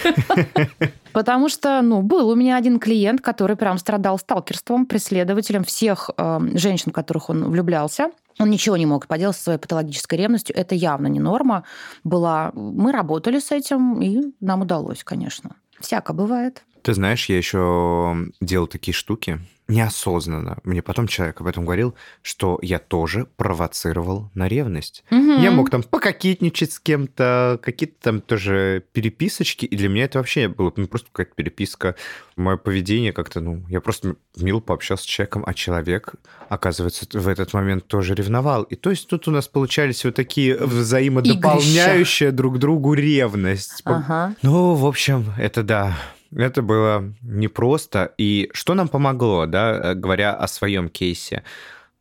Потому 1.13 1.49
что, 1.49 1.83
ну, 1.83 2.03
был 2.03 2.29
у 2.29 2.35
меня 2.35 2.57
один 2.57 2.79
клиент, 2.79 3.21
который 3.21 3.57
прям 3.57 3.79
страдал 3.79 4.19
сталкерством, 4.19 4.87
преследователем 4.87 5.63
всех 5.63 6.11
э, 6.17 6.41
женщин, 6.55 6.91
в 6.91 6.95
которых 6.95 7.29
он 7.29 7.51
влюблялся. 7.51 8.11
Он 8.39 8.51
ничего 8.51 8.77
не 8.77 8.87
мог 8.87 9.07
поделать 9.07 9.37
со 9.37 9.45
своей 9.45 9.59
патологической 9.59 10.19
ревностью. 10.19 10.57
Это 10.57 10.75
явно 10.75 11.07
не 11.07 11.21
норма 11.21 11.65
была. 12.05 12.51
Мы 12.55 12.93
работали 12.93 13.39
с 13.39 13.51
этим, 13.53 14.01
и 14.01 14.35
нам 14.41 14.63
удалось, 14.63 15.05
конечно. 15.05 15.57
Всяко 15.81 16.13
бывает. 16.13 16.63
Ты 16.83 16.95
знаешь, 16.95 17.27
я 17.27 17.37
еще 17.37 18.29
делал 18.41 18.67
такие 18.67 18.95
штуки 18.95 19.41
неосознанно. 19.69 20.59
Мне 20.65 20.83
потом 20.83 21.07
человек 21.07 21.41
об 21.41 21.47
этом 21.47 21.65
говорил, 21.65 21.95
что 22.23 22.59
я 22.63 22.79
тоже 22.79 23.27
провоцировал 23.37 24.31
на 24.35 24.49
ревность. 24.49 25.05
Угу. 25.11 25.41
Я 25.41 25.51
мог 25.51 25.71
там 25.71 25.83
пококетничать 25.83 26.73
с 26.73 26.81
кем-то, 26.81 27.59
какие-то 27.63 27.95
там 28.01 28.21
тоже 28.21 28.85
переписочки, 28.93 29.65
и 29.65 29.77
для 29.77 29.89
меня 29.89 30.05
это 30.05 30.19
вообще 30.19 30.49
было 30.49 30.73
ну, 30.77 30.87
просто 30.87 31.09
какая-то 31.13 31.35
переписка. 31.35 31.95
Мое 32.37 32.57
поведение 32.57 33.13
как-то, 33.13 33.41
ну, 33.41 33.63
я 33.69 33.81
просто 33.81 34.17
мило 34.37 34.61
пообщался 34.61 35.05
с 35.05 35.07
человеком, 35.07 35.45
а 35.47 35.55
человек, 35.55 36.15
оказывается, 36.49 37.07
в 37.13 37.29
этот 37.29 37.53
момент 37.53 37.87
тоже 37.87 38.15
ревновал. 38.15 38.65
И 38.65 38.75
то 38.75 38.91
есть 38.91 39.09
тут 39.09 39.29
у 39.29 39.31
нас 39.31 39.49
получались 39.49 40.05
вот 40.05 40.15
такие 40.15 40.57
взаимодополняющие 40.57 42.29
Игрища. 42.29 42.33
друг 42.33 42.59
другу 42.59 42.95
ревность. 42.95 43.81
Ага. 43.85 44.35
Ну, 44.43 44.75
в 44.75 44.87
общем, 44.87 45.33
это 45.39 45.63
да, 45.63 45.97
это 46.35 46.63
было 46.63 47.15
непросто. 47.23 48.13
И 48.19 48.51
что 48.53 48.75
нам 48.75 48.89
помогло, 48.89 49.47
да, 49.47 49.95
говоря 49.95 50.35
о 50.35 50.49
своем 50.49 50.89
кейсе? 50.89 51.43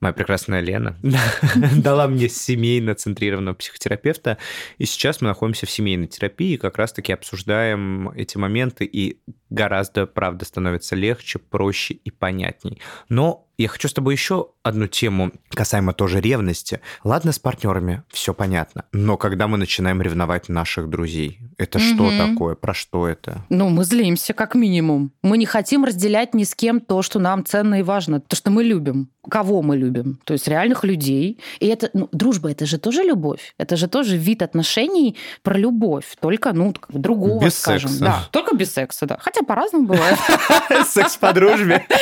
моя 0.01 0.13
прекрасная 0.13 0.61
Лена 0.61 0.97
дала 1.77 2.07
мне 2.07 2.27
семейно-центрированного 2.27 3.53
психотерапевта, 3.53 4.37
и 4.79 4.85
сейчас 4.85 5.21
мы 5.21 5.27
находимся 5.27 5.67
в 5.67 5.71
семейной 5.71 6.07
терапии, 6.07 6.53
и 6.53 6.57
как 6.57 6.77
раз-таки 6.77 7.13
обсуждаем 7.13 8.09
эти 8.09 8.37
моменты, 8.37 8.85
и 8.85 9.19
гораздо, 9.49 10.07
правда, 10.07 10.43
становится 10.43 10.95
легче, 10.95 11.39
проще 11.39 11.93
и 11.93 12.09
понятней. 12.09 12.81
Но 13.09 13.47
я 13.61 13.67
хочу 13.67 13.87
с 13.87 13.93
тобой 13.93 14.13
еще 14.13 14.47
одну 14.63 14.87
тему 14.87 15.31
касаемо 15.49 15.93
тоже 15.93 16.21
ревности. 16.21 16.81
Ладно, 17.03 17.31
с 17.31 17.39
партнерами 17.39 18.03
все 18.09 18.33
понятно, 18.33 18.85
но 18.91 19.17
когда 19.17 19.47
мы 19.47 19.57
начинаем 19.57 20.01
ревновать 20.01 20.49
наших 20.49 20.89
друзей, 20.89 21.39
это 21.57 21.77
угу. 21.77 21.85
что 21.85 22.17
такое? 22.17 22.55
Про 22.55 22.73
что 22.73 23.07
это? 23.07 23.45
Ну, 23.49 23.69
мы 23.69 23.83
злимся, 23.83 24.33
как 24.33 24.55
минимум. 24.55 25.11
Мы 25.21 25.37
не 25.37 25.45
хотим 25.45 25.85
разделять 25.85 26.33
ни 26.33 26.43
с 26.43 26.55
кем 26.55 26.79
то, 26.79 27.01
что 27.01 27.19
нам 27.19 27.45
ценно 27.45 27.79
и 27.79 27.83
важно, 27.83 28.19
то, 28.19 28.35
что 28.35 28.51
мы 28.51 28.63
любим. 28.63 29.09
Кого 29.29 29.61
мы 29.61 29.77
любим? 29.77 30.19
То 30.23 30.33
есть 30.33 30.47
реальных 30.47 30.83
людей. 30.83 31.39
И 31.59 31.67
это, 31.67 31.91
ну, 31.93 32.09
дружба, 32.11 32.49
это 32.49 32.65
же 32.65 32.79
тоже 32.79 33.03
любовь. 33.03 33.53
Это 33.59 33.75
же 33.75 33.87
тоже 33.87 34.17
вид 34.17 34.41
отношений 34.41 35.15
про 35.43 35.57
любовь, 35.57 36.17
только, 36.19 36.53
ну, 36.53 36.73
другого, 36.89 37.43
без 37.43 37.59
скажем. 37.59 37.91
Секса. 37.91 38.05
Да, 38.05 38.27
только 38.31 38.55
без 38.55 38.73
секса, 38.73 39.05
да. 39.05 39.17
Хотя 39.21 39.43
по-разному 39.43 39.87
бывает. 39.87 40.17
Секс 40.87 41.17
по 41.17 41.33
дружбе. 41.33 41.85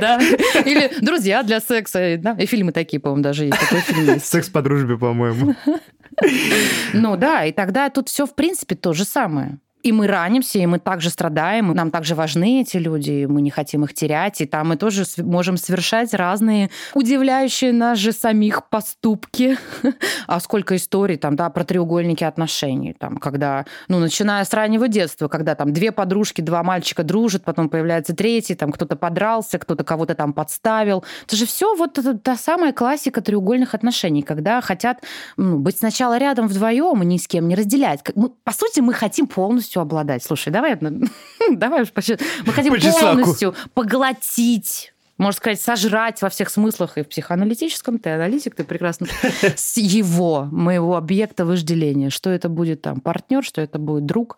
Да. 0.00 0.18
Или 0.64 0.90
друзья 1.00 1.42
для 1.42 1.60
секса. 1.60 2.16
Да? 2.18 2.36
И 2.38 2.46
фильмы 2.46 2.72
такие, 2.72 3.00
по-моему, 3.00 3.22
даже 3.22 3.44
есть. 3.44 3.58
Такой 3.58 3.80
фильм 3.80 4.04
есть. 4.14 4.26
Секс 4.26 4.48
по 4.48 4.62
дружбе, 4.62 4.96
по-моему. 4.96 5.54
Ну 6.92 7.16
да, 7.16 7.44
и 7.44 7.52
тогда 7.52 7.90
тут 7.90 8.08
все 8.08 8.26
в 8.26 8.34
принципе 8.34 8.74
то 8.74 8.92
же 8.92 9.04
самое. 9.04 9.58
И 9.86 9.92
мы 9.92 10.08
ранимся, 10.08 10.58
и 10.58 10.66
мы 10.66 10.80
также 10.80 11.10
страдаем, 11.10 11.72
нам 11.72 11.92
также 11.92 12.16
важны 12.16 12.62
эти 12.62 12.76
люди, 12.76 13.12
и 13.12 13.26
мы 13.26 13.40
не 13.40 13.50
хотим 13.50 13.84
их 13.84 13.94
терять, 13.94 14.40
и 14.40 14.44
там 14.44 14.70
мы 14.70 14.76
тоже 14.76 15.04
можем 15.18 15.56
совершать 15.56 16.12
разные 16.12 16.70
удивляющие 16.94 17.72
нас 17.72 17.96
же 17.96 18.10
самих 18.10 18.68
поступки. 18.68 19.56
а 20.26 20.40
сколько 20.40 20.74
историй 20.74 21.16
там, 21.16 21.36
да, 21.36 21.50
про 21.50 21.62
треугольники 21.62 22.24
отношений, 22.24 22.96
там, 22.98 23.18
когда, 23.18 23.64
ну, 23.86 24.00
начиная 24.00 24.44
с 24.44 24.52
раннего 24.52 24.88
детства, 24.88 25.28
когда 25.28 25.54
там 25.54 25.72
две 25.72 25.92
подружки, 25.92 26.40
два 26.40 26.64
мальчика 26.64 27.04
дружат, 27.04 27.44
потом 27.44 27.68
появляется 27.68 28.12
третий, 28.12 28.56
там 28.56 28.72
кто-то 28.72 28.96
подрался, 28.96 29.60
кто-то 29.60 29.84
кого-то 29.84 30.16
там 30.16 30.32
подставил. 30.32 31.04
Это 31.26 31.36
же 31.36 31.46
все 31.46 31.76
вот 31.76 31.96
это, 31.96 32.18
та 32.18 32.36
самая 32.36 32.72
классика 32.72 33.20
треугольных 33.20 33.72
отношений, 33.72 34.22
когда 34.22 34.60
хотят 34.62 35.04
ну, 35.36 35.60
быть 35.60 35.78
сначала 35.78 36.18
рядом 36.18 36.48
вдвоем 36.48 37.04
и 37.04 37.06
ни 37.06 37.18
с 37.18 37.28
кем 37.28 37.46
не 37.46 37.54
разделять. 37.54 38.00
Мы, 38.16 38.30
по 38.30 38.52
сути, 38.52 38.80
мы 38.80 38.92
хотим 38.92 39.28
полностью 39.28 39.75
полностью 39.76 39.82
обладать. 39.82 40.22
Слушай, 40.22 40.50
давай, 40.52 40.78
давай 41.50 41.82
уж 41.82 41.88
Мы 42.46 42.52
хотим 42.52 42.74
по 42.74 43.00
полностью 43.00 43.54
поглотить 43.74 44.92
можно 45.18 45.38
сказать, 45.38 45.60
сожрать 45.62 46.20
во 46.20 46.28
всех 46.28 46.50
смыслах 46.50 46.98
и 46.98 47.02
в 47.02 47.08
психоаналитическом, 47.08 47.98
ты 47.98 48.10
аналитик, 48.10 48.54
ты 48.54 48.64
прекрасно, 48.64 49.06
с 49.56 49.78
его, 49.78 50.44
моего 50.52 50.94
объекта 50.94 51.46
вожделения. 51.46 52.10
Что 52.10 52.28
это 52.28 52.50
будет 52.50 52.82
там 52.82 53.00
партнер, 53.00 53.42
что 53.42 53.62
это 53.62 53.78
будет 53.78 54.04
друг. 54.04 54.36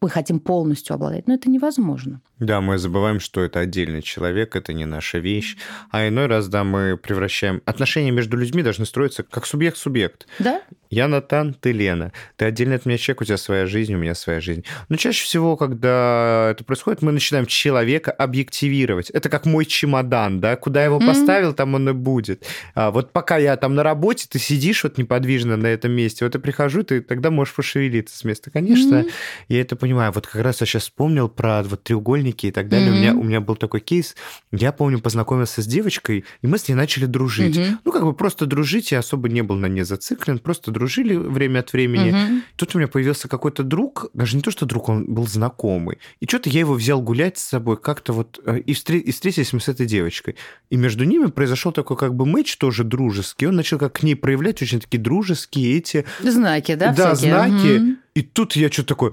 Мы 0.00 0.10
хотим 0.10 0.40
полностью 0.40 0.94
обладать, 0.94 1.28
но 1.28 1.34
это 1.34 1.48
невозможно. 1.48 2.20
Да, 2.40 2.60
мы 2.60 2.78
забываем, 2.78 3.20
что 3.20 3.42
это 3.42 3.60
отдельный 3.60 4.02
человек, 4.02 4.56
это 4.56 4.72
не 4.72 4.86
наша 4.86 5.18
вещь. 5.18 5.56
А 5.92 6.08
иной 6.08 6.26
раз, 6.26 6.48
да, 6.48 6.64
мы 6.64 6.96
превращаем... 6.96 7.62
Отношения 7.64 8.10
между 8.10 8.36
людьми 8.36 8.64
должны 8.64 8.86
строиться 8.86 9.22
как 9.22 9.46
субъект-субъект. 9.46 10.26
Да. 10.40 10.62
Я 10.92 11.08
Натан, 11.08 11.54
ты 11.54 11.72
Лена. 11.72 12.12
Ты 12.36 12.44
отдельно 12.44 12.74
от 12.74 12.84
меня 12.84 12.98
человек, 12.98 13.22
у 13.22 13.24
тебя 13.24 13.38
своя 13.38 13.64
жизнь, 13.64 13.94
у 13.94 13.98
меня 13.98 14.14
своя 14.14 14.42
жизнь. 14.42 14.62
Но 14.90 14.96
чаще 14.96 15.24
всего, 15.24 15.56
когда 15.56 16.50
это 16.50 16.64
происходит, 16.64 17.00
мы 17.00 17.12
начинаем 17.12 17.46
человека 17.46 18.12
объективировать. 18.12 19.08
Это 19.08 19.30
как 19.30 19.46
мой 19.46 19.64
чемодан, 19.64 20.38
да? 20.40 20.54
Куда 20.56 20.84
его 20.84 20.98
mm-hmm. 20.98 21.06
поставил, 21.06 21.54
там 21.54 21.72
он 21.74 21.88
и 21.88 21.92
будет. 21.94 22.44
А 22.74 22.90
вот 22.90 23.10
пока 23.10 23.38
я 23.38 23.56
там 23.56 23.74
на 23.74 23.82
работе, 23.82 24.26
ты 24.28 24.38
сидишь 24.38 24.84
вот 24.84 24.98
неподвижно 24.98 25.56
на 25.56 25.68
этом 25.68 25.92
месте. 25.92 26.26
Вот 26.26 26.34
я 26.34 26.40
прихожу, 26.42 26.82
ты 26.82 27.00
тогда 27.00 27.30
можешь 27.30 27.54
пошевелиться 27.54 28.14
с 28.14 28.22
места. 28.24 28.50
Конечно, 28.50 28.96
mm-hmm. 28.96 29.10
я 29.48 29.60
это 29.62 29.76
понимаю. 29.76 30.12
Вот 30.12 30.26
как 30.26 30.42
раз 30.42 30.60
я 30.60 30.66
сейчас 30.66 30.82
вспомнил 30.82 31.30
про 31.30 31.62
вот 31.62 31.84
треугольники 31.84 32.48
и 32.48 32.52
так 32.52 32.68
далее. 32.68 32.90
Mm-hmm. 32.90 32.92
У, 32.92 32.96
меня, 32.96 33.14
у 33.14 33.22
меня 33.22 33.40
был 33.40 33.56
такой 33.56 33.80
кейс. 33.80 34.14
Я 34.50 34.72
помню, 34.72 35.00
познакомился 35.00 35.62
с 35.62 35.66
девочкой, 35.66 36.26
и 36.42 36.46
мы 36.46 36.58
с 36.58 36.68
ней 36.68 36.74
начали 36.74 37.06
дружить. 37.06 37.56
Mm-hmm. 37.56 37.76
Ну, 37.82 37.92
как 37.92 38.04
бы 38.04 38.12
просто 38.12 38.44
дружить, 38.44 38.92
я 38.92 38.98
особо 38.98 39.30
не 39.30 39.40
был 39.40 39.56
на 39.56 39.68
ней 39.68 39.84
зациклен, 39.84 40.38
просто 40.38 40.70
дружить 40.70 40.81
дружили 40.82 41.14
время 41.14 41.60
от 41.60 41.72
времени. 41.72 42.10
Угу. 42.10 42.42
Тут 42.56 42.74
у 42.74 42.78
меня 42.78 42.88
появился 42.88 43.28
какой-то 43.28 43.62
друг, 43.62 44.10
даже 44.14 44.36
не 44.36 44.42
то, 44.42 44.50
что 44.50 44.66
друг, 44.66 44.88
он 44.88 45.04
был 45.04 45.28
знакомый. 45.28 45.98
И 46.18 46.26
что-то 46.26 46.50
я 46.50 46.60
его 46.60 46.74
взял 46.74 47.00
гулять 47.00 47.38
с 47.38 47.44
собой 47.44 47.76
как-то 47.76 48.12
вот... 48.12 48.40
Э, 48.44 48.58
и, 48.58 48.74
встр... 48.74 48.94
и 48.94 49.12
встретились 49.12 49.52
мы 49.52 49.60
с 49.60 49.68
этой 49.68 49.86
девочкой. 49.86 50.34
И 50.70 50.76
между 50.76 51.04
ними 51.04 51.26
произошел 51.26 51.70
такой 51.70 51.96
как 51.96 52.16
бы 52.16 52.26
матч 52.26 52.56
тоже 52.56 52.82
дружеский. 52.82 53.46
Он 53.46 53.54
начал 53.54 53.78
как 53.78 53.92
к 53.92 54.02
ней 54.02 54.16
проявлять 54.16 54.60
очень 54.60 54.80
такие 54.80 54.98
дружеские 54.98 55.78
эти... 55.78 56.04
Знаки, 56.20 56.74
да? 56.74 56.92
Да, 56.92 57.14
всякие? 57.14 57.30
знаки. 57.32 57.76
Угу. 57.78 57.96
И 58.14 58.20
тут 58.20 58.56
я 58.56 58.70
что-то 58.70 58.88
такой, 58.88 59.12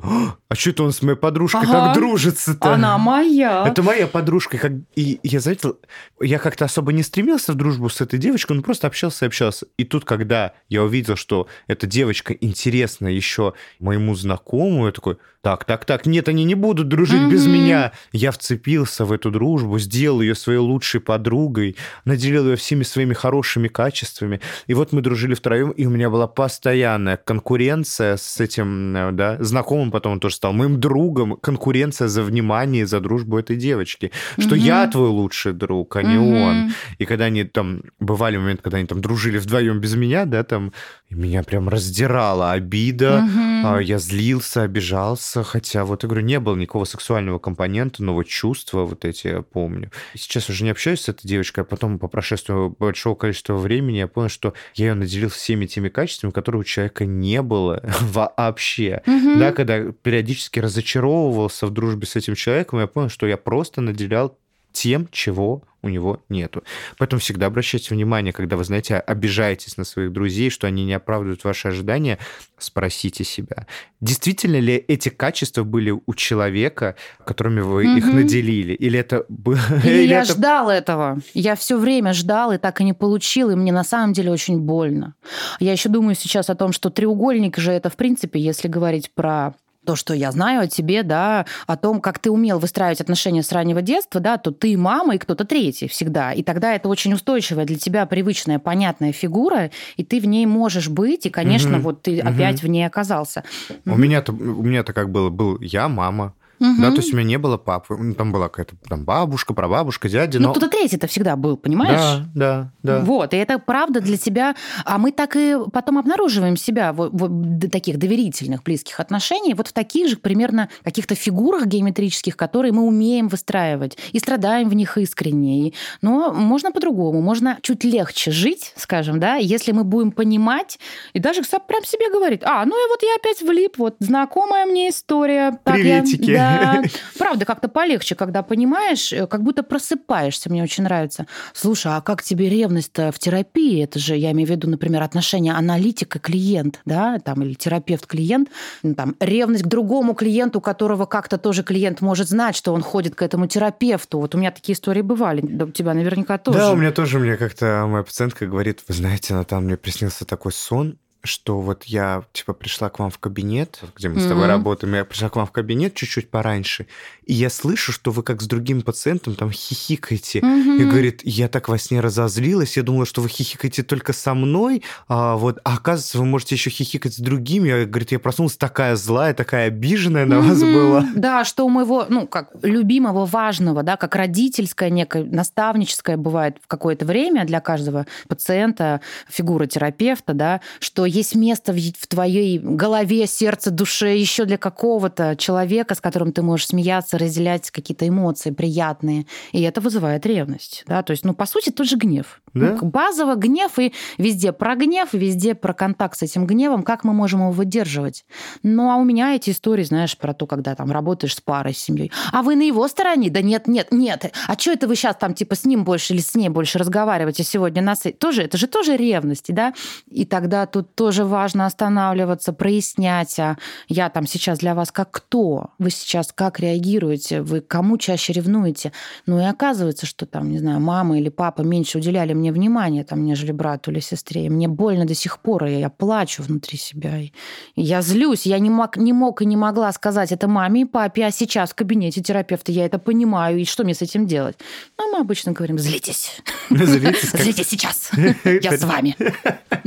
а 0.49 0.55
что 0.55 0.71
это 0.71 0.83
он 0.83 0.91
с 0.91 1.01
моей 1.01 1.17
подружкой 1.17 1.61
ага. 1.61 1.85
как 1.85 1.95
дружится-то? 1.95 2.73
Она 2.73 2.97
моя. 2.97 3.65
Это 3.65 3.81
моя 3.81 4.07
подружка. 4.07 4.57
Как... 4.57 4.73
И 4.95 5.21
я 5.23 5.39
заметил, 5.39 5.79
я 6.19 6.37
как-то 6.37 6.65
особо 6.65 6.91
не 6.91 7.01
стремился 7.01 7.53
в 7.53 7.55
дружбу 7.55 7.87
с 7.87 8.01
этой 8.01 8.19
девочкой, 8.19 8.57
но 8.57 8.61
просто 8.61 8.87
общался 8.87 9.23
и 9.23 9.27
общался. 9.27 9.67
И 9.77 9.85
тут, 9.85 10.03
когда 10.03 10.53
я 10.67 10.83
увидел, 10.83 11.15
что 11.15 11.47
эта 11.67 11.87
девочка 11.87 12.33
интересна 12.33 13.07
еще 13.07 13.53
моему 13.79 14.15
знакомому, 14.15 14.87
я 14.87 14.91
такой, 14.91 15.17
так, 15.41 15.63
так, 15.63 15.85
так, 15.85 16.05
нет, 16.05 16.27
они 16.27 16.43
не 16.43 16.55
будут 16.55 16.89
дружить 16.89 17.21
mm-hmm. 17.21 17.31
без 17.31 17.47
меня. 17.47 17.93
Я 18.11 18.31
вцепился 18.31 19.05
в 19.05 19.13
эту 19.13 19.31
дружбу, 19.31 19.79
сделал 19.79 20.19
ее 20.19 20.35
своей 20.35 20.59
лучшей 20.59 20.99
подругой, 20.99 21.77
наделил 22.03 22.49
ее 22.49 22.55
всеми 22.57 22.83
своими 22.83 23.13
хорошими 23.13 23.69
качествами. 23.69 24.41
И 24.67 24.73
вот 24.73 24.91
мы 24.91 25.01
дружили 25.01 25.35
втроем, 25.35 25.69
и 25.71 25.85
у 25.85 25.89
меня 25.91 26.09
была 26.09 26.27
постоянная 26.27 27.15
конкуренция 27.15 28.17
с 28.17 28.41
этим, 28.41 28.93
э, 28.93 29.11
да, 29.13 29.37
знакомым, 29.39 29.91
потом 29.91 30.13
он 30.13 30.19
тоже 30.19 30.35
стал 30.35 30.51
моим 30.51 30.77
другом, 30.77 31.37
конкуренция 31.37 32.09
за 32.09 32.21
внимание, 32.23 32.85
за 32.85 32.99
дружбу 32.99 33.37
этой 33.37 33.55
девочки, 33.55 34.11
что 34.37 34.55
mm-hmm. 34.55 34.59
я 34.59 34.87
твой 34.87 35.07
лучший 35.07 35.53
друг, 35.53 35.95
а 35.95 36.03
не 36.03 36.15
mm-hmm. 36.15 36.43
он. 36.43 36.73
И 36.97 37.05
когда 37.05 37.25
они 37.25 37.45
там, 37.45 37.83
бывали 38.01 38.35
моменты, 38.35 38.63
когда 38.63 38.79
они 38.79 38.87
там 38.87 38.99
дружили 38.99 39.37
вдвоем 39.37 39.79
без 39.79 39.95
меня, 39.95 40.25
да, 40.25 40.43
там, 40.43 40.73
меня 41.09 41.43
прям 41.43 41.69
раздирала 41.69 42.51
обида, 42.51 43.25
mm-hmm. 43.25 43.83
я 43.83 43.99
злился, 43.99 44.63
обижался, 44.63 45.28
хотя 45.43 45.86
вот, 45.86 46.03
я 46.03 46.09
говорю, 46.09 46.25
не 46.25 46.39
было 46.39 46.55
никакого 46.55 46.86
сексуального 46.86 47.39
компонента, 47.39 48.03
но 48.03 48.13
вот 48.13 48.27
чувства 48.27 48.86
вот 48.86 49.05
эти 49.05 49.27
я 49.27 49.41
помню. 49.41 49.91
Сейчас 50.15 50.49
уже 50.49 50.63
не 50.63 50.69
общаюсь 50.69 51.01
с 51.01 51.09
этой 51.09 51.27
девочкой, 51.27 51.63
а 51.63 51.65
потом 51.65 51.99
по 51.99 52.07
прошествию 52.07 52.75
большого 52.77 53.15
количества 53.15 53.55
времени 53.55 53.97
я 53.97 54.07
понял, 54.07 54.30
что 54.30 54.53
я 54.75 54.88
ее 54.88 54.93
наделил 54.93 55.30
всеми 55.30 55.65
теми 55.65 55.89
качествами, 55.89 56.32
которые 56.32 56.61
у 56.61 56.63
человека 56.63 57.05
не 57.05 57.41
было 57.41 57.82
вообще. 58.01 59.01
Mm-hmm. 59.05 59.38
Да, 59.38 59.51
когда 59.51 59.91
периодически 59.91 60.59
разочаровывался 60.59 61.67
в 61.67 61.71
дружбе 61.71 62.07
с 62.07 62.15
этим 62.15 62.36
человеком, 62.36 62.80
я 62.80 62.88
понял, 62.88 63.09
что 63.09 63.27
я 63.27 63.38
просто 63.38 63.82
наделял 63.82 64.38
тем, 64.72 65.07
чего 65.11 65.63
у 65.82 65.89
него 65.89 66.22
нету. 66.30 66.63
Поэтому 66.97 67.20
всегда 67.20 67.45
обращайте 67.45 67.93
внимание, 67.93 68.34
когда 68.34 68.57
вы, 68.57 68.63
знаете, 68.63 68.95
обижаетесь 68.95 69.78
на 69.78 69.86
своих 69.86 70.11
друзей, 70.11 70.49
что 70.49 70.67
они 70.67 70.84
не 70.84 70.93
оправдывают 70.93 71.43
ваши 71.43 71.70
ожидания, 71.70 72.20
спросите 72.57 73.24
себя, 73.24 73.65
действительно 74.01 74.59
ли 74.59 74.76
эти 74.76 75.07
качества 75.09 75.63
были 75.63 75.91
у 75.91 76.13
человека, 76.13 76.95
которыми 77.26 77.61
вы 77.61 77.86
mm-hmm. 77.86 77.97
их 77.97 78.05
наделили, 78.13 78.74
или 78.74 78.99
это 78.99 79.26
было... 79.30 79.59
Или, 79.84 80.03
или 80.03 80.07
я 80.09 80.24
это... 80.24 80.34
ждал 80.34 80.70
этого. 80.70 81.20
Я 81.34 81.55
все 81.55 81.78
время 81.78 82.13
ждал 82.13 82.51
и 82.51 82.57
так 82.57 82.82
и 82.82 82.84
не 82.84 82.93
получил, 82.93 83.49
и 83.49 83.55
мне 83.55 83.72
на 83.72 83.84
самом 83.84 84.13
деле 84.13 84.32
очень 84.32 84.59
больно. 84.59 85.15
Я 85.59 85.72
еще 85.72 85.88
думаю 85.88 86.15
сейчас 86.15 86.49
о 86.49 86.55
том, 86.55 86.74
что 86.74 86.89
треугольник 86.89 87.57
же 87.57 87.72
это, 87.72 87.89
в 87.89 87.95
принципе, 87.95 88.39
если 88.39 88.67
говорить 88.67 89.11
про 89.13 89.53
то, 89.86 89.95
что 89.95 90.13
я 90.13 90.32
знаю 90.32 90.61
о 90.61 90.67
тебе, 90.67 91.03
да, 91.03 91.45
о 91.65 91.77
том, 91.77 92.01
как 92.01 92.19
ты 92.19 92.30
умел 92.30 92.59
выстраивать 92.59 93.01
отношения 93.01 93.43
с 93.43 93.51
раннего 93.51 93.82
детства, 93.82 94.19
да, 94.19 94.38
то 94.38 94.51
ты 94.51 94.77
мама 94.77 95.15
и 95.15 95.17
кто-то 95.17 95.45
третий 95.45 95.88
всегда. 95.88 96.34
И 96.34 96.43
тогда 96.43 96.75
это 96.75 96.89
очень 96.89 97.13
устойчивая 97.13 97.65
для 97.65 97.77
тебя 97.77 98.05
привычная, 98.05 98.59
понятная 98.59 99.11
фигура, 99.11 99.71
и 99.95 100.03
ты 100.03 100.19
в 100.19 100.25
ней 100.25 100.45
можешь 100.45 100.89
быть, 100.89 101.25
и, 101.25 101.30
конечно, 101.30 101.77
угу. 101.77 101.84
вот 101.84 102.01
ты 102.03 102.19
угу. 102.19 102.30
опять 102.30 102.61
в 102.61 102.67
ней 102.67 102.86
оказался. 102.86 103.43
У 103.86 103.95
меня-то 103.95 104.32
у 104.32 104.63
меня-то 104.63 104.93
как 104.93 105.09
было, 105.09 105.30
был 105.30 105.59
я 105.61 105.88
мама, 105.88 106.34
Угу. 106.60 106.82
Да, 106.82 106.91
то 106.91 106.97
есть 106.97 107.14
у 107.14 107.18
меня 107.18 107.28
не 107.28 107.38
было 107.38 107.57
папы. 107.57 107.95
Ну, 107.97 108.14
там 108.14 108.32
была 108.32 108.49
какая-то 108.49 108.76
там 108.88 109.05
бабушка, 109.05 109.53
прабабушка, 109.53 110.10
дядя. 110.10 110.39
Ну, 110.39 110.47
но... 110.47 110.53
кто-то 110.53 110.70
третий 110.70 110.97
это 110.97 111.07
всегда 111.07 111.36
был, 111.36 111.57
понимаешь? 111.57 112.26
Да, 112.34 112.72
да, 112.84 112.97
да. 112.97 112.99
Вот, 112.99 113.34
и 113.34 113.38
это 113.38 113.60
правда 113.60 114.01
для 114.01 114.18
тебя. 114.18 114.55
А 114.86 114.97
мы 114.97 115.12
так 115.12 115.36
и 115.36 115.55
потом 115.72 115.97
обнаруживаем 115.97 116.57
себя 116.57 116.91
в, 116.93 117.10
в 117.12 117.70
таких 117.70 117.97
доверительных, 117.97 118.64
близких 118.64 118.99
отношениях, 118.99 119.57
вот 119.57 119.68
в 119.68 119.74
таких 119.74 120.10
же 120.10 120.18
примерно 120.18 120.70
каких-то 120.84 121.16
фигурах 121.16 121.66
геометрических, 121.66 122.36
которые 122.36 122.74
мы 122.74 122.84
умеем 122.84 123.28
выстраивать 123.28 123.97
и 124.12 124.20
страдаем 124.20 124.70
в 124.70 124.74
них 124.74 124.97
искренне. 124.97 125.74
Но 126.01 126.34
можно 126.34 126.72
по-другому, 126.72 127.22
можно 127.22 127.57
чуть 127.62 127.84
легче 127.84 128.32
жить, 128.32 128.74
скажем, 128.76 129.20
да, 129.20 129.36
если 129.36 129.72
мы 129.72 129.84
будем 129.84 130.12
понимать 130.12 130.80
и 131.14 131.20
даже 131.20 131.41
прям 131.68 131.84
себе 131.86 132.10
говорить, 132.12 132.41
а, 132.43 132.66
ну 132.66 132.76
и 132.76 132.89
вот 132.89 133.01
я 133.03 133.16
опять 133.16 133.41
влип, 133.41 133.78
вот 133.78 133.95
знакомая 133.99 134.66
мне 134.66 134.89
история. 134.89 135.60
Так 135.64 135.76
Приветики. 135.76 136.32
Я, 136.32 136.48
правда, 137.17 137.45
как-то 137.45 137.67
полегче, 137.67 138.15
когда 138.15 138.43
понимаешь, 138.43 139.13
э, 139.13 139.27
как 139.27 139.43
будто 139.43 139.63
просыпаешься, 139.63 140.49
мне 140.49 140.63
очень 140.63 140.83
нравится. 140.83 141.25
Слушай, 141.53 141.93
а 141.95 142.01
как 142.01 142.23
тебе 142.23 142.49
ревность-то 142.49 143.11
в 143.11 143.19
терапии? 143.19 143.83
Это 143.83 143.99
же, 143.99 144.15
я 144.15 144.31
имею 144.31 144.47
в 144.47 144.51
виду, 144.51 144.69
например, 144.69 145.03
отношения 145.03 145.53
аналитика-клиент, 145.53 146.81
да, 146.85 147.19
там, 147.19 147.41
или 147.43 147.53
терапевт-клиент, 147.53 148.49
ну, 148.83 148.95
там, 148.95 149.15
ревность 149.19 149.63
к 149.63 149.67
другому 149.67 150.13
клиенту, 150.13 150.61
которого 150.61 151.05
как-то 151.05 151.37
тоже 151.37 151.63
клиент 151.63 152.01
может 152.01 152.29
знать, 152.29 152.55
что 152.55 152.73
он 152.73 152.81
ходит 152.81 153.15
к 153.15 153.21
этому 153.21 153.47
терапевту. 153.47 154.19
Вот 154.19 154.35
у 154.35 154.37
меня 154.37 154.51
такие 154.51 154.75
истории 154.75 155.01
бывали, 155.01 155.41
да, 155.41 155.65
у 155.65 155.71
тебя 155.71 155.93
наверняка 155.93 156.37
тоже. 156.37 156.57
Да, 156.57 156.71
у 156.71 156.75
меня 156.75 156.91
тоже, 156.91 157.19
мне 157.19 157.37
как-то 157.37 157.85
моя 157.87 158.03
пациентка 158.03 158.45
говорит, 158.45 158.83
вы 158.87 158.93
знаете, 158.93 159.33
Натан, 159.33 159.65
мне 159.65 159.77
приснился 159.77 160.25
такой 160.25 160.51
сон, 160.51 160.97
что 161.24 161.59
вот 161.59 161.84
я, 161.84 162.24
типа, 162.32 162.53
пришла 162.53 162.89
к 162.89 162.99
вам 162.99 163.09
в 163.09 163.20
кабинет, 163.20 163.82
где 163.95 164.09
мы 164.09 164.15
mm-hmm. 164.15 164.26
с 164.26 164.28
тобой 164.28 164.47
работаем, 164.47 164.95
я 164.95 165.05
пришла 165.05 165.30
к 165.30 165.36
вам 165.36 165.45
в 165.45 165.51
кабинет 165.51 165.93
чуть-чуть 165.93 166.30
пораньше, 166.30 166.88
и 167.30 167.34
я 167.34 167.51
слышу, 167.51 167.91
что 167.91 168.09
вы 168.09 168.23
как 168.23 168.41
с 168.41 168.47
другим 168.47 168.82
пациентом 168.82 169.36
там 169.36 169.51
хихикаете. 169.51 170.39
Mm-hmm. 170.39 170.82
И 170.82 170.86
говорит, 170.86 171.21
я 171.23 171.47
так 171.47 171.69
во 171.69 171.77
сне 171.77 171.99
разозлилась, 171.99 172.75
я 172.75 172.82
думала, 172.82 173.05
что 173.05 173.21
вы 173.21 173.30
хихикаете 173.30 173.84
только 173.84 174.13
со 174.13 174.34
мной, 174.34 174.82
а 175.07 175.36
вот, 175.36 175.59
а 175.63 175.75
оказывается, 175.75 176.17
вы 176.17 176.25
можете 176.25 176.55
еще 176.55 176.71
хихикать 176.71 177.13
с 177.13 177.19
другими. 177.19 177.67
Я, 177.69 177.86
говорит, 177.86 178.11
я 178.11 178.17
проснулась 178.17 178.57
такая 178.57 178.95
злая, 178.95 179.36
такая 179.36 179.67
обиженная 179.67 180.25
на 180.25 180.36
mm-hmm. 180.36 180.41
вас 180.41 180.59
была. 180.61 181.05
Да, 181.15 181.45
что 181.45 181.67
у 181.67 181.69
моего, 181.69 182.07
ну, 182.09 182.25
как 182.25 182.49
любимого, 182.63 183.27
важного, 183.27 183.84
да, 183.84 183.95
как 183.95 184.15
родительское, 184.15 184.89
некое 184.89 185.23
наставническое 185.23 186.17
бывает 186.17 186.57
в 186.63 186.65
какое-то 186.65 187.05
время 187.05 187.45
для 187.45 187.59
каждого 187.59 188.07
пациента, 188.27 189.01
фигура 189.30 189.67
терапевта, 189.67 190.34
да, 190.34 190.61
что 190.80 191.05
есть 191.05 191.36
место 191.36 191.73
в 191.73 192.07
твоей 192.07 192.57
голове, 192.57 193.27
сердце, 193.27 193.69
душе 193.69 194.17
еще 194.17 194.45
для 194.45 194.57
какого-то 194.57 195.36
человека, 195.36 195.93
с 195.93 196.01
которым 196.01 196.32
ты 196.32 196.41
можешь 196.41 196.69
смеяться, 196.69 197.18
разделять 197.20 197.70
какие-то 197.72 198.07
эмоции 198.07 198.51
приятные. 198.51 199.26
И 199.51 199.61
это 199.61 199.82
вызывает 199.82 200.26
ревность. 200.26 200.84
Да? 200.88 201.03
То 201.03 201.11
есть, 201.11 201.26
ну, 201.26 201.34
по 201.34 201.45
сути, 201.45 201.70
тот 201.70 201.88
же 201.88 201.97
гнев. 201.97 202.41
Да? 202.53 202.77
Ну, 202.81 202.89
базово 202.89 203.35
гнев, 203.35 203.77
и 203.79 203.93
везде 204.17 204.51
про 204.51 204.75
гнев, 204.75 205.09
везде 205.13 205.55
про 205.55 205.73
контакт 205.73 206.17
с 206.17 206.23
этим 206.23 206.45
гневом, 206.45 206.83
как 206.83 207.03
мы 207.03 207.13
можем 207.13 207.41
его 207.41 207.51
выдерживать. 207.51 208.25
Ну, 208.63 208.89
а 208.89 208.95
у 208.95 209.03
меня 209.03 209.35
эти 209.35 209.51
истории, 209.51 209.83
знаешь, 209.83 210.17
про 210.17 210.33
то, 210.33 210.47
когда 210.47 210.75
там 210.75 210.91
работаешь 210.91 211.35
с 211.35 211.41
парой, 211.41 211.73
с 211.73 211.79
семьей. 211.79 212.11
А 212.31 212.41
вы 212.41 212.55
на 212.55 212.63
его 212.63 212.87
стороне? 212.87 213.29
Да 213.29 213.41
нет, 213.41 213.67
нет, 213.67 213.89
нет. 213.91 214.31
А 214.47 214.57
что 214.57 214.71
это 214.71 214.87
вы 214.87 214.95
сейчас 214.95 215.15
там 215.15 215.33
типа 215.33 215.55
с 215.55 215.65
ним 215.65 215.83
больше 215.83 216.13
или 216.13 216.21
с 216.21 216.35
ней 216.35 216.49
больше 216.49 216.77
разговариваете 216.77 217.43
сегодня? 217.43 217.81
Нас... 217.81 218.03
Тоже, 218.17 218.43
это 218.43 218.57
же 218.57 218.67
тоже 218.67 218.97
ревность, 218.97 219.53
да? 219.53 219.73
И 220.09 220.25
тогда 220.25 220.65
тут 220.65 220.95
тоже 220.95 221.25
важно 221.25 221.65
останавливаться, 221.65 222.53
прояснять, 222.53 223.39
а 223.39 223.57
я 223.87 224.09
там 224.09 224.25
сейчас 224.25 224.59
для 224.59 224.75
вас 224.75 224.91
как 224.91 225.11
кто? 225.11 225.71
Вы 225.77 225.89
сейчас 225.89 226.31
как 226.33 226.59
реагируете? 226.59 227.41
Вы 227.41 227.61
кому 227.61 227.97
чаще 227.97 228.33
ревнуете? 228.33 228.91
Ну 229.25 229.39
и 229.39 229.43
оказывается, 229.43 230.05
что 230.05 230.25
там, 230.25 230.49
не 230.49 230.59
знаю, 230.59 230.79
мама 230.79 231.17
или 231.17 231.29
папа 231.29 231.61
меньше 231.61 231.97
уделяли 231.97 232.33
мне 232.39 232.51
внимания, 232.51 233.03
там, 233.03 233.23
нежели 233.23 233.51
брату 233.51 233.91
или 233.91 233.99
сестре. 233.99 234.45
И 234.45 234.49
мне 234.49 234.67
больно 234.67 235.05
до 235.05 235.13
сих 235.13 235.39
пор, 235.39 235.65
и 235.65 235.79
я 235.79 235.89
плачу 235.89 236.41
внутри 236.41 236.77
себя. 236.77 237.19
И 237.19 237.31
я 237.75 238.01
злюсь, 238.01 238.45
я 238.45 238.59
не 238.59 238.69
мог, 238.69 238.97
не 238.97 239.13
мог 239.13 239.41
и 239.41 239.45
не 239.45 239.57
могла 239.57 239.91
сказать 239.91 240.31
это 240.31 240.47
маме 240.47 240.81
и 240.81 240.85
папе, 240.85 241.25
а 241.25 241.31
сейчас 241.31 241.71
в 241.71 241.75
кабинете 241.75 242.21
терапевта 242.21 242.71
я 242.71 242.85
это 242.85 242.97
понимаю, 242.99 243.59
и 243.59 243.65
что 243.65 243.83
мне 243.83 243.93
с 243.93 244.01
этим 244.01 244.25
делать? 244.25 244.57
Ну, 244.97 245.11
мы 245.11 245.19
обычно 245.19 245.51
говорим, 245.51 245.77
злитесь. 245.77 246.41
Злитесь, 246.69 247.31
злитесь 247.31 247.67
сейчас, 247.67 248.11
я 248.43 248.77
с 248.77 248.83
вами. 248.83 249.15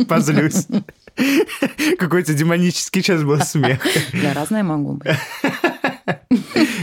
Позлюсь. 0.08 0.66
Какой-то 1.98 2.34
демонический 2.34 3.02
сейчас 3.02 3.22
был 3.22 3.40
смех. 3.40 3.80
Я 4.12 4.34
разное 4.34 4.62
могу 4.62 4.94
быть. 4.94 5.10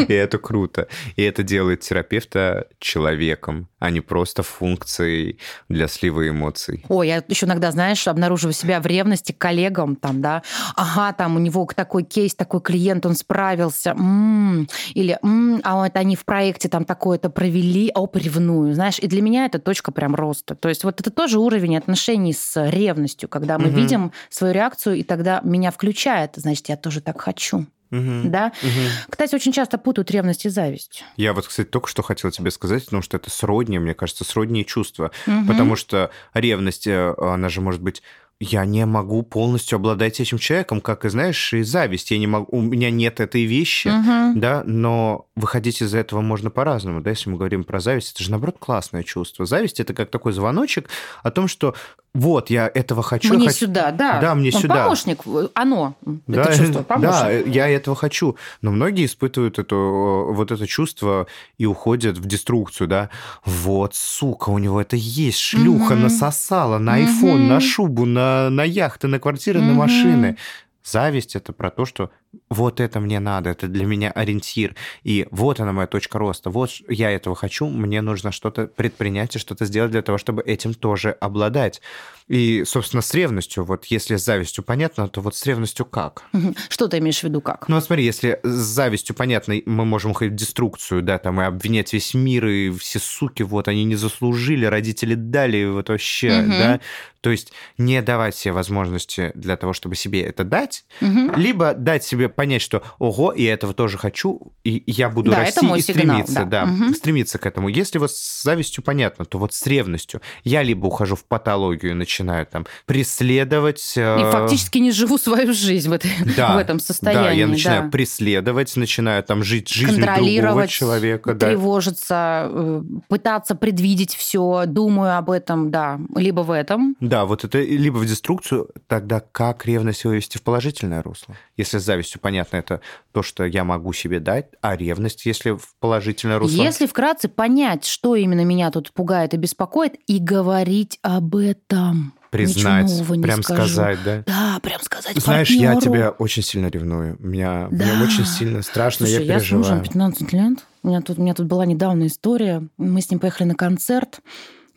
И 0.07 0.13
это 0.13 0.37
круто. 0.37 0.87
И 1.15 1.23
это 1.23 1.43
делает 1.43 1.81
терапевта 1.81 2.67
человеком, 2.79 3.67
а 3.79 3.91
не 3.91 4.01
просто 4.01 4.43
функцией 4.43 5.39
для 5.67 5.87
слива 5.87 6.27
эмоций. 6.27 6.83
Ой, 6.89 7.07
я 7.07 7.23
еще 7.27 7.45
иногда, 7.45 7.71
знаешь, 7.71 8.07
обнаруживаю 8.07 8.53
себя 8.53 8.79
в 8.79 8.85
ревности 8.85 9.31
к 9.31 9.37
коллегам, 9.37 9.95
там, 9.95 10.21
да, 10.21 10.43
ага, 10.75 11.13
там 11.13 11.35
у 11.35 11.39
него 11.39 11.67
такой 11.75 12.03
кейс, 12.03 12.35
такой 12.35 12.61
клиент, 12.61 13.05
он 13.05 13.15
справился, 13.15 13.91
м-м, 13.91 14.67
или 14.93 15.17
м-м, 15.21 15.61
а 15.63 15.83
вот 15.83 15.95
они 15.95 16.15
в 16.15 16.25
проекте 16.25 16.69
там 16.69 16.85
такое-то 16.85 17.29
провели, 17.29 17.91
оп, 17.93 18.15
ревную, 18.15 18.73
знаешь, 18.73 18.99
и 18.99 19.07
для 19.07 19.21
меня 19.21 19.45
это 19.45 19.59
точка 19.59 19.91
прям 19.91 20.15
роста. 20.15 20.55
То 20.55 20.69
есть 20.69 20.83
вот 20.83 20.99
это 20.99 21.11
тоже 21.11 21.39
уровень 21.39 21.77
отношений 21.77 22.33
с 22.33 22.69
ревностью, 22.69 23.29
когда 23.29 23.57
мы 23.57 23.69
угу. 23.69 23.77
видим 23.77 24.11
свою 24.29 24.53
реакцию, 24.53 24.95
и 24.95 25.03
тогда 25.03 25.41
меня 25.43 25.71
включает, 25.71 26.33
значит, 26.35 26.69
я 26.69 26.77
тоже 26.77 27.01
так 27.01 27.21
хочу. 27.21 27.65
Угу. 27.91 28.21
Да? 28.25 28.51
Угу. 28.61 29.09
Кстати, 29.09 29.35
очень 29.35 29.51
часто 29.51 29.77
путают 29.77 30.11
ревность 30.11 30.45
и 30.45 30.49
зависть. 30.49 31.03
Я 31.17 31.33
вот, 31.33 31.47
кстати, 31.47 31.67
только 31.67 31.87
что 31.87 32.01
хотел 32.01 32.31
тебе 32.31 32.51
сказать, 32.51 32.85
потому 32.85 33.01
что 33.01 33.17
это 33.17 33.29
сродни, 33.29 33.79
мне 33.79 33.93
кажется, 33.93 34.23
сродние 34.23 34.65
чувства. 34.65 35.11
Угу. 35.27 35.47
Потому 35.47 35.75
что 35.75 36.11
ревность, 36.33 36.87
э, 36.87 37.13
она 37.17 37.49
же 37.49 37.61
может 37.61 37.81
быть 37.81 38.01
я 38.41 38.65
не 38.65 38.85
могу 38.85 39.21
полностью 39.23 39.75
обладать 39.75 40.19
этим 40.21 40.37
человеком, 40.37 40.79
как 40.79 41.03
и 41.03 41.09
знаешь, 41.09 41.53
и 41.53 41.61
зависть. 41.61 42.11
Я 42.11 42.17
не 42.17 42.27
могу, 42.27 42.57
у 42.57 42.61
меня 42.61 42.89
нет 42.89 43.19
этой 43.19 43.43
вещи, 43.43 43.89
угу. 43.89 44.39
да, 44.39 44.63
но 44.65 45.27
выходить 45.35 45.81
из 45.81 45.93
этого 45.93 46.21
можно 46.21 46.49
по-разному, 46.49 47.01
да, 47.01 47.09
если 47.09 47.29
мы 47.29 47.37
говорим 47.37 47.65
про 47.65 47.81
зависть, 47.81 48.13
это 48.13 48.23
же 48.23 48.31
наоборот 48.31 48.55
классное 48.57 49.03
чувство. 49.03 49.45
Зависть 49.45 49.81
это 49.81 49.93
как 49.93 50.09
такой 50.09 50.31
звоночек 50.31 50.89
о 51.21 51.31
том, 51.31 51.49
что 51.49 51.75
вот 52.13 52.49
я 52.49 52.69
этого 52.73 53.03
хочу. 53.03 53.33
Мне 53.33 53.47
хочу... 53.47 53.65
сюда, 53.65 53.91
да. 53.91 54.19
Да, 54.19 54.35
мне 54.35 54.51
Он 54.53 54.61
сюда. 54.61 54.83
Помощник, 54.83 55.21
оно, 55.53 55.95
да, 56.25 56.41
это 56.41 56.57
чувство, 56.57 56.83
помощник. 56.83 57.21
Да, 57.21 57.29
я 57.29 57.67
этого 57.67 57.95
хочу. 57.95 58.35
Но 58.61 58.71
многие 58.71 59.05
испытывают 59.05 59.59
это, 59.59 59.75
вот 59.75 60.51
это 60.51 60.65
чувство 60.65 61.27
и 61.57 61.65
уходят 61.65 62.17
в 62.17 62.25
деструкцию, 62.25 62.87
да. 62.87 63.09
Вот, 63.45 63.93
сука, 63.93 64.49
у 64.49 64.57
него 64.57 64.81
это 64.81 64.95
есть, 64.95 65.39
шлюха 65.39 65.93
угу. 65.93 66.01
насосала 66.01 66.79
на 66.79 66.99
iPhone, 66.99 67.43
угу. 67.43 67.43
на 67.43 67.59
шубу, 67.59 68.05
на, 68.05 68.49
на 68.49 68.63
яхты, 68.63 69.07
на 69.07 69.19
квартиры, 69.19 69.59
угу. 69.59 69.67
на 69.67 69.73
машины. 69.73 70.37
Зависть 70.83 71.35
это 71.35 71.53
про 71.53 71.69
то, 71.69 71.85
что 71.85 72.09
вот 72.49 72.79
это 72.79 72.99
мне 72.99 73.19
надо, 73.19 73.51
это 73.51 73.67
для 73.67 73.85
меня 73.85 74.11
ориентир, 74.11 74.75
и 75.03 75.27
вот 75.31 75.59
она 75.59 75.71
моя 75.71 75.87
точка 75.87 76.19
роста, 76.19 76.49
вот 76.49 76.71
я 76.87 77.11
этого 77.11 77.35
хочу, 77.35 77.67
мне 77.67 78.01
нужно 78.01 78.31
что-то 78.31 78.67
предпринять 78.67 79.35
и 79.35 79.39
что-то 79.39 79.65
сделать 79.65 79.91
для 79.91 80.01
того, 80.01 80.17
чтобы 80.17 80.41
этим 80.43 80.73
тоже 80.73 81.11
обладать. 81.11 81.81
И, 82.27 82.63
собственно, 82.63 83.01
с 83.01 83.11
ревностью, 83.15 83.63
вот 83.63 83.85
если 83.85 84.15
с 84.15 84.23
завистью 84.23 84.63
понятно, 84.63 85.07
то 85.07 85.19
вот 85.21 85.35
с 85.35 85.43
ревностью 85.47 85.83
как? 85.83 86.23
Что 86.69 86.87
ты 86.87 86.99
имеешь 86.99 87.21
в 87.21 87.23
виду 87.23 87.41
как? 87.41 87.67
Ну, 87.67 87.81
смотри, 87.81 88.05
если 88.05 88.39
с 88.43 88.47
завистью 88.47 89.15
понятно, 89.15 89.55
мы 89.65 89.85
можем 89.85 90.11
уходить 90.11 90.33
в 90.33 90.37
деструкцию, 90.37 91.01
да, 91.01 91.17
там, 91.17 91.41
и 91.41 91.45
обвинять 91.45 91.91
весь 91.91 92.13
мир, 92.13 92.45
и 92.45 92.69
все 92.69 92.99
суки, 92.99 93.41
вот, 93.41 93.67
они 93.67 93.83
не 93.83 93.95
заслужили, 93.95 94.65
родители 94.65 95.15
дали, 95.15 95.65
вот 95.65 95.89
вообще, 95.89 96.41
угу. 96.41 96.49
да, 96.49 96.79
то 97.21 97.31
есть 97.31 97.51
не 97.77 98.01
давать 98.01 98.35
себе 98.35 98.53
возможности 98.53 99.31
для 99.33 99.57
того, 99.57 99.73
чтобы 99.73 99.95
себе 99.95 100.21
это 100.21 100.43
дать, 100.43 100.85
угу. 101.01 101.33
либо 101.35 101.73
дать 101.73 102.03
себе 102.03 102.18
себе 102.19 102.29
понять, 102.29 102.61
что 102.61 102.83
ого, 102.99 103.33
я 103.33 103.53
этого 103.53 103.73
тоже 103.73 103.97
хочу, 103.97 104.53
и 104.63 104.83
я 104.85 105.09
буду 105.09 105.31
да, 105.31 105.39
расти 105.39 105.65
и 105.65 105.81
сигнал, 105.81 106.21
стремиться, 106.21 106.45
да, 106.45 106.65
да 106.65 106.71
угу. 106.71 106.93
стремиться 106.93 107.37
к 107.37 107.45
этому. 107.45 107.69
Если 107.69 107.97
вот 107.97 108.11
с 108.11 108.43
завистью 108.43 108.83
понятно, 108.83 109.25
то 109.25 109.37
вот 109.37 109.53
с 109.53 109.65
ревностью 109.65 110.21
я 110.43 110.63
либо 110.63 110.87
ухожу 110.87 111.15
в 111.15 111.23
патологию 111.23 111.91
и 111.91 111.95
начинаю 111.95 112.45
там 112.45 112.65
преследовать... 112.85 113.93
Э, 113.95 114.19
и 114.19 114.31
фактически 114.31 114.79
не 114.79 114.91
живу 114.91 115.17
свою 115.17 115.53
жизнь 115.53 115.89
в, 115.89 115.93
этой, 115.93 116.11
да, 116.35 116.55
в 116.55 116.57
этом 116.57 116.79
состоянии. 116.79 117.23
Да, 117.23 117.31
я 117.31 117.47
начинаю 117.47 117.83
да. 117.83 117.89
преследовать, 117.89 118.75
начинаю 118.75 119.23
там 119.23 119.43
жить 119.43 119.69
жизнью 119.69 120.05
другого 120.05 120.67
человека. 120.67 121.33
Да. 121.33 121.47
тревожиться, 121.47 122.47
э, 122.49 122.83
пытаться 123.07 123.55
предвидеть 123.55 124.15
все, 124.15 124.65
думаю 124.65 125.17
об 125.17 125.29
этом, 125.29 125.71
да, 125.71 125.99
либо 126.15 126.41
в 126.41 126.51
этом. 126.51 126.95
Да, 126.99 127.25
вот 127.25 127.43
это 127.43 127.59
либо 127.61 127.97
в 127.97 128.05
деструкцию, 128.05 128.69
тогда 128.87 129.21
как 129.31 129.65
ревность 129.65 130.03
вывести 130.03 130.37
в 130.37 130.41
положительное 130.41 131.01
русло? 131.01 131.35
Если 131.55 131.77
с 131.77 131.83
завистью, 132.09 132.21
понятно, 132.21 132.57
это 132.57 132.81
то, 133.11 133.23
что 133.23 133.45
я 133.45 133.63
могу 133.63 133.93
себе 133.93 134.19
дать, 134.19 134.47
а 134.61 134.75
ревность, 134.75 135.25
если 135.25 135.51
в 135.51 135.75
положительное 135.79 136.39
русло? 136.39 136.61
Если 136.61 136.87
вкратце 136.87 137.29
понять, 137.29 137.85
что 137.85 138.15
именно 138.15 138.43
меня 138.43 138.71
тут 138.71 138.91
пугает 138.91 139.33
и 139.33 139.37
беспокоит, 139.37 139.95
и 140.07 140.19
говорить 140.19 140.99
об 141.01 141.35
этом. 141.35 142.13
Признать, 142.31 142.91
прям 143.07 143.41
скажу. 143.41 143.69
сказать, 143.69 143.97
да? 144.05 144.23
Да, 144.27 144.59
прям 144.61 144.79
сказать 144.81 145.17
Знаешь, 145.17 145.47
партнеру. 145.47 145.73
я 145.73 145.81
тебя 145.81 146.09
очень 146.11 146.43
сильно 146.43 146.67
ревную. 146.67 147.15
Меня, 147.19 147.67
да. 147.71 147.85
мне 147.85 148.03
очень 148.03 148.25
сильно 148.25 148.61
страшно, 148.61 149.07
Слушай, 149.07 149.25
я 149.25 149.33
переживаю. 149.33 149.63
я 149.63 149.67
с 149.67 149.69
мужем 149.71 149.83
15 149.83 150.33
лет. 150.33 150.59
У 150.83 150.87
меня, 150.87 151.01
тут, 151.01 151.17
у 151.17 151.21
меня 151.23 151.33
тут 151.33 151.47
была 151.47 151.65
недавно 151.65 152.05
история. 152.05 152.67
Мы 152.77 153.01
с 153.01 153.09
ним 153.09 153.19
поехали 153.19 153.47
на 153.47 153.55
концерт. 153.55 154.19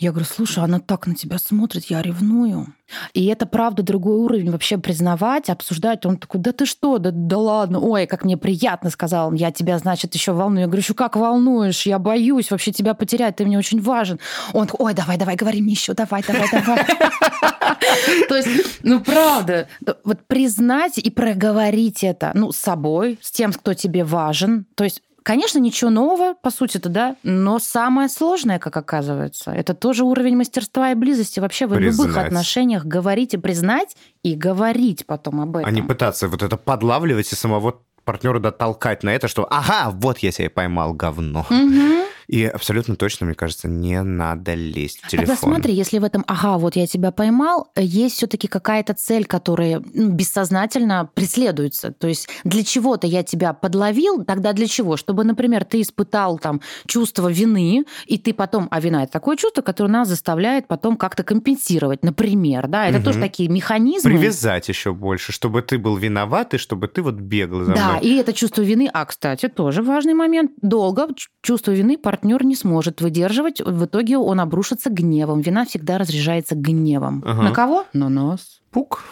Я 0.02 0.10
говорю, 0.10 0.26
слушай, 0.26 0.64
она 0.64 0.80
так 0.80 1.06
на 1.06 1.14
тебя 1.14 1.38
смотрит, 1.38 1.84
я 1.84 2.02
ревную. 2.02 2.74
И 3.14 3.24
это, 3.26 3.46
правда, 3.46 3.84
другой 3.84 4.16
уровень 4.16 4.50
вообще 4.50 4.76
признавать, 4.76 5.48
обсуждать. 5.48 6.04
Он 6.04 6.16
такой, 6.16 6.40
да 6.40 6.50
ты 6.50 6.66
что, 6.66 6.98
да, 6.98 7.12
да 7.12 7.38
ладно, 7.38 7.78
ой, 7.78 8.06
как 8.06 8.24
мне 8.24 8.36
приятно, 8.36 8.90
сказал 8.90 9.28
он, 9.28 9.34
я 9.34 9.52
тебя, 9.52 9.78
значит, 9.78 10.12
еще 10.16 10.32
волную. 10.32 10.62
Я 10.62 10.66
говорю, 10.66 10.82
что 10.82 10.94
как 10.94 11.14
волнуешь, 11.14 11.86
я 11.86 12.00
боюсь 12.00 12.50
вообще 12.50 12.72
тебя 12.72 12.94
потерять, 12.94 13.36
ты 13.36 13.44
мне 13.44 13.56
очень 13.56 13.80
важен. 13.80 14.18
Он 14.52 14.66
такой, 14.66 14.86
ой, 14.86 14.94
давай, 14.94 15.16
давай, 15.18 15.36
говори 15.36 15.62
мне 15.62 15.74
еще, 15.74 15.94
давай, 15.94 16.24
давай, 16.26 16.48
давай. 16.50 16.84
То 18.28 18.34
есть, 18.34 18.48
ну, 18.82 18.98
правда, 18.98 19.68
вот 20.02 20.26
признать 20.26 20.98
и 20.98 21.10
проговорить 21.10 22.02
это, 22.02 22.32
ну, 22.34 22.50
с 22.50 22.56
собой, 22.56 23.20
с 23.22 23.30
тем, 23.30 23.52
кто 23.52 23.72
тебе 23.72 24.02
важен. 24.02 24.66
То 24.74 24.82
есть 24.82 25.00
Конечно, 25.22 25.58
ничего 25.58 25.90
нового, 25.90 26.34
по 26.34 26.50
сути-то, 26.50 26.88
да, 26.88 27.16
но 27.22 27.58
самое 27.58 28.08
сложное, 28.08 28.58
как 28.58 28.76
оказывается, 28.76 29.52
это 29.52 29.74
тоже 29.74 30.04
уровень 30.04 30.36
мастерства 30.36 30.90
и 30.90 30.94
близости 30.94 31.40
вообще 31.40 31.66
в 31.66 31.74
признать. 31.74 32.08
любых 32.08 32.16
отношениях. 32.16 32.84
Говорить 32.84 33.34
и 33.34 33.36
признать, 33.36 33.96
и 34.22 34.34
говорить 34.34 35.06
потом 35.06 35.40
об 35.40 35.56
этом. 35.56 35.68
А 35.68 35.70
не 35.70 35.82
пытаться 35.82 36.28
вот 36.28 36.42
это 36.42 36.56
подлавливать 36.56 37.32
и 37.32 37.36
самого 37.36 37.80
партнера 38.04 38.40
дотолкать 38.40 39.02
на 39.02 39.10
это, 39.10 39.28
что 39.28 39.46
ага, 39.48 39.90
вот 39.92 40.18
я 40.18 40.32
тебя 40.32 40.50
поймал, 40.50 40.92
говно. 40.92 41.46
Угу. 41.48 42.06
И 42.28 42.44
абсолютно 42.44 42.96
точно, 42.96 43.26
мне 43.26 43.34
кажется, 43.34 43.68
не 43.68 44.02
надо 44.02 44.54
лезть 44.54 45.00
в 45.02 45.08
телефон. 45.08 45.26
Тогда 45.26 45.36
смотри, 45.36 45.74
если 45.74 45.98
в 45.98 46.04
этом 46.04 46.24
ага, 46.26 46.58
вот 46.58 46.76
я 46.76 46.86
тебя 46.86 47.10
поймал, 47.10 47.70
есть 47.76 48.16
все-таки 48.16 48.48
какая-то 48.48 48.94
цель, 48.94 49.26
которая 49.26 49.82
ну, 49.94 50.10
бессознательно 50.10 51.10
преследуется. 51.14 51.92
То 51.92 52.08
есть 52.08 52.28
для 52.44 52.64
чего-то 52.64 53.06
я 53.06 53.22
тебя 53.22 53.52
подловил, 53.52 54.24
тогда 54.24 54.52
для 54.52 54.66
чего? 54.66 54.96
Чтобы, 54.96 55.24
например, 55.24 55.64
ты 55.64 55.80
испытал 55.80 56.38
там 56.38 56.60
чувство 56.86 57.30
вины, 57.30 57.84
и 58.06 58.18
ты 58.18 58.32
потом, 58.32 58.68
а 58.70 58.80
вина 58.80 59.04
это 59.04 59.12
такое 59.12 59.36
чувство, 59.36 59.62
которое 59.62 59.90
нас 59.90 60.08
заставляет 60.08 60.68
потом 60.68 60.96
как-то 60.96 61.22
компенсировать, 61.22 62.02
например, 62.02 62.68
да, 62.68 62.86
это 62.86 62.98
угу. 62.98 63.06
тоже 63.06 63.20
такие 63.20 63.48
механизмы. 63.48 64.10
Привязать 64.10 64.68
еще 64.68 64.92
больше, 64.92 65.32
чтобы 65.32 65.62
ты 65.62 65.78
был 65.78 65.96
виноват 65.96 66.54
и 66.54 66.58
чтобы 66.58 66.88
ты 66.88 67.02
вот 67.02 67.14
бегал 67.14 67.64
за 67.64 67.74
да, 67.74 67.88
мной. 67.88 68.00
Да, 68.00 68.06
и 68.06 68.14
это 68.16 68.32
чувство 68.32 68.62
вины, 68.62 68.88
а, 68.92 69.04
кстати, 69.04 69.48
тоже 69.48 69.82
важный 69.82 70.14
момент, 70.14 70.52
долго 70.60 71.08
чувство 71.42 71.72
вины 71.72 71.98
партнер 72.12 72.44
не 72.44 72.54
сможет 72.54 73.00
выдерживать, 73.00 73.62
в 73.62 73.86
итоге 73.86 74.18
он 74.18 74.38
обрушится 74.38 74.90
гневом. 74.90 75.40
Вина 75.40 75.64
всегда 75.64 75.96
разряжается 75.96 76.54
гневом. 76.54 77.24
Ага. 77.26 77.42
На 77.42 77.52
кого? 77.52 77.86
На 77.94 78.10
нас. 78.10 78.60
Пук. 78.72 79.04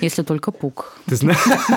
Если 0.00 0.22
только 0.22 0.52
пук. 0.52 0.96
Ты, 1.06 1.16
зна... 1.16 1.34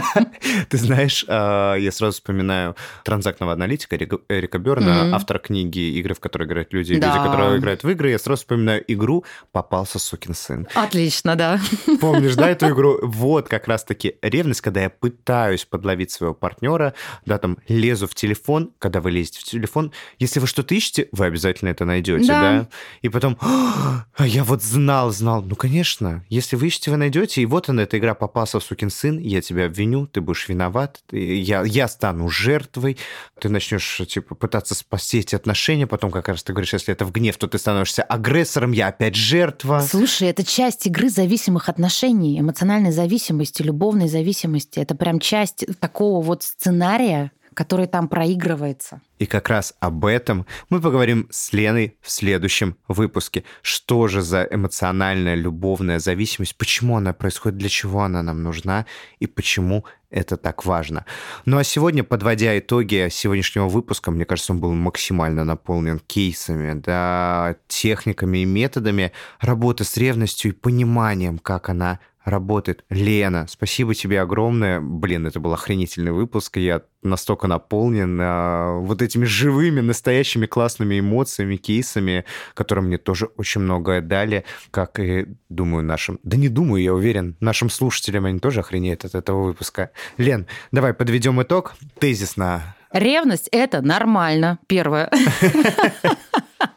Ты 0.70 0.78
знаешь, 0.78 1.26
а, 1.28 1.76
я 1.76 1.92
сразу 1.92 2.14
вспоминаю 2.14 2.76
транзактного 3.04 3.54
аналитика 3.54 3.96
Эрика 3.96 4.60
Берна, 4.60 4.86
mm-hmm. 4.86 5.16
автора 5.16 5.40
книги 5.40 5.80
«Игры, 6.00 6.14
в 6.14 6.20
которые 6.20 6.48
играют 6.48 6.74
люди», 6.74 7.00
да. 7.00 7.08
люди, 7.08 7.28
которые 7.28 7.58
играют 7.58 7.84
в 7.84 7.90
игры. 7.90 8.12
Я 8.12 8.20
сразу 8.20 8.42
вспоминаю 8.42 8.84
игру 8.88 9.26
«Попался 9.52 9.98
сукин 9.98 10.36
сын». 10.36 10.68
Отлично, 10.76 11.36
да. 11.36 11.60
Помнишь, 12.00 12.36
да, 12.36 12.50
эту 12.50 12.70
игру? 12.70 13.00
Вот 13.02 13.48
как 13.48 13.68
раз-таки 13.68 14.16
ревность, 14.22 14.62
когда 14.62 14.82
я 14.82 14.90
пытаюсь 14.90 15.66
подловить 15.66 16.12
своего 16.12 16.36
партнера, 16.36 16.94
да, 17.26 17.38
там, 17.38 17.58
лезу 17.68 18.08
в 18.08 18.14
телефон, 18.14 18.72
когда 18.78 19.02
вы 19.02 19.12
лезете 19.12 19.40
в 19.40 19.44
телефон, 19.44 19.92
если 20.20 20.40
вы 20.40 20.48
что-то 20.48 20.76
ищете, 20.76 21.08
вы 21.12 21.26
обязательно 21.26 21.70
это 21.70 21.86
найдете, 21.86 22.28
да? 22.28 22.42
да? 22.42 22.68
И 23.02 23.10
потом, 23.10 23.38
а 23.42 24.28
я 24.28 24.44
вот 24.44 24.62
знал, 24.62 25.12
знал. 25.12 25.42
Ну, 25.42 25.56
конечно, 25.56 26.11
если 26.30 26.56
вы 26.56 26.68
ищете, 26.68 26.92
вы 26.92 26.98
найдете, 26.98 27.42
и 27.42 27.46
вот 27.46 27.70
она, 27.70 27.84
эта 27.84 27.98
игра 27.98 28.14
попался 28.14 28.60
в 28.60 28.64
сукин 28.64 28.90
сын, 28.90 29.18
я 29.18 29.42
тебя 29.42 29.66
обвиню, 29.66 30.08
ты 30.08 30.22
будешь 30.22 30.48
виноват, 30.50 31.02
я, 31.12 31.64
я 31.64 31.88
стану 31.88 32.30
жертвой, 32.30 32.98
ты 33.40 33.50
начнешь, 33.50 34.02
типа, 34.08 34.36
пытаться 34.36 34.76
спасти 34.76 35.20
эти 35.20 35.36
отношения, 35.36 35.88
потом, 35.88 36.12
как 36.12 36.28
раз 36.28 36.44
ты 36.44 36.54
говоришь, 36.54 36.74
если 36.74 36.94
это 36.94 37.06
в 37.06 37.12
гнев, 37.12 37.38
то 37.38 37.48
ты 37.48 37.58
становишься 37.58 38.04
агрессором, 38.04 38.72
я 38.72 38.88
опять 38.88 39.16
жертва. 39.16 39.86
Слушай, 39.88 40.30
это 40.30 40.44
часть 40.44 40.88
игры 40.88 41.10
зависимых 41.10 41.70
отношений, 41.70 42.40
эмоциональной 42.40 42.92
зависимости, 42.92 43.62
любовной 43.62 44.08
зависимости. 44.08 44.80
Это 44.80 44.96
прям 44.96 45.20
часть 45.20 45.66
такого 45.80 46.22
вот 46.22 46.44
сценария, 46.44 47.32
который 47.54 47.88
там 47.88 48.08
проигрывается. 48.08 49.02
И 49.20 49.26
как 49.26 49.50
раз 49.50 49.76
об 49.80 50.06
этом 50.06 50.46
мы 50.70 50.82
поговорим 50.82 51.28
с 51.32 51.54
Леной 51.54 51.96
в 52.02 52.10
следующем 52.10 52.78
выпуске. 52.88 53.44
Что 53.62 54.08
же 54.08 54.22
за 54.22 54.48
эмоциональная, 54.50 55.36
любовная 55.36 56.00
зависимость, 56.00 56.58
почему 56.58 56.98
она 56.98 57.14
происходит, 57.14 57.58
для 57.58 57.70
чего 57.70 58.02
она 58.02 58.24
нам 58.24 58.42
нужна 58.42 58.86
и 59.20 59.28
почему 59.28 59.86
это 60.10 60.38
так 60.38 60.66
важно. 60.66 61.06
Ну 61.46 61.58
а 61.58 61.64
сегодня, 61.64 62.04
подводя 62.04 62.58
итоги 62.58 63.08
сегодняшнего 63.10 63.68
выпуска, 63.68 64.12
мне 64.12 64.26
кажется, 64.26 64.54
он 64.54 64.60
был 64.60 64.74
максимально 64.74 65.46
наполнен 65.46 66.00
кейсами, 66.00 66.80
да, 66.80 67.56
техниками 67.68 68.40
и 68.40 68.46
методами 68.46 69.14
работы 69.40 69.86
с 69.86 69.96
ревностью 69.98 70.52
и 70.52 70.56
пониманием, 70.56 71.40
как 71.40 71.70
она 71.70 72.00
работает. 72.24 72.84
Лена, 72.90 73.46
спасибо 73.50 73.96
тебе 73.96 74.22
огромное. 74.22 74.80
Блин, 74.80 75.26
это 75.28 75.40
был 75.40 75.54
охренительный 75.54 76.12
выпуск. 76.12 76.58
Я 76.58 76.84
настолько 77.02 77.48
наполнен 77.48 78.20
а, 78.22 78.80
вот 78.80 79.02
этими 79.02 79.26
живыми, 79.26 79.82
настоящими 79.82 80.46
классными 80.46 81.00
эмоциями, 81.00 81.56
кейсами, 81.56 82.26
которые 82.54 82.86
мне 82.86 82.98
тоже 82.98 83.26
очень 83.38 83.62
многое 83.62 84.02
дали, 84.02 84.46
как 84.72 85.00
и, 85.00 85.28
думаю, 85.50 85.84
нашим... 85.84 86.20
Да 86.24 86.38
не 86.38 86.50
думаю, 86.50 86.84
я 86.84 86.94
уверен, 86.94 87.36
нашим 87.40 87.70
слушателям 87.70 88.26
они 88.26 88.40
тоже 88.40 88.60
охренеют 88.60 89.06
от 89.06 89.16
этого 89.16 89.44
выпуска. 89.44 89.92
Лен, 90.18 90.48
давай 90.72 90.94
подведем 90.94 91.42
итог. 91.42 91.74
Тезисно. 92.00 92.76
Ревность— 92.92 93.48
это 93.52 93.82
нормально, 93.82 94.60
первое. 94.68 95.10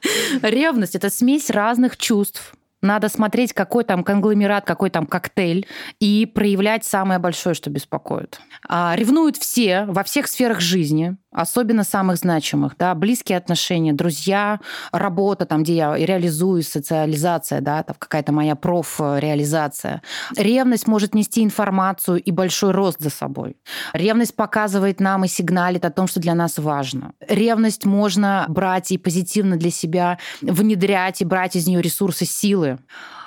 Ревность— 0.42 0.94
это 0.96 1.10
смесь 1.10 1.50
разных 1.50 1.96
чувств, 1.96 2.54
надо 2.84 3.08
смотреть, 3.08 3.52
какой 3.52 3.84
там 3.84 4.04
конгломерат, 4.04 4.64
какой 4.64 4.90
там 4.90 5.06
коктейль, 5.06 5.66
и 5.98 6.26
проявлять 6.26 6.84
самое 6.84 7.18
большое, 7.18 7.54
что 7.54 7.70
беспокоит. 7.70 8.40
А, 8.68 8.94
ревнуют 8.96 9.36
все 9.36 9.84
во 9.86 10.04
всех 10.04 10.28
сферах 10.28 10.60
жизни, 10.60 11.16
особенно 11.34 11.84
самых 11.84 12.16
значимых, 12.16 12.76
да, 12.78 12.94
близкие 12.94 13.36
отношения, 13.36 13.92
друзья, 13.92 14.60
работа, 14.92 15.44
там, 15.44 15.62
где 15.62 15.76
я 15.76 15.96
реализуюсь, 15.96 16.68
социализация, 16.68 17.60
да, 17.60 17.82
там 17.82 17.96
какая-то 17.98 18.32
моя 18.32 18.54
профреализация. 18.54 20.02
Ревность 20.36 20.86
может 20.86 21.14
нести 21.14 21.42
информацию 21.42 22.22
и 22.22 22.30
большой 22.30 22.70
рост 22.70 23.00
за 23.00 23.10
собой. 23.10 23.56
Ревность 23.92 24.36
показывает 24.36 25.00
нам 25.00 25.24
и 25.24 25.28
сигналит 25.28 25.84
о 25.84 25.90
том, 25.90 26.06
что 26.06 26.20
для 26.20 26.34
нас 26.34 26.58
важно. 26.58 27.12
Ревность 27.28 27.84
можно 27.84 28.46
брать 28.48 28.92
и 28.92 28.98
позитивно 28.98 29.56
для 29.56 29.70
себя 29.70 30.18
внедрять 30.40 31.20
и 31.20 31.24
брать 31.24 31.56
из 31.56 31.66
нее 31.66 31.82
ресурсы, 31.82 32.24
силы 32.24 32.78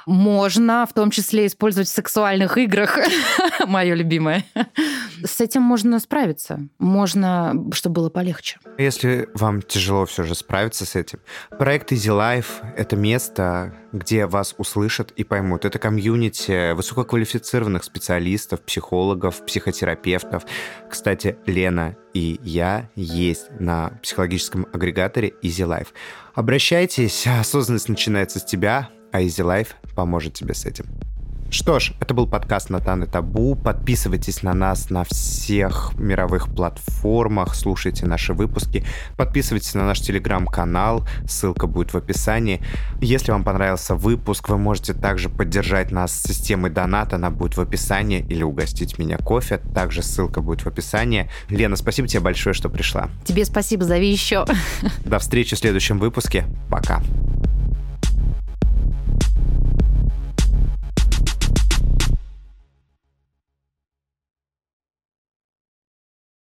можно 0.08 0.88
в 0.90 0.94
том 0.94 1.12
числе 1.12 1.46
использовать 1.46 1.90
в 1.90 1.92
сексуальных 1.92 2.58
играх. 2.58 2.98
Мое 3.68 3.94
любимое. 3.94 4.46
С 5.24 5.42
этим 5.42 5.62
можно 5.62 6.00
справиться. 6.00 6.68
Можно, 6.80 7.54
чтобы 7.74 7.96
было 7.96 8.10
полегче. 8.10 8.58
Если 8.78 9.28
вам 9.34 9.62
тяжело 9.62 10.06
все 10.06 10.24
же 10.24 10.34
справиться 10.34 10.86
с 10.86 10.96
этим, 10.96 11.20
проект 11.60 11.92
Easy 11.92 12.10
Life— 12.10 12.66
это 12.78 12.96
место, 12.96 13.76
где 13.92 14.28
вас 14.28 14.56
услышат 14.58 15.12
и 15.12 15.26
поймут. 15.26 15.66
Это 15.66 15.78
комьюнити 15.78 16.72
высококвалифицированных 16.72 17.84
специалистов, 17.84 18.62
психологов, 18.62 19.46
психотерапевтов. 19.46 20.44
Кстати, 20.90 21.38
Лена 21.46 21.98
и 22.14 22.40
я 22.44 22.90
есть 22.96 23.48
на 23.60 24.00
психологическом 24.02 24.68
агрегаторе 24.72 25.34
Easy 25.44 25.68
Life. 25.68 25.90
Обращайтесь, 26.34 27.28
осознанность 27.28 27.90
начинается 27.90 28.40
с 28.40 28.46
тебя, 28.46 28.90
а 29.12 29.22
Easy 29.22 29.44
Life 29.44 29.70
поможет 29.96 30.34
тебе 30.34 30.54
с 30.54 30.66
этим. 30.66 30.86
Что 31.50 31.80
ж, 31.80 31.94
это 32.02 32.14
был 32.14 32.28
подкаст 32.28 32.70
«Натан 32.70 33.04
и 33.04 33.08
Табу». 33.08 33.56
Подписывайтесь 33.56 34.44
на 34.44 34.54
нас 34.54 34.90
на 34.90 35.06
всех 35.06 35.94
мировых 35.98 36.50
платформах, 36.54 37.56
слушайте 37.56 38.06
наши 38.06 38.34
выпуски, 38.34 38.84
подписывайтесь 39.16 39.74
на 39.74 39.86
наш 39.86 40.02
телеграм-канал, 40.02 41.08
ссылка 41.26 41.66
будет 41.66 41.94
в 41.94 41.98
описании. 41.98 42.62
Если 43.00 43.32
вам 43.32 43.46
понравился 43.46 43.96
выпуск, 43.96 44.50
вы 44.50 44.58
можете 44.58 44.94
также 44.94 45.30
поддержать 45.30 45.90
нас 45.92 46.12
системой 46.22 46.70
доната, 46.70 47.16
она 47.16 47.30
будет 47.30 47.56
в 47.56 47.62
описании, 47.62 48.26
или 48.28 48.44
угостить 48.44 49.00
меня 49.00 49.18
кофе, 49.18 49.60
также 49.74 50.04
ссылка 50.04 50.42
будет 50.42 50.64
в 50.64 50.68
описании. 50.68 51.30
Лена, 51.48 51.78
спасибо 51.78 52.10
тебе 52.10 52.20
большое, 52.20 52.54
что 52.54 52.68
пришла. 52.68 53.10
Тебе 53.24 53.46
спасибо, 53.46 53.86
зови 53.86 54.12
еще. 54.12 54.46
До 55.06 55.18
встречи 55.20 55.56
в 55.56 55.60
следующем 55.60 55.98
выпуске. 55.98 56.46
Пока. 56.70 57.02